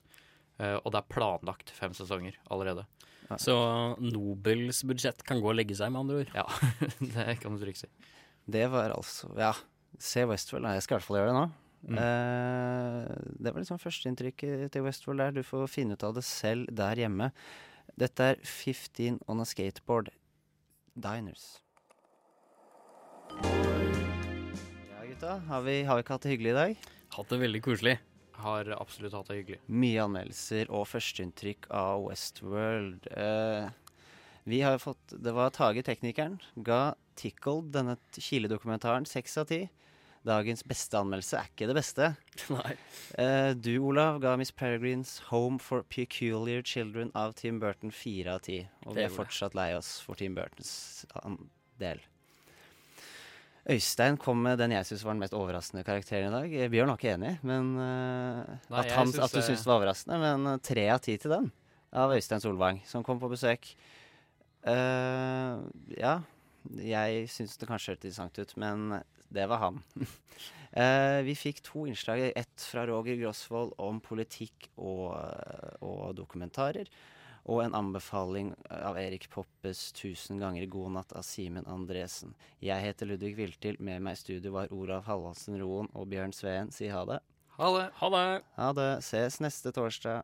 [0.62, 2.88] Eh, og det er planlagt fem sesonger allerede.
[3.42, 3.56] Så
[4.04, 6.34] Nobels budsjett kan gå og legge seg, med andre ord.
[6.36, 6.46] Ja,
[7.16, 7.90] det kan du trygt si.
[8.44, 9.54] Det var altså Ja,
[10.02, 10.68] se Westworld.
[10.76, 11.46] Jeg skal i hvert fall gjøre det nå.
[11.84, 11.98] Mm.
[12.00, 13.12] Eh,
[13.44, 15.36] det var liksom førsteinntrykket til Westworld der.
[15.36, 17.32] Du får finne ut av det selv der hjemme.
[18.00, 20.10] Dette er 15 on a skateboard.
[20.94, 21.60] Diners.
[23.44, 25.38] Ja, gutta.
[25.50, 26.90] Har vi, har vi ikke hatt det hyggelig i dag?
[27.18, 27.98] Hatt det veldig koselig.
[28.42, 29.60] Har absolutt hatt det hyggelig.
[29.68, 33.08] Mye anmeldelser og førsteinntrykk av Westworld.
[33.14, 33.70] Eh,
[34.50, 39.62] vi har fått Det var Tage Teknikeren ga Tickled, denne Kile-dokumentaren, seks av ti.
[40.24, 42.08] Dagens beste anmeldelse er ikke det beste.
[42.56, 42.76] Nei.
[43.20, 48.46] Eh, du, Olav, ga Miss Peregrines Home for Peculiar Children av Tim Burton fire av
[48.48, 48.62] ti.
[48.88, 51.06] Og vi er fortsatt lei oss for Tim Burtons
[51.80, 52.02] del.
[53.64, 56.56] Øystein kom med den jeg syns var den mest overraskende karakteren i dag.
[56.66, 59.64] Eh, Bjørn var ikke enig, men uh, Nei, at, han, syns at du det- syns
[59.64, 60.18] det var overraskende.
[60.20, 61.48] Men eh, tre av ti til den
[61.96, 63.70] av Øystein Solvang, som kom på besøk.
[64.68, 65.64] Uh,
[65.96, 66.18] ja,
[66.76, 68.86] jeg syns det kanskje hørtes interessant ut, men
[69.34, 69.80] det var han.
[69.96, 72.20] uh, vi fikk to innslag.
[72.36, 75.16] Ett fra Roger Grosvold om politikk og,
[75.80, 76.92] og dokumentarer.
[77.44, 82.36] Og en anbefaling av Erik Poppes 'Tusen ganger god natt' av Simen Andresen.
[82.64, 83.76] Jeg heter Ludvig Viltil.
[83.80, 86.72] Med meg i studio var Olav Halvardsen Roen og Bjørn Sveen.
[86.72, 87.20] Si ha det.
[87.58, 87.90] Ha det.
[88.00, 88.44] Ha det.
[88.56, 88.92] Ha det.
[89.04, 90.24] Ses neste torsdag.